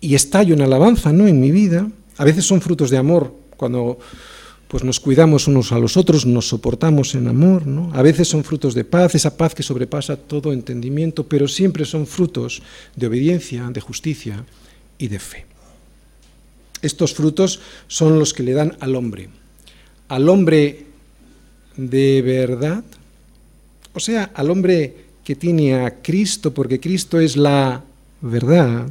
y, 0.00 0.14
estallo 0.14 0.54
en 0.54 0.60
alabanza 0.60 1.12
¿no? 1.12 1.26
en 1.26 1.40
mi 1.40 1.50
vida. 1.50 1.88
A 2.18 2.24
veces 2.24 2.44
son 2.44 2.60
frutos 2.60 2.90
de 2.90 2.98
amor, 2.98 3.32
cuando 3.56 3.98
pues, 4.68 4.82
nos 4.82 5.00
cuidamos 5.00 5.46
unos 5.46 5.72
a 5.72 5.78
los 5.78 5.96
otros, 5.96 6.26
nos 6.26 6.48
soportamos 6.48 7.14
en 7.14 7.28
amor. 7.28 7.66
¿no? 7.66 7.90
A 7.94 8.02
veces 8.02 8.28
son 8.28 8.44
frutos 8.44 8.74
de 8.74 8.84
paz, 8.84 9.14
esa 9.14 9.36
paz 9.36 9.54
que 9.54 9.62
sobrepasa 9.62 10.16
todo 10.16 10.52
entendimiento, 10.52 11.24
pero 11.24 11.48
siempre 11.48 11.84
son 11.84 12.06
frutos 12.06 12.62
de 12.96 13.06
obediencia, 13.06 13.70
de 13.70 13.80
justicia 13.80 14.44
y 14.98 15.08
de 15.08 15.18
fe. 15.18 15.46
Estos 16.82 17.14
frutos 17.14 17.60
son 17.86 18.18
los 18.18 18.34
que 18.34 18.42
le 18.42 18.52
dan 18.52 18.76
al 18.80 18.96
hombre. 18.96 19.28
Al 20.08 20.28
hombre 20.28 20.86
de 21.76 22.22
verdad, 22.22 22.84
o 23.92 24.00
sea, 24.00 24.30
al 24.34 24.50
hombre 24.50 25.06
que 25.24 25.36
tiene 25.36 25.74
a 25.74 26.02
Cristo, 26.02 26.52
porque 26.52 26.80
Cristo 26.80 27.18
es 27.18 27.36
la 27.36 27.82
verdad, 28.20 28.88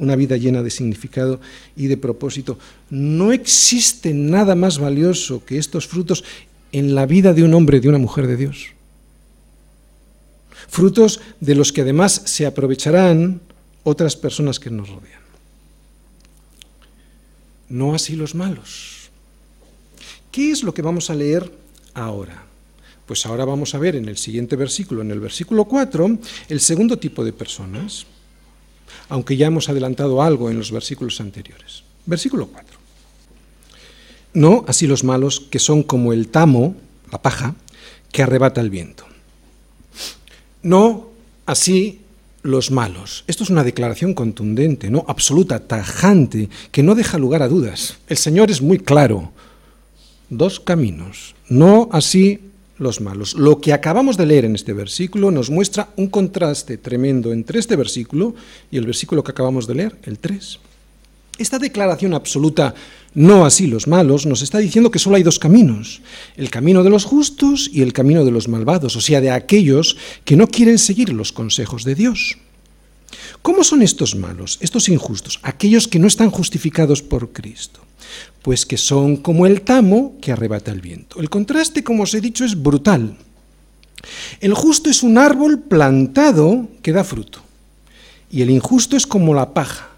una 0.00 0.16
vida 0.16 0.36
llena 0.36 0.62
de 0.62 0.70
significado 0.70 1.40
y 1.76 1.86
de 1.86 1.96
propósito. 1.96 2.58
No 2.88 3.32
existe 3.32 4.14
nada 4.14 4.54
más 4.54 4.78
valioso 4.78 5.44
que 5.44 5.58
estos 5.58 5.86
frutos 5.86 6.24
en 6.72 6.94
la 6.94 7.06
vida 7.06 7.32
de 7.34 7.44
un 7.44 7.54
hombre, 7.54 7.80
de 7.80 7.88
una 7.88 7.98
mujer 7.98 8.26
de 8.26 8.36
Dios. 8.36 8.68
Frutos 10.68 11.20
de 11.40 11.54
los 11.54 11.72
que 11.72 11.82
además 11.82 12.22
se 12.24 12.46
aprovecharán 12.46 13.40
otras 13.82 14.16
personas 14.16 14.58
que 14.58 14.70
nos 14.70 14.88
rodean. 14.88 15.20
No 17.68 17.94
así 17.94 18.16
los 18.16 18.34
malos. 18.34 19.10
¿Qué 20.32 20.50
es 20.50 20.62
lo 20.62 20.72
que 20.72 20.82
vamos 20.82 21.10
a 21.10 21.14
leer 21.14 21.52
ahora? 21.92 22.44
Pues 23.04 23.26
ahora 23.26 23.44
vamos 23.44 23.74
a 23.74 23.78
ver 23.78 23.96
en 23.96 24.08
el 24.08 24.16
siguiente 24.16 24.56
versículo, 24.56 25.02
en 25.02 25.10
el 25.10 25.20
versículo 25.20 25.64
4, 25.64 26.18
el 26.48 26.60
segundo 26.60 26.98
tipo 26.98 27.24
de 27.24 27.32
personas 27.32 28.06
aunque 29.08 29.36
ya 29.36 29.46
hemos 29.46 29.68
adelantado 29.68 30.22
algo 30.22 30.50
en 30.50 30.58
los 30.58 30.72
versículos 30.72 31.20
anteriores. 31.20 31.84
Versículo 32.06 32.48
4. 32.48 32.78
No 34.34 34.64
así 34.68 34.86
los 34.86 35.04
malos, 35.04 35.40
que 35.40 35.58
son 35.58 35.82
como 35.82 36.12
el 36.12 36.28
tamo, 36.28 36.76
la 37.10 37.20
paja, 37.20 37.54
que 38.12 38.22
arrebata 38.22 38.60
el 38.60 38.70
viento. 38.70 39.04
No 40.62 41.08
así 41.46 42.00
los 42.42 42.70
malos. 42.70 43.24
Esto 43.26 43.44
es 43.44 43.50
una 43.50 43.64
declaración 43.64 44.14
contundente, 44.14 44.90
no 44.90 45.04
absoluta, 45.08 45.66
tajante, 45.66 46.48
que 46.70 46.82
no 46.82 46.94
deja 46.94 47.18
lugar 47.18 47.42
a 47.42 47.48
dudas. 47.48 47.98
El 48.06 48.16
Señor 48.16 48.50
es 48.50 48.62
muy 48.62 48.78
claro. 48.78 49.32
Dos 50.28 50.60
caminos. 50.60 51.34
No 51.48 51.88
así 51.92 52.49
los 52.80 53.00
malos. 53.00 53.34
Lo 53.34 53.60
que 53.60 53.72
acabamos 53.72 54.16
de 54.16 54.26
leer 54.26 54.46
en 54.46 54.56
este 54.56 54.72
versículo 54.72 55.30
nos 55.30 55.50
muestra 55.50 55.90
un 55.96 56.08
contraste 56.08 56.78
tremendo 56.78 57.32
entre 57.32 57.60
este 57.60 57.76
versículo 57.76 58.34
y 58.70 58.78
el 58.78 58.86
versículo 58.86 59.22
que 59.22 59.30
acabamos 59.30 59.68
de 59.68 59.74
leer, 59.76 59.96
el 60.04 60.18
3. 60.18 60.58
Esta 61.38 61.58
declaración 61.58 62.14
absoluta, 62.14 62.74
no 63.14 63.46
así 63.46 63.66
los 63.66 63.86
malos, 63.86 64.26
nos 64.26 64.42
está 64.42 64.58
diciendo 64.58 64.90
que 64.90 64.98
solo 64.98 65.16
hay 65.16 65.22
dos 65.22 65.38
caminos, 65.38 66.02
el 66.36 66.50
camino 66.50 66.82
de 66.82 66.90
los 66.90 67.04
justos 67.04 67.70
y 67.72 67.82
el 67.82 67.92
camino 67.92 68.24
de 68.24 68.30
los 68.30 68.48
malvados, 68.48 68.96
o 68.96 69.00
sea, 69.00 69.20
de 69.20 69.30
aquellos 69.30 69.96
que 70.24 70.36
no 70.36 70.48
quieren 70.48 70.78
seguir 70.78 71.12
los 71.12 71.32
consejos 71.32 71.84
de 71.84 71.94
Dios. 71.94 72.38
¿Cómo 73.42 73.64
son 73.64 73.82
estos 73.82 74.14
malos, 74.16 74.58
estos 74.60 74.88
injustos, 74.88 75.38
aquellos 75.42 75.88
que 75.88 75.98
no 75.98 76.06
están 76.06 76.30
justificados 76.30 77.02
por 77.02 77.32
Cristo? 77.32 77.80
Pues 78.42 78.64
que 78.64 78.78
son 78.78 79.16
como 79.16 79.46
el 79.46 79.62
tamo 79.62 80.16
que 80.20 80.32
arrebata 80.32 80.70
el 80.70 80.80
viento. 80.80 81.20
El 81.20 81.28
contraste, 81.28 81.84
como 81.84 82.04
os 82.04 82.14
he 82.14 82.20
dicho, 82.20 82.44
es 82.44 82.60
brutal. 82.60 83.16
El 84.40 84.54
justo 84.54 84.88
es 84.88 85.02
un 85.02 85.18
árbol 85.18 85.60
plantado 85.60 86.68
que 86.82 86.92
da 86.92 87.04
fruto. 87.04 87.40
Y 88.30 88.42
el 88.42 88.50
injusto 88.50 88.96
es 88.96 89.06
como 89.06 89.34
la 89.34 89.52
paja, 89.52 89.90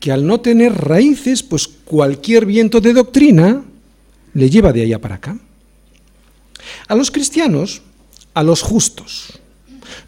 que 0.00 0.12
al 0.12 0.26
no 0.26 0.40
tener 0.40 0.74
raíces, 0.74 1.42
pues 1.42 1.68
cualquier 1.68 2.44
viento 2.44 2.80
de 2.80 2.92
doctrina 2.92 3.62
le 4.34 4.50
lleva 4.50 4.72
de 4.72 4.82
allá 4.82 5.00
para 5.00 5.16
acá. 5.16 5.38
A 6.88 6.94
los 6.94 7.10
cristianos, 7.10 7.82
a 8.34 8.42
los 8.42 8.62
justos, 8.62 9.40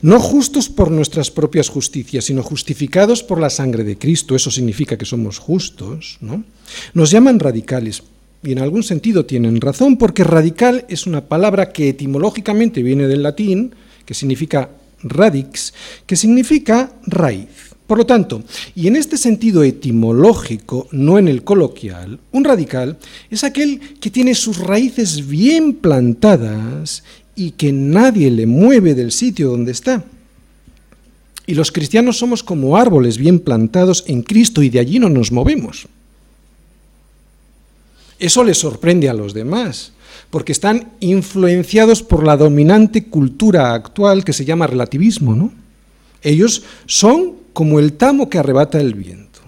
no 0.02 0.20
justos 0.20 0.68
por 0.68 0.90
nuestras 0.90 1.30
propias 1.30 1.68
justicias, 1.68 2.24
sino 2.26 2.42
justificados 2.42 3.22
por 3.22 3.40
la 3.40 3.50
sangre 3.50 3.84
de 3.84 3.98
Cristo, 3.98 4.34
eso 4.34 4.50
significa 4.50 4.98
que 4.98 5.04
somos 5.04 5.38
justos, 5.38 6.18
¿no? 6.20 6.44
Nos 6.94 7.10
llaman 7.10 7.40
radicales, 7.40 8.02
y 8.42 8.52
en 8.52 8.58
algún 8.58 8.82
sentido 8.82 9.24
tienen 9.24 9.60
razón, 9.60 9.96
porque 9.96 10.22
radical 10.22 10.84
es 10.88 11.06
una 11.06 11.22
palabra 11.22 11.72
que 11.72 11.88
etimológicamente 11.88 12.82
viene 12.82 13.08
del 13.08 13.22
latín, 13.22 13.74
que 14.04 14.14
significa 14.14 14.70
radix, 15.02 15.72
que 16.06 16.16
significa 16.16 16.92
raíz. 17.06 17.74
Por 17.86 17.98
lo 17.98 18.06
tanto, 18.06 18.42
y 18.74 18.86
en 18.86 18.96
este 18.96 19.18
sentido 19.18 19.62
etimológico, 19.62 20.88
no 20.90 21.18
en 21.18 21.28
el 21.28 21.44
coloquial, 21.44 22.18
un 22.32 22.44
radical 22.44 22.96
es 23.30 23.44
aquel 23.44 23.78
que 24.00 24.10
tiene 24.10 24.34
sus 24.34 24.58
raíces 24.58 25.26
bien 25.26 25.74
plantadas 25.74 27.04
y 27.36 27.52
que 27.52 27.72
nadie 27.72 28.30
le 28.30 28.46
mueve 28.46 28.94
del 28.94 29.12
sitio 29.12 29.50
donde 29.50 29.72
está. 29.72 30.04
Y 31.46 31.54
los 31.54 31.72
cristianos 31.72 32.18
somos 32.18 32.42
como 32.42 32.76
árboles 32.76 33.18
bien 33.18 33.38
plantados 33.38 34.04
en 34.06 34.22
Cristo 34.22 34.62
y 34.62 34.70
de 34.70 34.78
allí 34.78 34.98
no 34.98 35.08
nos 35.08 35.30
movemos. 35.30 35.86
Eso 38.18 38.44
les 38.44 38.58
sorprende 38.58 39.08
a 39.08 39.14
los 39.14 39.34
demás, 39.34 39.92
porque 40.30 40.52
están 40.52 40.92
influenciados 41.00 42.02
por 42.02 42.24
la 42.24 42.36
dominante 42.36 43.04
cultura 43.04 43.74
actual 43.74 44.24
que 44.24 44.32
se 44.32 44.44
llama 44.44 44.66
relativismo, 44.66 45.34
¿no? 45.34 45.52
Ellos 46.22 46.62
son 46.86 47.34
como 47.52 47.78
el 47.78 47.94
tamo 47.94 48.30
que 48.30 48.38
arrebata 48.38 48.80
el 48.80 48.94
viento. 48.94 49.40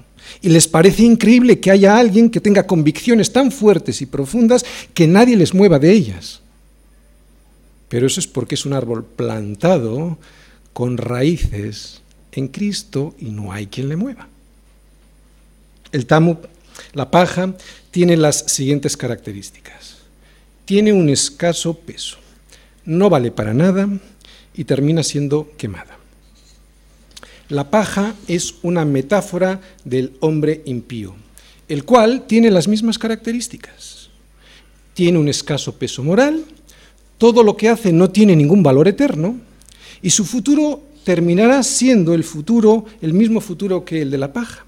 Y 0.43 0.51
les 0.51 0.69
parece 0.69 1.03
increíble 1.03 1.59
que 1.61 1.71
haya 1.71 1.97
alguien 1.97 2.29
que 2.29 2.41
tenga 2.41 2.67
convicciones 2.67 3.33
tan 3.33 3.51
fuertes 3.51 4.03
y 4.03 4.07
profundas 4.07 4.65
que 4.93 5.07
nadie 5.07 5.37
les 5.37 5.55
mueva 5.55 5.79
de 5.79 5.93
ellas. 5.93 6.43
Pero 7.89 8.07
eso 8.07 8.21
es 8.21 8.27
porque 8.27 8.55
es 8.55 8.67
un 8.67 8.73
árbol 8.73 9.05
plantado 9.05 10.19
con 10.73 10.99
raíces 10.99 12.03
en 12.33 12.49
Cristo 12.49 13.15
y 13.19 13.27
no 13.27 13.53
hay 13.53 13.67
quien 13.67 13.89
le 13.89 13.97
mueva. 13.97 14.29
El 15.93 16.07
tamo, 16.07 16.41
la 16.93 17.11
paja, 17.11 17.55
tiene 17.91 18.17
las 18.17 18.41
siguientes 18.47 18.97
características. 18.97 19.97
Tiene 20.65 20.93
un 20.93 21.09
escaso 21.09 21.79
peso, 21.79 22.19
no 22.85 23.09
vale 23.09 23.31
para 23.31 23.55
nada 23.55 23.89
y 24.55 24.65
termina 24.65 25.03
siendo 25.03 25.53
quemada. 25.57 25.97
La 27.49 27.71
paja 27.71 28.15
es 28.27 28.57
una 28.63 28.85
metáfora 28.85 29.61
del 29.85 30.17
hombre 30.21 30.63
impío, 30.65 31.15
el 31.69 31.85
cual 31.85 32.27
tiene 32.27 32.51
las 32.51 32.67
mismas 32.67 32.99
características. 32.99 34.11
Tiene 34.95 35.19
un 35.19 35.29
escaso 35.29 35.77
peso 35.77 36.03
moral, 36.03 36.45
todo 37.19 37.43
lo 37.43 37.57
que 37.57 37.69
hace 37.69 37.93
no 37.93 38.11
tiene 38.11 38.37
ningún 38.37 38.63
valor 38.63 38.89
eterno 38.89 39.37
y 40.03 40.11
su 40.11 40.25
futuro 40.25 40.83
terminará 41.05 41.63
siendo 41.63 42.15
el 42.15 42.25
futuro, 42.25 42.85
el 43.01 43.15
mismo 43.15 43.41
futuro 43.41 43.85
que 43.85 44.03
el 44.03 44.11
de 44.11 44.19
la 44.19 44.33
paja, 44.33 44.67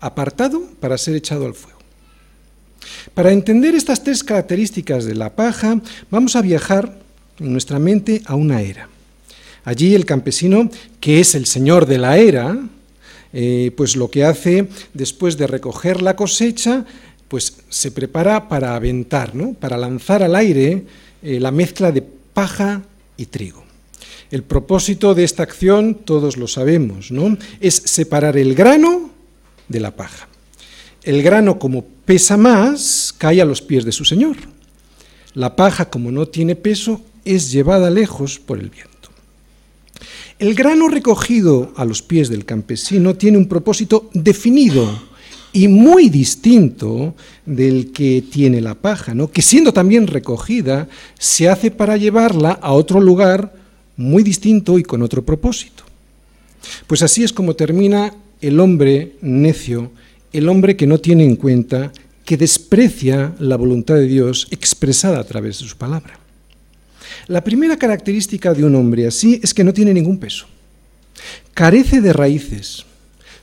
apartado 0.00 0.62
para 0.80 0.98
ser 0.98 1.16
echado 1.16 1.46
al 1.46 1.54
fuego. 1.54 1.78
Para 3.14 3.32
entender 3.32 3.74
estas 3.74 4.04
tres 4.04 4.22
características 4.22 5.04
de 5.04 5.14
la 5.14 5.34
paja, 5.34 5.80
vamos 6.10 6.36
a 6.36 6.42
viajar 6.42 6.98
en 7.38 7.52
nuestra 7.52 7.78
mente 7.78 8.22
a 8.26 8.34
una 8.34 8.60
era. 8.60 8.88
Allí 9.64 9.94
el 9.94 10.04
campesino, 10.04 10.70
que 11.00 11.20
es 11.20 11.34
el 11.34 11.46
señor 11.46 11.86
de 11.86 11.98
la 11.98 12.18
era, 12.18 12.58
eh, 13.32 13.72
pues 13.76 13.96
lo 13.96 14.10
que 14.10 14.24
hace 14.24 14.68
después 14.94 15.36
de 15.36 15.46
recoger 15.46 16.00
la 16.00 16.16
cosecha, 16.16 16.84
pues 17.28 17.58
se 17.68 17.90
prepara 17.90 18.48
para 18.48 18.74
aventar, 18.74 19.34
¿no? 19.34 19.52
para 19.54 19.76
lanzar 19.76 20.22
al 20.22 20.34
aire 20.34 20.84
eh, 21.22 21.40
la 21.40 21.50
mezcla 21.50 21.92
de 21.92 22.02
paja 22.02 22.82
y 23.16 23.26
trigo. 23.26 23.64
El 24.30 24.42
propósito 24.42 25.14
de 25.14 25.24
esta 25.24 25.42
acción, 25.42 25.94
todos 25.94 26.36
lo 26.36 26.46
sabemos, 26.46 27.10
¿no? 27.10 27.36
es 27.60 27.74
separar 27.74 28.36
el 28.36 28.54
grano 28.54 29.10
de 29.68 29.80
la 29.80 29.96
paja. 29.96 30.28
El 31.02 31.22
grano, 31.22 31.58
como 31.58 31.84
pesa 32.04 32.36
más, 32.36 33.14
cae 33.16 33.40
a 33.40 33.46
los 33.46 33.62
pies 33.62 33.84
de 33.84 33.92
su 33.92 34.04
señor. 34.04 34.36
La 35.34 35.56
paja, 35.56 35.88
como 35.88 36.12
no 36.12 36.26
tiene 36.26 36.56
peso, 36.56 37.00
es 37.24 37.50
llevada 37.50 37.90
lejos 37.90 38.38
por 38.38 38.58
el 38.58 38.70
viento. 38.70 38.88
El 40.38 40.54
grano 40.54 40.88
recogido 40.88 41.72
a 41.76 41.84
los 41.84 42.02
pies 42.02 42.28
del 42.28 42.44
campesino 42.44 43.14
tiene 43.14 43.38
un 43.38 43.48
propósito 43.48 44.10
definido 44.12 45.07
y 45.52 45.68
muy 45.68 46.08
distinto 46.08 47.14
del 47.46 47.92
que 47.92 48.22
tiene 48.22 48.60
la 48.60 48.74
paja, 48.74 49.14
¿no? 49.14 49.30
que 49.30 49.42
siendo 49.42 49.72
también 49.72 50.06
recogida, 50.06 50.88
se 51.18 51.48
hace 51.48 51.70
para 51.70 51.96
llevarla 51.96 52.52
a 52.52 52.72
otro 52.72 53.00
lugar 53.00 53.54
muy 53.96 54.22
distinto 54.22 54.78
y 54.78 54.82
con 54.82 55.02
otro 55.02 55.24
propósito. 55.24 55.84
Pues 56.86 57.02
así 57.02 57.24
es 57.24 57.32
como 57.32 57.54
termina 57.54 58.14
el 58.40 58.60
hombre 58.60 59.12
necio, 59.20 59.90
el 60.32 60.48
hombre 60.48 60.76
que 60.76 60.86
no 60.86 60.98
tiene 60.98 61.24
en 61.24 61.36
cuenta, 61.36 61.92
que 62.24 62.36
desprecia 62.36 63.34
la 63.38 63.56
voluntad 63.56 63.94
de 63.94 64.06
Dios 64.06 64.48
expresada 64.50 65.18
a 65.18 65.24
través 65.24 65.60
de 65.60 65.68
su 65.68 65.76
palabra. 65.76 66.18
La 67.26 67.42
primera 67.42 67.76
característica 67.76 68.52
de 68.54 68.64
un 68.64 68.74
hombre 68.74 69.06
así 69.06 69.40
es 69.42 69.54
que 69.54 69.64
no 69.64 69.72
tiene 69.72 69.94
ningún 69.94 70.18
peso. 70.18 70.46
Carece 71.54 72.00
de 72.00 72.12
raíces. 72.12 72.84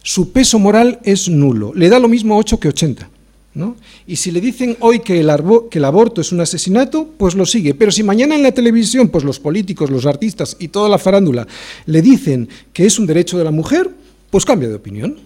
Su 0.08 0.32
peso 0.32 0.60
moral 0.60 1.00
es 1.04 1.28
nulo. 1.30 1.74
Le 1.74 1.90
da 1.90 1.98
lo 1.98 2.08
mismo 2.08 2.38
8 2.38 2.60
que 2.60 2.68
80. 2.68 3.10
¿no? 3.56 3.76
Y 4.06 4.18
si 4.18 4.30
le 4.30 4.40
dicen 4.40 4.78
hoy 4.82 5.00
que 5.00 5.20
el, 5.20 5.32
aborto 5.32 6.22
es 6.22 6.32
un 6.32 6.42
asesinato, 6.42 7.10
pues 7.18 7.34
lo 7.34 7.44
sigue. 7.44 7.74
Pero 7.74 7.92
si 7.92 8.04
mañana 8.04 8.36
en 8.36 8.44
la 8.44 8.52
televisión, 8.52 9.10
pues 9.10 9.24
los 9.24 9.40
políticos, 9.40 9.90
los 9.90 10.06
artistas 10.06 10.58
y 10.60 10.68
toda 10.68 10.90
la 10.90 11.00
farándula 11.00 11.48
le 11.88 12.04
dicen 12.04 12.48
que 12.72 12.86
es 12.86 13.00
un 13.00 13.08
derecho 13.08 13.40
de 13.40 13.46
la 13.46 13.50
mujer, 13.50 13.90
pues 14.30 14.46
cambia 14.46 14.70
de 14.70 14.76
opinión. 14.76 15.18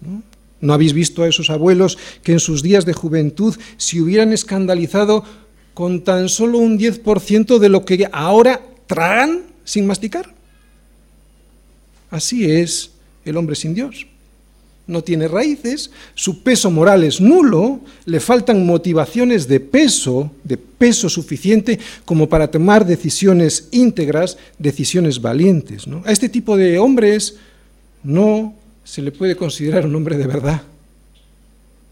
¿no? 0.00 0.22
¿No 0.60 0.72
habéis 0.74 0.92
visto 0.92 1.24
a 1.24 1.28
esos 1.28 1.50
abuelos 1.50 1.98
que 2.22 2.30
en 2.30 2.38
sus 2.40 2.62
días 2.62 2.84
de 2.84 2.92
juventud 2.92 3.56
se 3.78 4.00
hubieran 4.00 4.32
escandalizado 4.32 5.24
con 5.74 6.04
tan 6.04 6.28
solo 6.28 6.58
un 6.58 6.78
10% 6.78 7.58
de 7.58 7.68
lo 7.68 7.84
que 7.84 8.08
ahora 8.12 8.62
tragan 8.86 9.42
sin 9.64 9.86
masticar. 9.88 10.32
Así 12.12 12.48
es 12.48 12.91
el 13.24 13.36
hombre 13.36 13.56
sin 13.56 13.74
Dios. 13.74 14.06
No 14.86 15.02
tiene 15.02 15.28
raíces, 15.28 15.90
su 16.14 16.42
peso 16.42 16.70
moral 16.70 17.04
es 17.04 17.20
nulo, 17.20 17.80
le 18.04 18.18
faltan 18.18 18.66
motivaciones 18.66 19.46
de 19.46 19.60
peso, 19.60 20.30
de 20.42 20.56
peso 20.56 21.08
suficiente 21.08 21.78
como 22.04 22.28
para 22.28 22.50
tomar 22.50 22.84
decisiones 22.84 23.68
íntegras, 23.70 24.38
decisiones 24.58 25.20
valientes. 25.20 25.84
A 26.04 26.10
este 26.10 26.28
tipo 26.28 26.56
de 26.56 26.78
hombres 26.78 27.36
no 28.02 28.54
se 28.82 29.02
le 29.02 29.12
puede 29.12 29.36
considerar 29.36 29.86
un 29.86 29.94
hombre 29.94 30.16
de 30.16 30.26
verdad, 30.26 30.62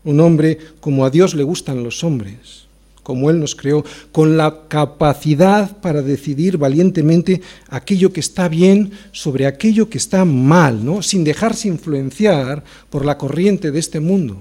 un 0.03 0.19
hombre 0.19 0.59
como 0.81 1.05
a 1.05 1.11
Dios 1.11 1.35
le 1.35 1.45
gustan 1.45 1.85
los 1.85 2.03
hombres 2.03 2.70
como 3.11 3.29
Él 3.29 3.41
nos 3.41 3.57
creó, 3.57 3.85
con 4.13 4.37
la 4.37 4.69
capacidad 4.69 5.81
para 5.81 6.01
decidir 6.01 6.59
valientemente 6.59 7.41
aquello 7.69 8.13
que 8.13 8.21
está 8.21 8.49
bien 8.49 8.93
sobre 9.11 9.47
aquello 9.47 9.91
que 9.91 9.99
está 9.99 10.25
mal, 10.25 10.85
¿no? 10.85 11.03
sin 11.03 11.25
dejarse 11.25 11.67
influenciar 11.67 12.63
por 12.89 13.05
la 13.05 13.19
corriente 13.19 13.73
de 13.73 13.81
este 13.81 13.99
mundo, 13.99 14.41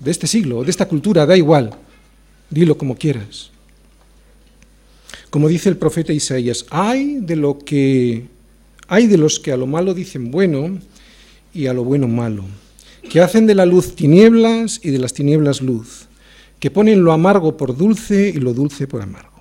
de 0.00 0.10
este 0.10 0.26
siglo, 0.26 0.64
de 0.64 0.70
esta 0.70 0.88
cultura, 0.88 1.26
da 1.26 1.36
igual, 1.36 1.76
dilo 2.48 2.78
como 2.78 2.96
quieras. 2.96 3.50
Como 5.28 5.48
dice 5.48 5.68
el 5.68 5.76
profeta 5.76 6.14
Isaías, 6.14 6.64
hay 6.70 7.18
de 7.20 7.36
lo 7.36 7.58
que 7.58 8.24
hay 8.88 9.06
de 9.06 9.18
los 9.18 9.38
que 9.38 9.52
a 9.52 9.58
lo 9.58 9.66
malo 9.66 9.92
dicen 9.92 10.30
bueno 10.30 10.78
y 11.52 11.66
a 11.66 11.74
lo 11.74 11.84
bueno 11.84 12.08
malo, 12.08 12.44
que 13.10 13.20
hacen 13.20 13.46
de 13.46 13.54
la 13.54 13.66
luz 13.66 13.94
tinieblas 13.96 14.80
y 14.82 14.88
de 14.88 14.98
las 14.98 15.12
tinieblas 15.12 15.60
luz 15.60 16.08
que 16.62 16.70
ponen 16.70 17.02
lo 17.02 17.10
amargo 17.10 17.56
por 17.56 17.76
dulce 17.76 18.28
y 18.28 18.38
lo 18.38 18.54
dulce 18.54 18.86
por 18.86 19.02
amargo. 19.02 19.32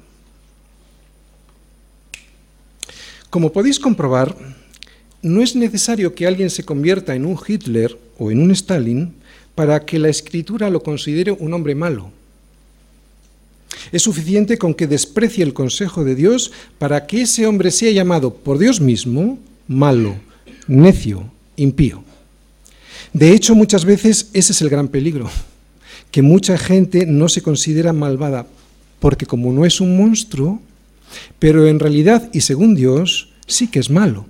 Como 3.30 3.54
podéis 3.54 3.80
comprobar, 3.80 4.36
no 5.22 5.44
es 5.44 5.56
necesario 5.56 6.16
que 6.16 6.26
alguien 6.26 6.50
se 6.50 6.66
convierta 6.66 7.14
en 7.14 7.28
un 7.28 7.38
Hitler 7.38 7.96
o 8.18 8.32
en 8.32 8.42
un 8.42 8.50
Stalin 8.50 9.14
para 9.54 9.86
que 9.86 10.00
la 10.00 10.10
escritura 10.10 10.72
lo 10.72 10.82
considere 10.82 11.32
un 11.32 11.54
hombre 11.54 11.76
malo. 11.76 12.10
Es 13.92 14.02
suficiente 14.02 14.58
con 14.58 14.74
que 14.74 14.88
desprecie 14.88 15.44
el 15.44 15.54
consejo 15.54 16.04
de 16.04 16.16
Dios 16.16 16.52
para 16.80 17.06
que 17.06 17.22
ese 17.22 17.46
hombre 17.46 17.70
sea 17.70 17.92
llamado 17.92 18.34
por 18.34 18.58
Dios 18.58 18.82
mismo 18.82 19.38
malo, 19.68 20.16
necio, 20.68 21.30
impío. 21.56 22.04
De 23.14 23.32
hecho, 23.32 23.54
muchas 23.54 23.86
veces 23.86 24.32
ese 24.34 24.54
es 24.54 24.62
el 24.64 24.70
gran 24.70 24.88
peligro 24.88 25.30
que 26.12 26.22
mucha 26.22 26.58
gente 26.58 27.06
no 27.06 27.30
se 27.30 27.42
considera 27.42 27.94
malvada, 27.94 28.46
porque 29.00 29.26
como 29.26 29.52
no 29.52 29.66
es 29.66 29.82
un 29.82 29.98
monstruo, 29.98 30.62
pero 31.40 31.68
en 31.68 31.80
realidad 31.80 32.30
y 32.34 32.42
según 32.42 32.76
Dios 32.76 33.30
sí 33.48 33.68
que 33.68 33.80
es 33.80 33.90
malo. 33.90 34.26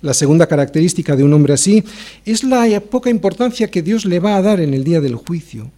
La 0.00 0.14
segunda 0.14 0.46
característica 0.46 1.16
de 1.16 1.24
un 1.24 1.32
hombre 1.32 1.54
así 1.54 1.82
es 2.24 2.44
la 2.44 2.80
poca 2.80 3.10
importancia 3.10 3.70
que 3.70 3.82
Dios 3.82 4.04
le 4.04 4.20
va 4.20 4.36
a 4.36 4.42
dar 4.42 4.60
en 4.60 4.72
el 4.72 4.84
día 4.84 5.00
del 5.00 5.16
juicio. 5.16 5.70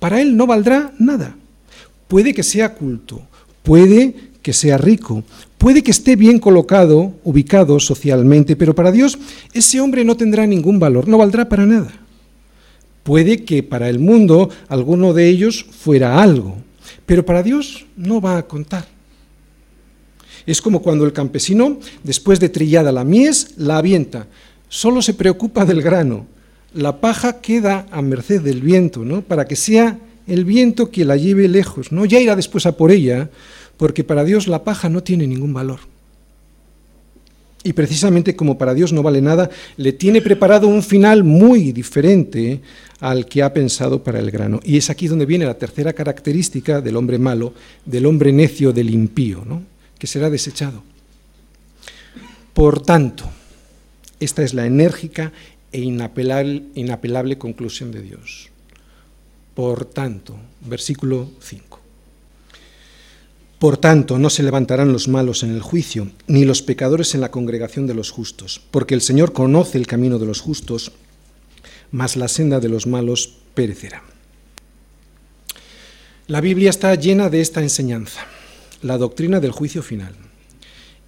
Para 0.00 0.20
él 0.20 0.36
no 0.36 0.46
valdrá 0.46 0.92
nada. 0.98 1.36
Puede 2.08 2.34
que 2.34 2.42
sea 2.42 2.74
culto, 2.74 3.22
puede 3.62 4.14
que 4.42 4.52
sea 4.52 4.78
rico, 4.78 5.22
puede 5.58 5.82
que 5.82 5.90
esté 5.90 6.16
bien 6.16 6.38
colocado, 6.38 7.14
ubicado 7.22 7.78
socialmente, 7.78 8.56
pero 8.56 8.74
para 8.74 8.90
Dios 8.90 9.18
ese 9.52 9.80
hombre 9.80 10.04
no 10.04 10.16
tendrá 10.16 10.46
ningún 10.46 10.78
valor, 10.80 11.06
no 11.06 11.18
valdrá 11.18 11.48
para 11.48 11.66
nada. 11.66 11.92
Puede 13.02 13.44
que 13.44 13.62
para 13.62 13.88
el 13.88 13.98
mundo 13.98 14.50
alguno 14.68 15.14
de 15.14 15.28
ellos 15.28 15.64
fuera 15.70 16.22
algo, 16.22 16.56
pero 17.06 17.24
para 17.24 17.42
Dios 17.42 17.86
no 17.96 18.20
va 18.20 18.36
a 18.36 18.46
contar. 18.46 18.86
Es 20.46 20.62
como 20.62 20.80
cuando 20.80 21.04
el 21.04 21.12
campesino, 21.12 21.78
después 22.02 22.40
de 22.40 22.48
trillada 22.48 22.90
la 22.90 23.04
mies, 23.04 23.54
la 23.58 23.78
avienta. 23.78 24.28
Solo 24.68 25.02
se 25.02 25.14
preocupa 25.14 25.64
del 25.64 25.82
grano. 25.82 26.26
La 26.72 27.00
paja 27.00 27.40
queda 27.40 27.86
a 27.90 28.00
merced 28.02 28.40
del 28.40 28.62
viento, 28.62 29.04
¿no? 29.04 29.22
Para 29.22 29.46
que 29.46 29.56
sea 29.56 29.98
el 30.26 30.44
viento 30.44 30.90
que 30.90 31.04
la 31.04 31.16
lleve 31.16 31.48
lejos, 31.48 31.92
¿no? 31.92 32.04
Ya 32.04 32.20
irá 32.20 32.36
después 32.36 32.66
a 32.66 32.76
por 32.76 32.90
ella, 32.90 33.30
porque 33.76 34.04
para 34.04 34.24
Dios 34.24 34.48
la 34.48 34.64
paja 34.64 34.88
no 34.88 35.02
tiene 35.02 35.26
ningún 35.26 35.52
valor. 35.52 35.80
Y 37.64 37.72
precisamente 37.72 38.36
como 38.36 38.56
para 38.56 38.74
Dios 38.74 38.92
no 38.92 39.02
vale 39.02 39.20
nada, 39.20 39.50
le 39.76 39.92
tiene 39.92 40.22
preparado 40.22 40.68
un 40.68 40.82
final 40.82 41.24
muy 41.24 41.72
diferente 41.72 42.60
al 43.00 43.26
que 43.26 43.42
ha 43.42 43.52
pensado 43.52 44.02
para 44.02 44.18
el 44.18 44.30
grano. 44.30 44.60
Y 44.64 44.76
es 44.76 44.90
aquí 44.90 45.08
donde 45.08 45.26
viene 45.26 45.46
la 45.46 45.58
tercera 45.58 45.92
característica 45.92 46.80
del 46.80 46.96
hombre 46.96 47.18
malo, 47.18 47.54
del 47.84 48.06
hombre 48.06 48.32
necio, 48.32 48.72
del 48.72 48.90
impío, 48.90 49.44
¿no? 49.44 49.62
que 49.98 50.06
será 50.06 50.30
desechado. 50.30 50.82
Por 52.54 52.82
tanto, 52.82 53.24
esta 54.20 54.42
es 54.42 54.54
la 54.54 54.66
enérgica 54.66 55.32
e 55.70 55.80
inapelable, 55.80 56.64
inapelable 56.74 57.38
conclusión 57.38 57.92
de 57.92 58.02
Dios. 58.02 58.50
Por 59.54 59.84
tanto, 59.84 60.36
versículo 60.66 61.30
5. 61.40 61.80
Por 63.58 63.76
tanto, 63.76 64.18
no 64.18 64.30
se 64.30 64.44
levantarán 64.44 64.92
los 64.92 65.08
malos 65.08 65.42
en 65.42 65.50
el 65.50 65.60
juicio, 65.60 66.10
ni 66.28 66.44
los 66.44 66.62
pecadores 66.62 67.14
en 67.14 67.20
la 67.20 67.32
congregación 67.32 67.88
de 67.88 67.94
los 67.94 68.10
justos, 68.10 68.60
porque 68.70 68.94
el 68.94 69.00
Señor 69.00 69.32
conoce 69.32 69.78
el 69.78 69.88
camino 69.88 70.20
de 70.20 70.26
los 70.26 70.40
justos, 70.40 70.92
mas 71.90 72.16
la 72.16 72.28
senda 72.28 72.60
de 72.60 72.68
los 72.68 72.86
malos 72.86 73.38
perecerá. 73.54 74.02
La 76.26 76.40
Biblia 76.40 76.70
está 76.70 76.94
llena 76.94 77.30
de 77.30 77.40
esta 77.40 77.62
enseñanza, 77.62 78.20
la 78.82 78.98
doctrina 78.98 79.40
del 79.40 79.52
juicio 79.52 79.82
final. 79.82 80.14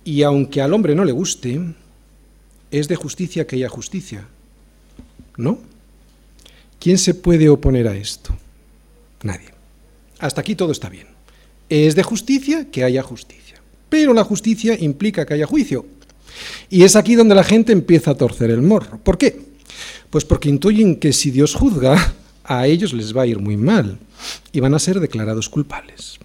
Y 0.04 0.22
aunque 0.22 0.62
al 0.62 0.72
hombre 0.72 0.94
no 0.94 1.04
le 1.04 1.12
guste, 1.12 1.60
es 2.70 2.88
de 2.88 2.96
justicia 2.96 3.46
que 3.46 3.56
haya 3.56 3.68
justicia. 3.68 4.26
¿No? 5.36 5.58
¿Quién 6.78 6.96
se 6.96 7.14
puede 7.14 7.48
oponer 7.50 7.86
a 7.86 7.96
esto? 7.96 8.34
Nadie. 9.22 9.50
Hasta 10.18 10.40
aquí 10.40 10.54
todo 10.54 10.72
está 10.72 10.88
bien. 10.88 11.06
Es 11.68 11.94
de 11.94 12.02
justicia 12.02 12.70
que 12.70 12.84
haya 12.84 13.02
justicia. 13.02 13.60
Pero 13.90 14.14
la 14.14 14.24
justicia 14.24 14.76
implica 14.78 15.26
que 15.26 15.34
haya 15.34 15.46
juicio. 15.46 15.84
Y 16.70 16.84
es 16.84 16.96
aquí 16.96 17.14
donde 17.14 17.34
la 17.34 17.44
gente 17.44 17.72
empieza 17.72 18.12
a 18.12 18.16
torcer 18.16 18.50
el 18.50 18.62
morro. 18.62 18.98
¿Por 18.98 19.18
qué? 19.18 19.49
Pues 20.10 20.24
porque 20.24 20.48
intuyen 20.48 20.96
que 20.96 21.12
si 21.12 21.30
Dios 21.30 21.54
juzga, 21.54 22.14
a 22.44 22.66
ellos 22.66 22.92
les 22.92 23.16
va 23.16 23.22
a 23.22 23.26
ir 23.26 23.38
muy 23.38 23.56
mal 23.56 23.98
y 24.52 24.60
van 24.60 24.74
a 24.74 24.78
ser 24.78 24.98
declarados 25.00 25.48
culpables. 25.48 26.18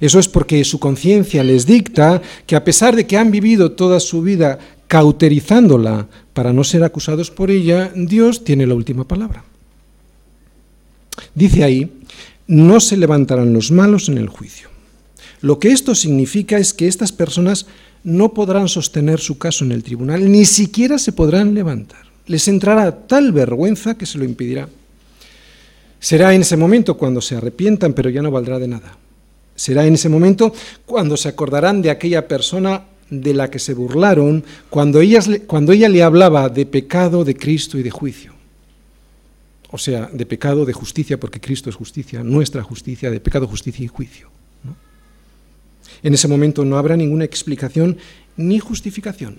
Eso 0.00 0.18
es 0.18 0.28
porque 0.28 0.62
su 0.64 0.78
conciencia 0.78 1.42
les 1.44 1.64
dicta 1.64 2.20
que 2.46 2.56
a 2.56 2.64
pesar 2.64 2.96
de 2.96 3.06
que 3.06 3.16
han 3.16 3.30
vivido 3.30 3.72
toda 3.72 4.00
su 4.00 4.22
vida 4.22 4.58
cauterizándola 4.88 6.08
para 6.34 6.52
no 6.52 6.64
ser 6.64 6.84
acusados 6.84 7.30
por 7.30 7.50
ella, 7.50 7.90
Dios 7.94 8.44
tiene 8.44 8.66
la 8.66 8.74
última 8.74 9.08
palabra. 9.08 9.44
Dice 11.34 11.64
ahí, 11.64 11.90
no 12.46 12.80
se 12.80 12.96
levantarán 12.96 13.52
los 13.52 13.70
malos 13.70 14.08
en 14.08 14.18
el 14.18 14.28
juicio. 14.28 14.68
Lo 15.40 15.58
que 15.58 15.68
esto 15.68 15.94
significa 15.94 16.58
es 16.58 16.74
que 16.74 16.88
estas 16.88 17.12
personas 17.12 17.66
no 18.04 18.34
podrán 18.34 18.68
sostener 18.68 19.20
su 19.20 19.38
caso 19.38 19.64
en 19.64 19.72
el 19.72 19.82
tribunal, 19.82 20.30
ni 20.30 20.44
siquiera 20.44 20.98
se 20.98 21.12
podrán 21.12 21.54
levantar. 21.54 22.05
Les 22.26 22.48
entrará 22.48 23.06
tal 23.06 23.32
vergüenza 23.32 23.96
que 23.96 24.06
se 24.06 24.18
lo 24.18 24.24
impedirá. 24.24 24.68
Será 26.00 26.34
en 26.34 26.42
ese 26.42 26.56
momento 26.56 26.96
cuando 26.96 27.20
se 27.20 27.36
arrepientan, 27.36 27.92
pero 27.92 28.10
ya 28.10 28.22
no 28.22 28.30
valdrá 28.30 28.58
de 28.58 28.68
nada. 28.68 28.96
Será 29.54 29.86
en 29.86 29.94
ese 29.94 30.08
momento 30.08 30.52
cuando 30.84 31.16
se 31.16 31.28
acordarán 31.28 31.80
de 31.82 31.90
aquella 31.90 32.28
persona 32.28 32.84
de 33.10 33.34
la 33.34 33.50
que 33.50 33.58
se 33.58 33.74
burlaron 33.74 34.44
cuando, 34.68 35.00
cuando 35.46 35.72
ella 35.72 35.88
le 35.88 36.02
hablaba 36.02 36.48
de 36.48 36.66
pecado, 36.66 37.24
de 37.24 37.36
Cristo 37.36 37.78
y 37.78 37.82
de 37.82 37.90
juicio. 37.90 38.34
O 39.70 39.78
sea, 39.78 40.08
de 40.12 40.26
pecado, 40.26 40.64
de 40.64 40.72
justicia, 40.72 41.18
porque 41.18 41.40
Cristo 41.40 41.70
es 41.70 41.76
justicia, 41.76 42.22
nuestra 42.22 42.62
justicia, 42.62 43.10
de 43.10 43.20
pecado, 43.20 43.46
justicia 43.46 43.84
y 43.84 43.88
juicio. 43.88 44.28
En 46.02 46.14
ese 46.14 46.28
momento 46.28 46.64
no 46.64 46.78
habrá 46.78 46.96
ninguna 46.96 47.24
explicación 47.24 47.96
ni 48.36 48.58
justificación. 48.58 49.38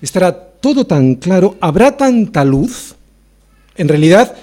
Estará 0.00 0.32
todo 0.32 0.86
tan 0.86 1.16
claro, 1.16 1.56
habrá 1.60 1.96
tanta 1.96 2.44
luz. 2.44 2.94
En 3.76 3.88
realidad, 3.88 4.36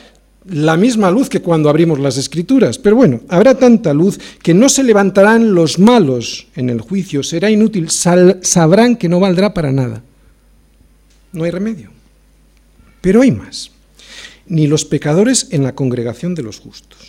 la 0.46 0.78
misma 0.78 1.12
luz 1.12 1.30
que 1.30 1.42
cuando 1.42 1.70
abrimos 1.70 2.00
las 2.00 2.18
escrituras. 2.18 2.78
Pero 2.78 2.96
bueno, 2.96 3.22
habrá 3.30 3.56
tanta 3.56 3.94
luz 3.94 4.20
que 4.42 4.54
no 4.54 4.70
se 4.70 4.84
levantarán 4.84 5.54
los 5.54 5.80
malos 5.80 6.48
en 6.56 6.70
el 6.70 6.82
juicio, 6.82 7.24
será 7.24 7.50
inútil, 7.50 7.90
sabrán 7.90 8.96
que 8.96 9.10
no 9.10 9.20
valdrá 9.20 9.54
para 9.54 9.72
nada. 9.72 10.02
No 11.32 11.44
hay 11.44 11.52
remedio. 11.52 11.92
Pero 13.02 13.22
hay 13.22 13.32
más. 13.32 13.72
Ni 14.48 14.68
los 14.68 14.86
pecadores 14.86 15.48
en 15.52 15.64
la 15.64 15.76
congregación 15.76 16.36
de 16.36 16.44
los 16.44 16.60
justos. 16.60 17.09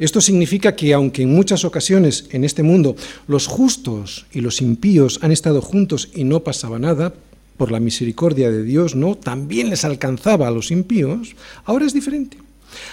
Esto 0.00 0.20
significa 0.20 0.74
que 0.74 0.92
aunque 0.92 1.22
en 1.22 1.32
muchas 1.32 1.64
ocasiones 1.64 2.24
en 2.32 2.42
este 2.42 2.64
mundo 2.64 2.96
los 3.28 3.46
justos 3.46 4.26
y 4.32 4.40
los 4.40 4.60
impíos 4.60 5.20
han 5.22 5.30
estado 5.30 5.60
juntos 5.60 6.08
y 6.14 6.24
no 6.24 6.40
pasaba 6.40 6.80
nada, 6.80 7.14
por 7.60 7.70
la 7.70 7.78
misericordia 7.78 8.50
de 8.50 8.62
Dios, 8.62 8.96
¿no? 8.96 9.16
También 9.16 9.68
les 9.68 9.84
alcanzaba 9.84 10.48
a 10.48 10.50
los 10.50 10.70
impíos, 10.70 11.36
ahora 11.66 11.84
es 11.84 11.92
diferente. 11.92 12.38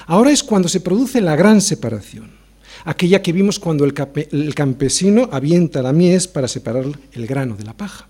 Ahora 0.08 0.30
es 0.30 0.44
cuando 0.44 0.68
se 0.68 0.82
produce 0.82 1.22
la 1.22 1.38
gran 1.38 1.62
separación, 1.62 2.32
aquella 2.84 3.22
que 3.22 3.32
vimos 3.32 3.60
cuando 3.60 3.86
el, 3.86 3.94
campesino 4.54 5.30
avienta 5.32 5.82
la 5.82 5.94
mies 5.94 6.28
para 6.28 6.50
separar 6.50 6.84
el 7.14 7.28
grano 7.28 7.56
de 7.56 7.64
la 7.64 7.78
paja. 7.78 8.10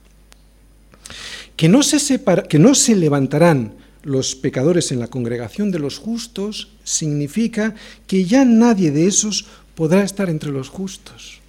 Que 1.55 1.69
no, 1.69 1.83
se 1.83 2.19
que 2.49 2.57
no 2.57 2.73
se 2.73 2.95
levantarán 2.95 3.73
los 4.07 4.35
pecadores 4.35 4.93
en 4.93 5.01
la 5.01 5.09
congregación 5.09 5.69
de 5.69 5.79
los 5.79 5.97
justos 5.97 6.69
significa 6.85 7.75
que 8.07 8.23
ya 8.23 8.45
nadie 8.45 8.91
de 8.91 9.05
esos 9.05 9.47
podrá 9.75 10.01
estar 10.01 10.29
entre 10.29 10.49
los 10.49 10.69
justos. 10.69 11.41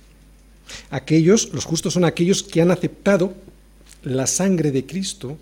Aquellos, 0.90 1.50
los 1.52 1.64
justos 1.64 1.94
son 1.94 2.04
aquellos 2.04 2.42
que 2.42 2.60
han 2.60 2.72
aceptado 2.72 3.32
la 4.02 4.26
sangre 4.26 4.72
de 4.72 4.84
Cristo 4.84 5.38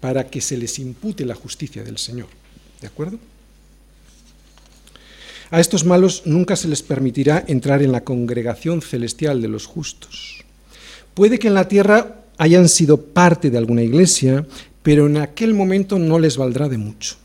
para 0.00 0.26
que 0.26 0.40
se 0.40 0.56
les 0.56 0.80
impute 0.80 1.24
la 1.24 1.36
justicia 1.36 1.84
del 1.84 1.98
Señor. 1.98 2.26
¿De 2.80 2.88
acuerdo? 2.88 3.20
A 5.52 5.60
estos 5.60 5.84
malos 5.84 6.22
nunca 6.24 6.56
se 6.56 6.66
les 6.66 6.82
permitirá 6.82 7.44
entrar 7.46 7.80
en 7.80 7.92
la 7.92 8.02
congregación 8.02 8.82
celestial 8.82 9.40
de 9.40 9.46
los 9.46 9.66
justos. 9.66 10.44
Puede 11.14 11.38
que 11.38 11.46
en 11.46 11.54
la 11.54 11.68
tierra 11.68 12.24
hayan 12.38 12.68
sido 12.68 13.00
parte 13.00 13.50
de 13.50 13.58
alguna 13.58 13.82
iglesia, 13.82 14.44
pero 14.86 15.08
en 15.08 15.16
aquel 15.16 15.52
momento 15.52 15.98
no 15.98 16.20
les 16.20 16.36
valdrá 16.36 16.68
de 16.68 16.78
mucho. 16.78 17.16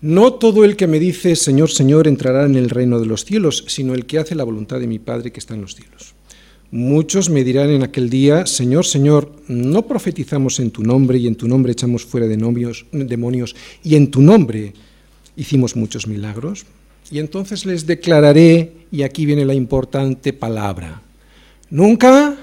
No 0.00 0.32
todo 0.32 0.64
el 0.64 0.76
que 0.76 0.86
me 0.86 0.98
dice 0.98 1.36
Señor, 1.36 1.70
Señor 1.70 2.08
entrará 2.08 2.46
en 2.46 2.56
el 2.56 2.70
reino 2.70 2.98
de 2.98 3.04
los 3.04 3.26
cielos, 3.26 3.66
sino 3.68 3.92
el 3.92 4.06
que 4.06 4.18
hace 4.18 4.34
la 4.34 4.44
voluntad 4.44 4.80
de 4.80 4.86
mi 4.86 4.98
Padre 4.98 5.30
que 5.30 5.40
está 5.40 5.52
en 5.52 5.60
los 5.60 5.74
cielos. 5.74 6.14
Muchos 6.70 7.28
me 7.28 7.44
dirán 7.44 7.68
en 7.68 7.82
aquel 7.82 8.08
día, 8.08 8.46
Señor, 8.46 8.86
Señor, 8.86 9.30
¿no 9.48 9.86
profetizamos 9.86 10.58
en 10.58 10.70
tu 10.70 10.82
nombre 10.82 11.18
y 11.18 11.26
en 11.26 11.36
tu 11.36 11.46
nombre 11.46 11.72
echamos 11.72 12.06
fuera 12.06 12.26
de 12.26 12.38
demonios 12.38 13.54
y 13.82 13.94
en 13.94 14.10
tu 14.10 14.22
nombre 14.22 14.72
hicimos 15.36 15.76
muchos 15.76 16.06
milagros? 16.06 16.64
Y 17.10 17.18
entonces 17.18 17.66
les 17.66 17.86
declararé, 17.86 18.72
y 18.90 19.02
aquí 19.02 19.26
viene 19.26 19.44
la 19.44 19.52
importante 19.52 20.32
palabra, 20.32 21.02
nunca 21.68 22.34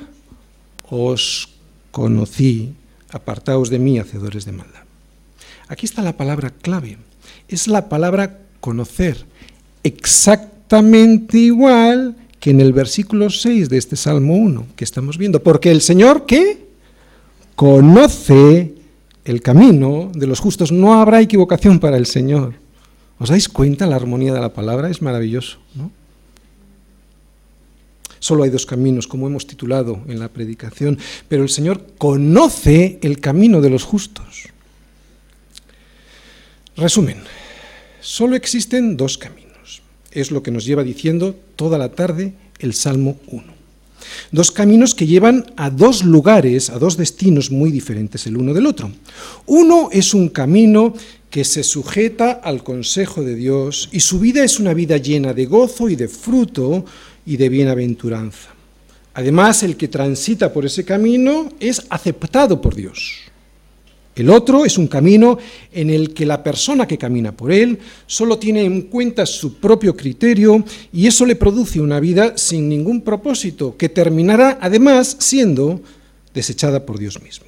os 0.87 1.50
conocí, 1.91 2.73
apartaos 3.11 3.69
de 3.69 3.79
mí, 3.79 3.99
hacedores 3.99 4.45
de 4.45 4.51
maldad. 4.53 4.83
Aquí 5.67 5.85
está 5.85 6.01
la 6.01 6.17
palabra 6.17 6.49
clave, 6.49 6.97
es 7.47 7.67
la 7.67 7.89
palabra 7.89 8.39
conocer, 8.59 9.25
exactamente 9.83 11.37
igual 11.37 12.15
que 12.39 12.49
en 12.49 12.59
el 12.59 12.73
versículo 12.73 13.29
6 13.29 13.69
de 13.69 13.77
este 13.77 13.95
Salmo 13.95 14.35
1 14.35 14.67
que 14.75 14.83
estamos 14.83 15.17
viendo, 15.17 15.43
porque 15.43 15.71
el 15.71 15.81
Señor 15.81 16.25
¿qué? 16.25 16.65
conoce 17.55 18.73
el 19.23 19.41
camino 19.41 20.11
de 20.13 20.27
los 20.27 20.39
justos, 20.39 20.71
no 20.71 20.99
habrá 20.99 21.21
equivocación 21.21 21.79
para 21.79 21.97
el 21.97 22.05
Señor. 22.05 22.55
¿Os 23.19 23.29
dais 23.29 23.47
cuenta 23.47 23.85
la 23.85 23.95
armonía 23.95 24.33
de 24.33 24.41
la 24.41 24.53
palabra? 24.53 24.89
Es 24.89 25.01
maravilloso, 25.01 25.59
¿no? 25.75 25.91
Solo 28.21 28.43
hay 28.43 28.49
dos 28.49 28.65
caminos, 28.65 29.05
como 29.05 29.27
hemos 29.27 29.45
titulado 29.45 29.99
en 30.07 30.19
la 30.19 30.29
predicación, 30.29 30.97
pero 31.27 31.43
el 31.43 31.49
Señor 31.49 31.85
conoce 31.97 32.97
el 33.01 33.19
camino 33.19 33.59
de 33.59 33.69
los 33.69 33.83
justos. 33.83 34.47
Resumen, 36.77 37.17
solo 37.99 38.37
existen 38.37 38.95
dos 38.95 39.17
caminos 39.17 39.51
es 40.11 40.31
lo 40.31 40.43
que 40.43 40.51
nos 40.51 40.65
lleva 40.65 40.83
diciendo 40.83 41.35
toda 41.55 41.77
la 41.77 41.89
tarde 41.89 42.33
el 42.59 42.73
Salmo 42.73 43.17
1. 43.27 43.61
Dos 44.31 44.51
caminos 44.51 44.95
que 44.95 45.07
llevan 45.07 45.45
a 45.57 45.69
dos 45.69 46.03
lugares, 46.03 46.69
a 46.69 46.79
dos 46.79 46.97
destinos 46.97 47.51
muy 47.51 47.71
diferentes 47.71 48.25
el 48.25 48.37
uno 48.37 48.53
del 48.53 48.65
otro. 48.65 48.91
Uno 49.45 49.89
es 49.91 50.13
un 50.13 50.29
camino 50.29 50.93
que 51.29 51.45
se 51.45 51.63
sujeta 51.63 52.31
al 52.31 52.63
consejo 52.63 53.23
de 53.23 53.35
Dios 53.35 53.89
y 53.91 54.01
su 54.01 54.19
vida 54.19 54.43
es 54.43 54.59
una 54.59 54.73
vida 54.73 54.97
llena 54.97 55.33
de 55.33 55.45
gozo 55.45 55.87
y 55.87 55.95
de 55.95 56.07
fruto 56.07 56.83
y 57.25 57.37
de 57.37 57.49
bienaventuranza. 57.49 58.49
Además, 59.13 59.63
el 59.63 59.75
que 59.75 59.87
transita 59.87 60.53
por 60.53 60.65
ese 60.65 60.85
camino 60.85 61.49
es 61.59 61.81
aceptado 61.89 62.61
por 62.61 62.75
Dios. 62.75 63.31
El 64.15 64.29
otro 64.29 64.65
es 64.65 64.77
un 64.77 64.87
camino 64.87 65.37
en 65.71 65.89
el 65.89 66.13
que 66.13 66.25
la 66.25 66.43
persona 66.43 66.85
que 66.85 66.97
camina 66.97 67.31
por 67.31 67.51
él 67.51 67.79
solo 68.07 68.37
tiene 68.37 68.63
en 68.63 68.83
cuenta 68.83 69.25
su 69.25 69.55
propio 69.55 69.95
criterio 69.95 70.63
y 70.91 71.07
eso 71.07 71.25
le 71.25 71.37
produce 71.37 71.79
una 71.79 71.99
vida 71.99 72.37
sin 72.37 72.67
ningún 72.67 73.01
propósito, 73.01 73.77
que 73.77 73.87
terminará 73.87 74.57
además 74.61 75.15
siendo 75.19 75.81
desechada 76.33 76.85
por 76.85 76.99
Dios 76.99 77.21
mismo. 77.21 77.47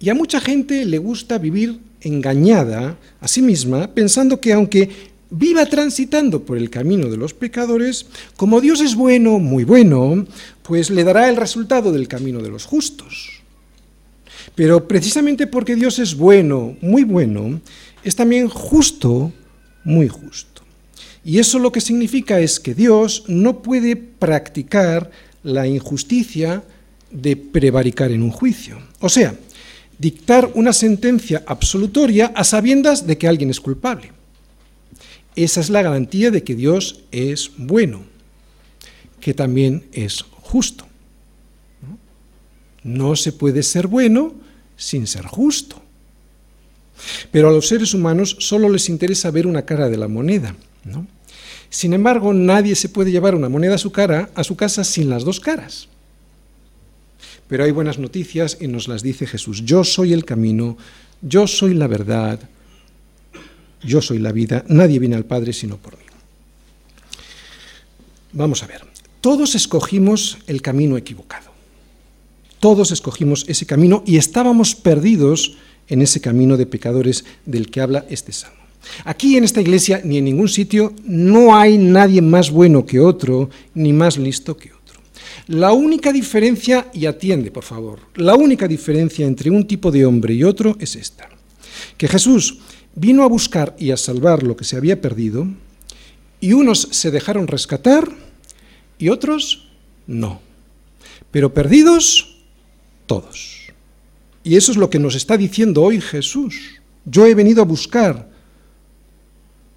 Y 0.00 0.08
a 0.08 0.14
mucha 0.14 0.40
gente 0.40 0.84
le 0.84 0.98
gusta 0.98 1.38
vivir 1.38 1.78
engañada 2.00 2.98
a 3.20 3.28
sí 3.28 3.40
misma, 3.40 3.86
pensando 3.86 4.40
que 4.40 4.52
aunque 4.52 4.90
viva 5.36 5.66
transitando 5.66 6.44
por 6.44 6.56
el 6.56 6.70
camino 6.70 7.08
de 7.08 7.16
los 7.16 7.34
pecadores, 7.34 8.06
como 8.36 8.60
Dios 8.60 8.80
es 8.80 8.94
bueno, 8.94 9.40
muy 9.40 9.64
bueno, 9.64 10.26
pues 10.62 10.90
le 10.90 11.02
dará 11.02 11.28
el 11.28 11.36
resultado 11.36 11.92
del 11.92 12.06
camino 12.06 12.40
de 12.40 12.50
los 12.50 12.64
justos. 12.64 13.42
Pero 14.54 14.86
precisamente 14.86 15.46
porque 15.46 15.74
Dios 15.74 15.98
es 15.98 16.14
bueno, 16.14 16.76
muy 16.80 17.02
bueno, 17.02 17.60
es 18.04 18.14
también 18.14 18.48
justo, 18.48 19.32
muy 19.82 20.06
justo. 20.06 20.62
Y 21.24 21.38
eso 21.38 21.58
lo 21.58 21.72
que 21.72 21.80
significa 21.80 22.38
es 22.38 22.60
que 22.60 22.74
Dios 22.74 23.24
no 23.26 23.62
puede 23.62 23.96
practicar 23.96 25.10
la 25.42 25.66
injusticia 25.66 26.62
de 27.10 27.36
prevaricar 27.36 28.12
en 28.12 28.22
un 28.22 28.30
juicio. 28.30 28.78
O 29.00 29.08
sea, 29.08 29.34
dictar 29.98 30.50
una 30.54 30.72
sentencia 30.72 31.42
absolutoria 31.46 32.32
a 32.36 32.44
sabiendas 32.44 33.06
de 33.06 33.18
que 33.18 33.26
alguien 33.26 33.50
es 33.50 33.60
culpable. 33.60 34.12
Esa 35.36 35.60
es 35.60 35.70
la 35.70 35.82
garantía 35.82 36.30
de 36.30 36.44
que 36.44 36.54
Dios 36.54 37.04
es 37.10 37.50
bueno, 37.56 38.04
que 39.20 39.34
también 39.34 39.86
es 39.92 40.22
justo. 40.22 40.86
No 42.82 43.16
se 43.16 43.32
puede 43.32 43.62
ser 43.62 43.86
bueno 43.86 44.34
sin 44.76 45.06
ser 45.06 45.26
justo. 45.26 45.82
Pero 47.30 47.48
a 47.48 47.52
los 47.52 47.66
seres 47.66 47.94
humanos 47.94 48.36
solo 48.38 48.68
les 48.68 48.88
interesa 48.88 49.30
ver 49.30 49.46
una 49.46 49.64
cara 49.64 49.88
de 49.88 49.96
la 49.96 50.06
moneda. 50.06 50.54
Sin 51.70 51.92
embargo, 51.92 52.32
nadie 52.32 52.76
se 52.76 52.88
puede 52.88 53.10
llevar 53.10 53.34
una 53.34 53.48
moneda 53.48 53.74
a 53.74 53.78
su, 53.78 53.90
cara, 53.90 54.30
a 54.34 54.44
su 54.44 54.54
casa 54.54 54.84
sin 54.84 55.10
las 55.10 55.24
dos 55.24 55.40
caras. 55.40 55.88
Pero 57.48 57.64
hay 57.64 57.72
buenas 57.72 57.98
noticias 57.98 58.58
y 58.60 58.68
nos 58.68 58.86
las 58.86 59.02
dice 59.02 59.26
Jesús. 59.26 59.64
Yo 59.64 59.82
soy 59.82 60.12
el 60.12 60.24
camino, 60.24 60.78
yo 61.20 61.46
soy 61.46 61.74
la 61.74 61.88
verdad, 61.88 62.38
yo 63.84 64.00
soy 64.00 64.18
la 64.18 64.32
vida, 64.32 64.64
nadie 64.68 64.98
viene 64.98 65.16
al 65.16 65.24
Padre 65.24 65.52
sino 65.52 65.76
por 65.76 65.96
mí. 65.96 66.04
Vamos 68.32 68.62
a 68.62 68.66
ver, 68.66 68.82
todos 69.20 69.54
escogimos 69.54 70.38
el 70.46 70.60
camino 70.60 70.96
equivocado. 70.96 71.52
Todos 72.58 72.92
escogimos 72.92 73.44
ese 73.48 73.66
camino 73.66 74.02
y 74.06 74.16
estábamos 74.16 74.74
perdidos 74.74 75.56
en 75.88 76.02
ese 76.02 76.20
camino 76.20 76.56
de 76.56 76.66
pecadores 76.66 77.24
del 77.44 77.70
que 77.70 77.80
habla 77.80 78.06
este 78.08 78.32
salmo. 78.32 78.64
Aquí 79.04 79.36
en 79.36 79.44
esta 79.44 79.60
iglesia 79.60 80.00
ni 80.04 80.18
en 80.18 80.24
ningún 80.24 80.48
sitio 80.48 80.94
no 81.04 81.56
hay 81.56 81.78
nadie 81.78 82.22
más 82.22 82.50
bueno 82.50 82.84
que 82.84 83.00
otro, 83.00 83.50
ni 83.74 83.92
más 83.92 84.18
listo 84.18 84.56
que 84.56 84.72
otro. 84.72 85.00
La 85.46 85.72
única 85.72 86.12
diferencia, 86.12 86.88
y 86.92 87.06
atiende 87.06 87.50
por 87.50 87.64
favor, 87.64 88.00
la 88.16 88.34
única 88.34 88.66
diferencia 88.66 89.26
entre 89.26 89.50
un 89.50 89.66
tipo 89.66 89.90
de 89.90 90.06
hombre 90.06 90.34
y 90.34 90.42
otro 90.44 90.76
es 90.80 90.96
esta, 90.96 91.28
que 91.96 92.08
Jesús 92.08 92.58
vino 92.94 93.22
a 93.22 93.28
buscar 93.28 93.74
y 93.78 93.90
a 93.90 93.96
salvar 93.96 94.42
lo 94.42 94.56
que 94.56 94.64
se 94.64 94.76
había 94.76 95.00
perdido, 95.00 95.46
y 96.40 96.52
unos 96.52 96.88
se 96.90 97.10
dejaron 97.10 97.46
rescatar 97.46 98.08
y 98.98 99.08
otros 99.08 99.68
no. 100.06 100.40
Pero 101.30 101.54
perdidos 101.54 102.36
todos. 103.06 103.72
Y 104.42 104.56
eso 104.56 104.72
es 104.72 104.76
lo 104.76 104.90
que 104.90 104.98
nos 104.98 105.14
está 105.14 105.36
diciendo 105.36 105.82
hoy 105.82 106.00
Jesús. 106.00 106.80
Yo 107.04 107.26
he 107.26 107.34
venido 107.34 107.62
a 107.62 107.66
buscar, 107.66 108.30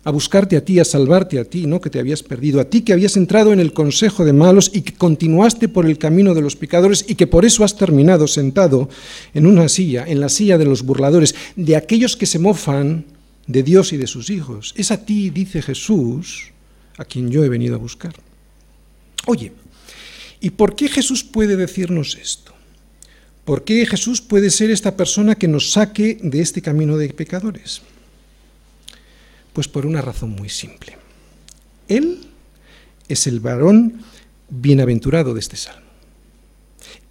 a 0.08 0.10
buscarte 0.10 0.55
a 0.55 0.64
ti, 0.64 0.80
a 0.80 0.86
salvarte 0.86 1.38
a 1.38 1.43
ti, 1.43 1.68
no 1.68 1.82
que 1.82 1.89
te 1.89 1.99
habías 1.99 2.24
perdido, 2.24 2.62
a 2.62 2.70
ti 2.70 2.80
que 2.80 2.93
habías 2.93 3.18
entrado 3.18 3.51
en 3.51 3.60
el 3.60 3.74
consejo 3.74 4.24
de 4.24 4.32
malos 4.32 4.72
y 4.74 4.80
que 4.80 4.93
continuaste 4.93 5.68
por 5.68 5.86
el 5.86 5.97
camino 5.97 6.34
de 6.34 6.39
los 6.39 6.55
pecadores 6.55 7.03
y 7.10 7.16
que 7.16 7.28
por 7.28 7.43
eso 7.43 7.66
has 7.66 7.76
terminado 7.76 8.26
sentado 8.26 8.88
en 9.34 9.45
una 9.45 9.68
silla, 9.68 10.05
en 10.08 10.22
la 10.22 10.30
silla 10.30 10.58
de 10.58 10.64
los 10.64 10.84
burladores, 10.84 11.36
de 11.58 11.76
aquellos 11.76 12.16
que 12.16 12.26
se 12.26 12.39
mofan 12.39 13.03
de 13.47 13.64
Dios 13.64 13.91
y 13.91 13.97
de 13.97 14.08
sus 14.08 14.30
hijos. 14.30 14.74
Es 14.78 14.91
a 14.91 15.03
ti, 15.03 15.30
dice 15.30 15.62
Jesús, 15.62 16.53
a 16.97 17.03
quien 17.03 17.30
yo 17.30 17.43
he 17.43 17.49
venido 17.49 17.76
a 17.76 17.80
buscar. 17.80 18.14
Oye, 19.26 19.51
¿y 20.39 20.51
por 20.51 20.78
qué 20.78 20.88
Jesús 20.88 21.26
puede 21.26 21.58
decirnos 21.58 22.16
esto? 22.16 22.53
¿Por 23.43 23.66
qué 23.66 23.86
Jesús 23.86 24.22
puede 24.22 24.51
ser 24.51 24.72
esta 24.72 24.95
persona 24.95 25.36
que 25.36 25.49
nos 25.49 25.72
saque 25.72 26.18
de 26.22 26.39
este 26.39 26.62
camino 26.62 26.95
de 26.95 27.10
pecadores? 27.10 27.82
Pues 29.58 29.68
por 29.68 29.88
una 29.88 30.03
razón 30.03 30.36
muy 30.36 30.49
simple. 30.49 30.99
Él 31.88 32.20
es 33.08 33.26
el 33.26 33.39
varón 33.39 34.03
bienaventurado 34.51 35.34
de 35.34 35.39
este 35.39 35.55
salmo. 35.55 35.88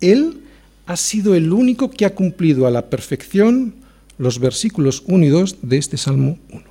Él 0.00 0.42
ha 0.86 0.96
sido 0.96 1.34
el 1.34 1.52
único 1.52 1.90
que 1.90 2.04
ha 2.04 2.14
cumplido 2.14 2.68
a 2.68 2.70
la 2.70 2.88
perfección 2.88 3.74
los 4.16 4.38
versículos 4.38 5.02
1 5.08 5.24
y 5.24 5.28
2 5.28 5.56
de 5.62 5.76
este 5.76 5.96
Salmo 5.96 6.38
1. 6.52 6.62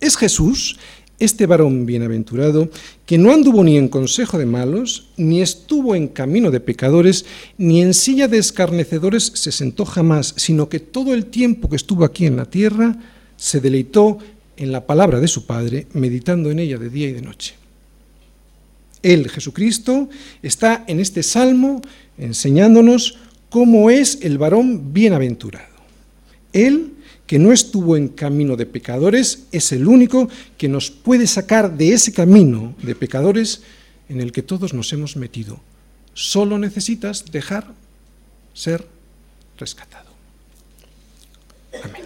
Es 0.00 0.18
Jesús 0.18 0.78
este 1.18 1.46
varón 1.46 1.86
bienaventurado, 1.86 2.68
que 3.06 3.16
no 3.16 3.32
anduvo 3.32 3.64
ni 3.64 3.78
en 3.78 3.88
consejo 3.88 4.36
de 4.36 4.44
malos, 4.44 5.08
ni 5.16 5.40
estuvo 5.40 5.94
en 5.94 6.08
camino 6.08 6.50
de 6.50 6.60
pecadores, 6.60 7.24
ni 7.56 7.80
en 7.80 7.94
silla 7.94 8.28
de 8.28 8.36
escarnecedores 8.36 9.32
se 9.34 9.50
sentó 9.50 9.86
jamás, 9.86 10.34
sino 10.36 10.68
que 10.68 10.78
todo 10.78 11.14
el 11.14 11.24
tiempo 11.24 11.70
que 11.70 11.76
estuvo 11.76 12.04
aquí 12.04 12.26
en 12.26 12.36
la 12.36 12.44
tierra 12.44 12.98
se 13.36 13.60
deleitó 13.60 14.18
en 14.56 14.72
la 14.72 14.86
palabra 14.86 15.20
de 15.20 15.28
su 15.28 15.46
Padre, 15.46 15.86
meditando 15.92 16.50
en 16.50 16.58
ella 16.58 16.78
de 16.78 16.90
día 16.90 17.08
y 17.08 17.12
de 17.12 17.22
noche. 17.22 17.54
Él, 19.02 19.28
Jesucristo, 19.28 20.08
está 20.42 20.84
en 20.86 21.00
este 21.00 21.22
salmo 21.22 21.82
enseñándonos 22.16 23.18
cómo 23.50 23.90
es 23.90 24.18
el 24.22 24.38
varón 24.38 24.92
bienaventurado. 24.92 25.74
Él 26.52 26.94
que 27.26 27.38
no 27.38 27.52
estuvo 27.52 27.96
en 27.96 28.08
camino 28.08 28.56
de 28.56 28.66
pecadores, 28.66 29.46
es 29.50 29.72
el 29.72 29.88
único 29.88 30.28
que 30.58 30.68
nos 30.68 30.90
puede 30.90 31.26
sacar 31.26 31.76
de 31.76 31.92
ese 31.92 32.12
camino 32.12 32.74
de 32.82 32.94
pecadores 32.94 33.62
en 34.08 34.20
el 34.20 34.32
que 34.32 34.42
todos 34.42 34.74
nos 34.74 34.92
hemos 34.92 35.16
metido. 35.16 35.60
Solo 36.12 36.58
necesitas 36.58 37.24
dejar 37.32 37.72
ser 38.52 38.86
rescatado. 39.58 40.10
Amén. 41.82 42.04